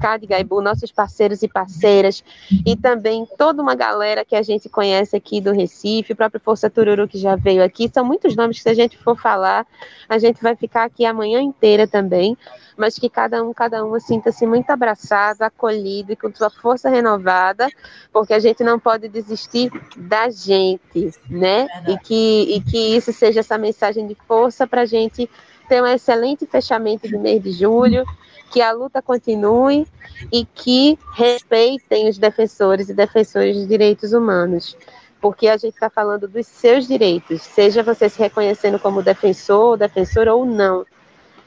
Cade 0.00 0.26
Gaibu, 0.26 0.60
nossos 0.60 0.92
parceiros 0.92 1.42
e 1.42 1.48
parceiras, 1.48 2.22
e 2.64 2.76
também 2.76 3.26
toda 3.38 3.62
uma 3.62 3.74
galera 3.74 4.24
que 4.24 4.34
a 4.34 4.42
gente 4.42 4.68
conhece 4.68 5.16
aqui 5.16 5.40
do 5.40 5.52
Recife, 5.52 6.12
o 6.12 6.16
próprio 6.16 6.40
Força 6.40 6.68
Tururu 6.68 7.08
que 7.08 7.18
já 7.18 7.36
veio 7.36 7.62
aqui. 7.62 7.90
São 7.92 8.04
muitos 8.04 8.34
nomes 8.36 8.56
que, 8.58 8.62
se 8.62 8.68
a 8.68 8.74
gente 8.74 8.96
for 8.96 9.18
falar, 9.18 9.66
a 10.08 10.18
gente 10.18 10.42
vai 10.42 10.54
ficar 10.56 10.84
aqui 10.84 11.04
a 11.04 11.12
manhã 11.12 11.40
inteira 11.40 11.86
também, 11.86 12.36
mas 12.76 12.98
que 12.98 13.08
cada 13.08 13.42
um, 13.42 13.52
cada 13.52 13.84
um 13.84 13.98
sinta-se 13.98 14.46
muito 14.46 14.70
abraçado, 14.70 15.42
acolhido 15.42 16.12
e 16.12 16.16
com 16.16 16.32
sua 16.34 16.50
força 16.50 16.90
renovada, 16.90 17.68
porque 18.12 18.34
a 18.34 18.38
gente 18.38 18.62
não 18.62 18.78
pode 18.78 19.08
desistir 19.08 19.70
da 19.96 20.28
gente, 20.28 21.12
né? 21.30 21.66
E 21.88 21.98
que, 21.98 22.56
e 22.56 22.60
que 22.60 22.96
isso 22.96 23.12
seja 23.12 23.40
essa 23.40 23.56
mensagem 23.56 24.06
de 24.06 24.16
força 24.26 24.66
para 24.66 24.82
a 24.82 24.86
gente 24.86 25.28
ter 25.68 25.82
um 25.82 25.86
excelente 25.86 26.46
fechamento 26.46 27.08
do 27.08 27.18
mês 27.18 27.42
de 27.42 27.50
julho 27.52 28.04
que 28.50 28.62
a 28.62 28.72
luta 28.72 29.02
continue 29.02 29.86
e 30.32 30.44
que 30.44 30.98
respeitem 31.14 32.08
os 32.08 32.18
defensores 32.18 32.88
e 32.88 32.94
defensores 32.94 33.56
de 33.56 33.66
direitos 33.66 34.12
humanos, 34.12 34.76
porque 35.20 35.48
a 35.48 35.56
gente 35.56 35.74
está 35.74 35.90
falando 35.90 36.28
dos 36.28 36.46
seus 36.46 36.86
direitos, 36.86 37.42
seja 37.42 37.82
você 37.82 38.08
se 38.08 38.18
reconhecendo 38.18 38.78
como 38.78 39.02
defensor 39.02 39.64
ou 39.70 39.76
defensora 39.76 40.34
ou 40.34 40.44
não. 40.44 40.86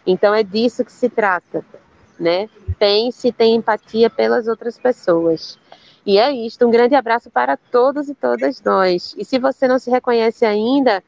Então 0.05 0.33
é 0.33 0.43
disso 0.43 0.83
que 0.83 0.91
se 0.91 1.09
trata, 1.09 1.63
né? 2.19 2.49
Pense 2.77 3.27
e 3.27 3.31
tenha 3.31 3.55
empatia 3.55 4.09
pelas 4.09 4.47
outras 4.47 4.77
pessoas. 4.77 5.57
E 6.05 6.17
é 6.17 6.31
isto, 6.31 6.65
um 6.65 6.71
grande 6.71 6.95
abraço 6.95 7.29
para 7.29 7.55
todos 7.57 8.09
e 8.09 8.15
todas 8.15 8.61
nós. 8.63 9.13
E 9.17 9.25
se 9.25 9.37
você 9.37 9.67
não 9.67 9.77
se 9.77 9.91
reconhece 9.91 10.45
ainda, 10.45 11.03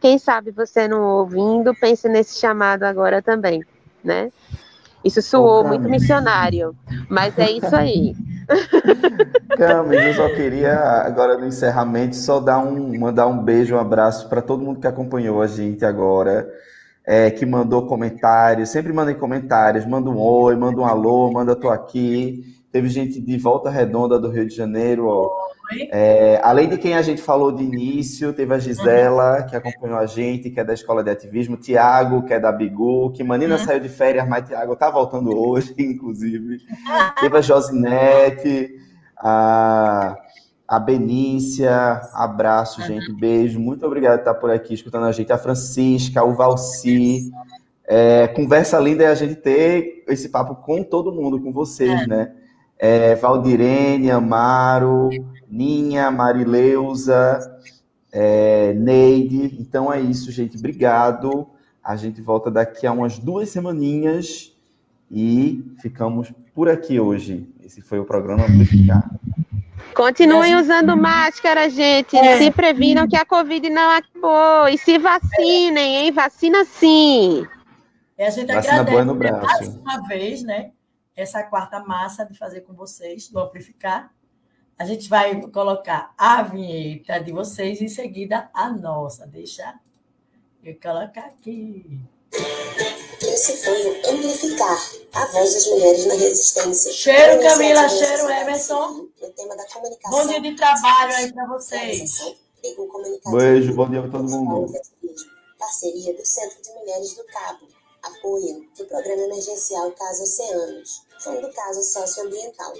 quem 0.00 0.18
sabe 0.18 0.50
você 0.50 0.86
não 0.86 1.02
ouvindo, 1.02 1.74
pense 1.74 2.08
nesse 2.08 2.38
chamado 2.38 2.84
agora 2.84 3.22
também, 3.22 3.64
né? 4.02 4.30
Isso 5.04 5.20
soou 5.20 5.64
muito 5.64 5.88
missionário, 5.88 6.74
mas 7.08 7.38
é 7.38 7.50
isso 7.50 7.76
aí. 7.76 8.14
Camis, 9.56 10.02
eu 10.02 10.14
só 10.14 10.28
queria, 10.34 10.74
agora 11.02 11.36
no 11.36 11.46
encerramento, 11.46 12.16
só 12.16 12.40
dar 12.40 12.58
um, 12.58 12.98
mandar 12.98 13.26
um 13.26 13.38
beijo, 13.38 13.74
um 13.74 13.78
abraço 13.78 14.28
para 14.28 14.42
todo 14.42 14.64
mundo 14.64 14.80
que 14.80 14.86
acompanhou 14.86 15.42
a 15.42 15.46
gente 15.46 15.84
agora, 15.84 16.48
é, 17.06 17.30
que 17.30 17.44
mandou 17.44 17.86
comentários, 17.86 18.70
sempre 18.70 18.92
mandem 18.92 19.14
comentários, 19.14 19.84
manda 19.86 20.08
um 20.08 20.18
oi, 20.18 20.56
manda 20.56 20.80
um 20.80 20.86
alô, 20.86 21.30
manda 21.30 21.54
tô 21.54 21.68
aqui. 21.68 22.54
Teve 22.72 22.88
gente 22.88 23.20
de 23.20 23.38
Volta 23.38 23.70
Redonda 23.70 24.18
do 24.18 24.30
Rio 24.30 24.48
de 24.48 24.54
Janeiro, 24.54 25.06
ó. 25.06 25.30
É, 25.90 26.40
além 26.42 26.68
de 26.68 26.76
quem 26.76 26.94
a 26.94 27.02
gente 27.02 27.22
falou 27.22 27.50
de 27.50 27.62
início, 27.62 28.32
teve 28.32 28.54
a 28.54 28.58
Gisela, 28.58 29.42
que 29.44 29.56
acompanhou 29.56 29.98
a 29.98 30.06
gente, 30.06 30.50
que 30.50 30.60
é 30.60 30.64
da 30.64 30.74
Escola 30.74 31.02
de 31.02 31.10
Ativismo, 31.10 31.56
Tiago, 31.56 32.22
que 32.24 32.34
é 32.34 32.40
da 32.40 32.52
Bigu, 32.52 33.10
que 33.12 33.24
Manina 33.24 33.56
uhum. 33.56 33.64
saiu 33.64 33.80
de 33.80 33.88
férias, 33.88 34.28
mas 34.28 34.46
Tiago 34.46 34.76
tá 34.76 34.90
voltando 34.90 35.36
hoje, 35.36 35.74
inclusive. 35.78 36.58
teve 37.18 37.36
a 37.36 37.40
Josinete, 37.40 38.74
a, 39.16 40.16
a 40.68 40.78
Benícia, 40.78 42.02
abraço, 42.12 42.82
gente, 42.82 43.12
beijo, 43.12 43.58
muito 43.58 43.86
obrigado 43.86 44.16
por 44.16 44.20
estar 44.20 44.34
por 44.34 44.50
aqui 44.50 44.74
escutando 44.74 45.06
a 45.06 45.12
gente. 45.12 45.32
A 45.32 45.38
Francisca, 45.38 46.22
o 46.22 46.34
Valci, 46.34 47.30
é, 47.86 48.28
conversa 48.28 48.78
linda 48.78 49.04
é 49.04 49.06
a 49.06 49.14
gente 49.14 49.36
ter 49.36 50.04
esse 50.08 50.28
papo 50.28 50.56
com 50.56 50.82
todo 50.82 51.12
mundo, 51.12 51.40
com 51.40 51.52
vocês, 51.52 52.02
é. 52.02 52.06
né? 52.06 52.32
é, 52.78 53.14
Valdirene, 53.14 54.10
Amaro, 54.10 55.08
Ninha, 55.54 56.10
Marileuza, 56.10 57.60
é, 58.10 58.72
Neide. 58.74 59.56
Então 59.60 59.92
é 59.92 60.00
isso, 60.00 60.32
gente. 60.32 60.56
Obrigado. 60.58 61.48
A 61.82 61.94
gente 61.94 62.20
volta 62.20 62.50
daqui 62.50 62.88
a 62.88 62.92
umas 62.92 63.20
duas 63.20 63.50
semaninhas 63.50 64.52
e 65.08 65.64
ficamos 65.80 66.32
por 66.52 66.68
aqui 66.68 66.98
hoje. 66.98 67.48
Esse 67.62 67.80
foi 67.80 68.00
o 68.00 68.04
programa 68.04 68.44
Amplificar. 68.44 69.08
Continuem 69.94 70.56
usando 70.56 70.96
máscara, 70.96 71.70
gente. 71.70 72.16
É. 72.16 72.38
Se 72.38 72.50
previnam 72.50 73.06
que 73.06 73.16
a 73.16 73.24
Covid 73.24 73.70
não 73.70 73.90
acabou. 73.90 74.68
E 74.68 74.76
se 74.76 74.98
vacinem, 74.98 75.98
hein? 75.98 76.10
Vacina 76.10 76.64
sim. 76.64 77.46
E 78.18 78.22
a 78.24 78.30
gente 78.30 78.52
Vacina 78.52 78.74
agradece 78.74 78.90
boa 78.90 79.04
no 79.04 79.14
braço. 79.14 79.44
mais 79.44 79.68
uma 79.68 80.08
vez, 80.08 80.42
né? 80.42 80.72
Essa 81.14 81.44
quarta 81.44 81.78
massa 81.78 82.24
de 82.24 82.36
fazer 82.36 82.62
com 82.62 82.72
vocês, 82.72 83.28
do 83.28 83.38
Amplificar. 83.38 84.10
A 84.76 84.84
gente 84.84 85.08
vai 85.08 85.40
colocar 85.50 86.12
a 86.18 86.42
vinheta 86.42 87.20
de 87.20 87.32
vocês 87.32 87.80
e 87.80 87.84
em 87.84 87.88
seguida 87.88 88.50
a 88.52 88.70
nossa. 88.70 89.26
Deixa 89.26 89.72
eu 90.64 90.74
colocar 90.80 91.26
aqui. 91.26 92.00
Esse 93.22 93.64
foi 93.64 93.86
o 93.86 94.10
Amplificar, 94.10 94.78
a 95.12 95.26
voz 95.26 95.54
das 95.54 95.66
mulheres 95.68 96.06
na 96.06 96.14
resistência. 96.14 96.92
Cheiro, 96.92 97.40
Uma 97.40 97.50
Camila, 97.50 97.88
cheiro, 97.88 98.28
Emerson. 98.28 99.08
No 99.20 99.30
tema 99.30 99.56
da 99.56 99.64
comunicação. 99.68 100.18
Bom 100.18 100.26
dia 100.26 100.40
de 100.40 100.56
trabalho 100.56 101.14
aí 101.14 101.32
para 101.32 101.46
vocês. 101.46 102.34
Beijo, 103.30 103.74
bom 103.74 103.88
dia 103.88 104.02
para 104.02 104.10
todo 104.10 104.28
mundo. 104.28 104.72
Parceria 105.56 106.14
do 106.14 106.24
Centro 106.24 106.60
de 106.60 106.70
Mulheres 106.72 107.14
do 107.14 107.24
Cabo. 107.26 107.68
Apoio 108.02 108.68
do 108.76 108.84
Programa 108.86 109.22
Emergencial 109.22 109.92
Casa 109.92 110.24
Oceanos. 110.24 111.04
Fundo 111.20 111.50
Casa 111.52 111.82
Socioambiental. 111.82 112.72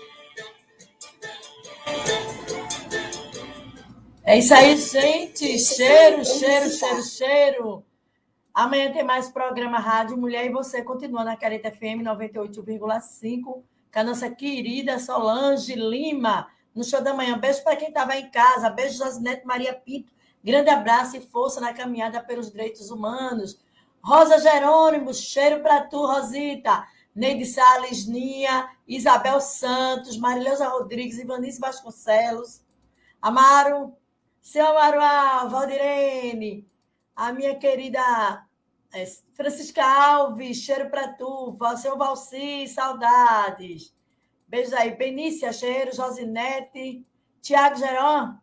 É 4.27 4.39
isso 4.39 4.55
aí, 4.55 4.75
gente. 4.79 5.59
Cheiro, 5.59 6.25
cheiro, 6.25 6.71
cheiro, 6.71 7.03
cheiro. 7.03 7.85
Amanhã 8.55 8.91
tem 8.91 9.05
mais 9.05 9.29
programa 9.29 9.79
Rádio 9.79 10.17
Mulher 10.17 10.47
e 10.47 10.49
você 10.49 10.83
continua 10.83 11.23
na 11.23 11.37
Careta 11.37 11.71
FM 11.71 12.01
98,5 12.03 13.43
com 13.45 13.65
a 13.93 14.03
nossa 14.03 14.31
querida 14.31 14.99
Solange 14.99 15.75
Lima 15.75 16.49
no 16.75 16.83
show 16.83 17.03
da 17.03 17.13
manhã. 17.13 17.37
Beijo 17.37 17.63
para 17.63 17.77
quem 17.77 17.89
estava 17.89 18.17
em 18.17 18.31
casa. 18.31 18.71
Beijo, 18.71 18.97
Josinete 18.97 19.45
Maria 19.45 19.75
Pinto. 19.75 20.11
Grande 20.43 20.71
abraço 20.71 21.19
e 21.19 21.21
força 21.21 21.61
na 21.61 21.75
caminhada 21.75 22.19
pelos 22.23 22.51
direitos 22.51 22.91
humanos. 22.91 23.61
Rosa 24.01 24.39
Jerônimo, 24.39 25.13
cheiro 25.13 25.63
para 25.63 25.83
tu, 25.83 25.99
Rosita. 25.99 26.89
Neide 27.15 27.45
Salles, 27.45 28.07
Nia, 28.07 28.71
Isabel 28.89 29.39
Santos, 29.43 30.17
Marileuza 30.17 30.67
Rodrigues, 30.67 31.19
Ivanice 31.19 31.61
Vasconcelos, 31.61 32.63
Amaro, 33.21 33.95
seu 34.45 34.67
Amaro 34.67 35.49
Valdirene, 35.51 36.69
a 37.17 37.33
minha 37.33 37.55
querida 37.57 38.47
é, 38.93 39.07
Francisca 39.33 39.83
Alves, 39.83 40.59
cheiro 40.59 40.91
para 40.91 41.09
tu, 41.09 41.57
seu 41.79 41.97
Valci, 41.97 42.69
saudades. 42.69 43.97
Beijos 44.47 44.75
aí, 44.75 44.95
Benícia, 44.95 45.51
cheiro, 45.51 45.97
Josinete, 45.97 47.05
Tiago 47.41 47.77
Geron, 47.77 48.35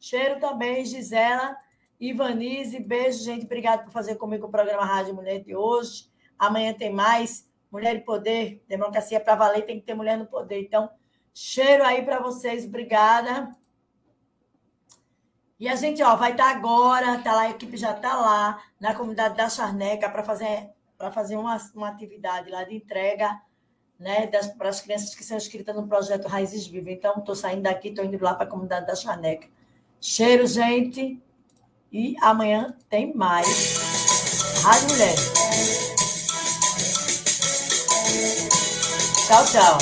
cheiro 0.00 0.40
também, 0.40 0.82
Gisela, 0.86 1.54
Ivanise, 2.00 2.80
beijo, 2.80 3.22
gente, 3.22 3.44
obrigado 3.44 3.84
por 3.84 3.92
fazer 3.92 4.14
comigo 4.14 4.46
o 4.46 4.50
programa 4.50 4.86
Rádio 4.86 5.14
Mulher 5.14 5.44
de 5.44 5.54
hoje. 5.54 6.10
Amanhã 6.38 6.72
tem 6.72 6.90
mais. 6.90 7.46
Mulher 7.70 7.96
e 7.96 8.00
Poder, 8.00 8.64
democracia 8.66 9.20
para 9.20 9.36
valer, 9.36 9.66
tem 9.66 9.78
que 9.78 9.86
ter 9.86 9.94
mulher 9.94 10.16
no 10.18 10.26
poder. 10.26 10.62
Então, 10.62 10.90
cheiro 11.32 11.84
aí 11.84 12.02
para 12.02 12.18
vocês, 12.18 12.64
obrigada. 12.64 13.54
E 15.60 15.68
a 15.68 15.76
gente 15.76 16.02
ó, 16.02 16.16
vai 16.16 16.32
estar 16.32 16.44
tá 16.44 16.50
agora, 16.50 17.18
tá 17.18 17.32
lá, 17.32 17.42
a 17.42 17.50
equipe 17.50 17.76
já 17.76 17.92
está 17.92 18.16
lá 18.16 18.62
na 18.80 18.94
comunidade 18.94 19.36
da 19.36 19.46
Charneca 19.46 20.08
para 20.08 20.24
fazer, 20.24 20.70
para 20.96 21.12
fazer 21.12 21.36
uma, 21.36 21.58
uma 21.74 21.88
atividade 21.88 22.50
lá 22.50 22.64
de 22.64 22.74
entrega 22.74 23.38
né, 23.98 24.26
para 24.56 24.70
as 24.70 24.80
crianças 24.80 25.14
que 25.14 25.22
são 25.22 25.36
inscritas 25.36 25.76
no 25.76 25.86
projeto 25.86 26.26
Raízes 26.26 26.66
Vivas. 26.66 26.94
Então, 26.94 27.16
estou 27.18 27.34
saindo 27.34 27.64
daqui, 27.64 27.88
estou 27.88 28.02
indo 28.02 28.18
lá 28.24 28.32
para 28.32 28.46
a 28.46 28.48
comunidade 28.48 28.86
da 28.86 28.96
Charneca. 28.96 29.46
Cheiro, 30.00 30.46
gente. 30.46 31.20
E 31.92 32.16
amanhã 32.22 32.74
tem 32.88 33.14
mais. 33.14 33.46
Rádio 34.62 34.88
Mulher. 34.88 35.14
Tchau, 39.26 39.44
tchau. 39.44 39.78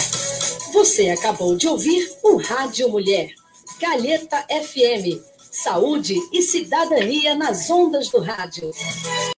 Você 0.73 1.11
acabou 1.11 1.57
de 1.57 1.69
ouvir 1.69 2.19
o 2.25 2.37
Rádio 2.39 2.89
Mulher. 2.89 3.31
Calheta 3.79 4.45
FM. 4.49 5.38
Saúde 5.61 6.15
e 6.33 6.41
cidadania 6.41 7.35
nas 7.35 7.69
ondas 7.69 8.09
do 8.11 8.21
rádio. 8.21 8.71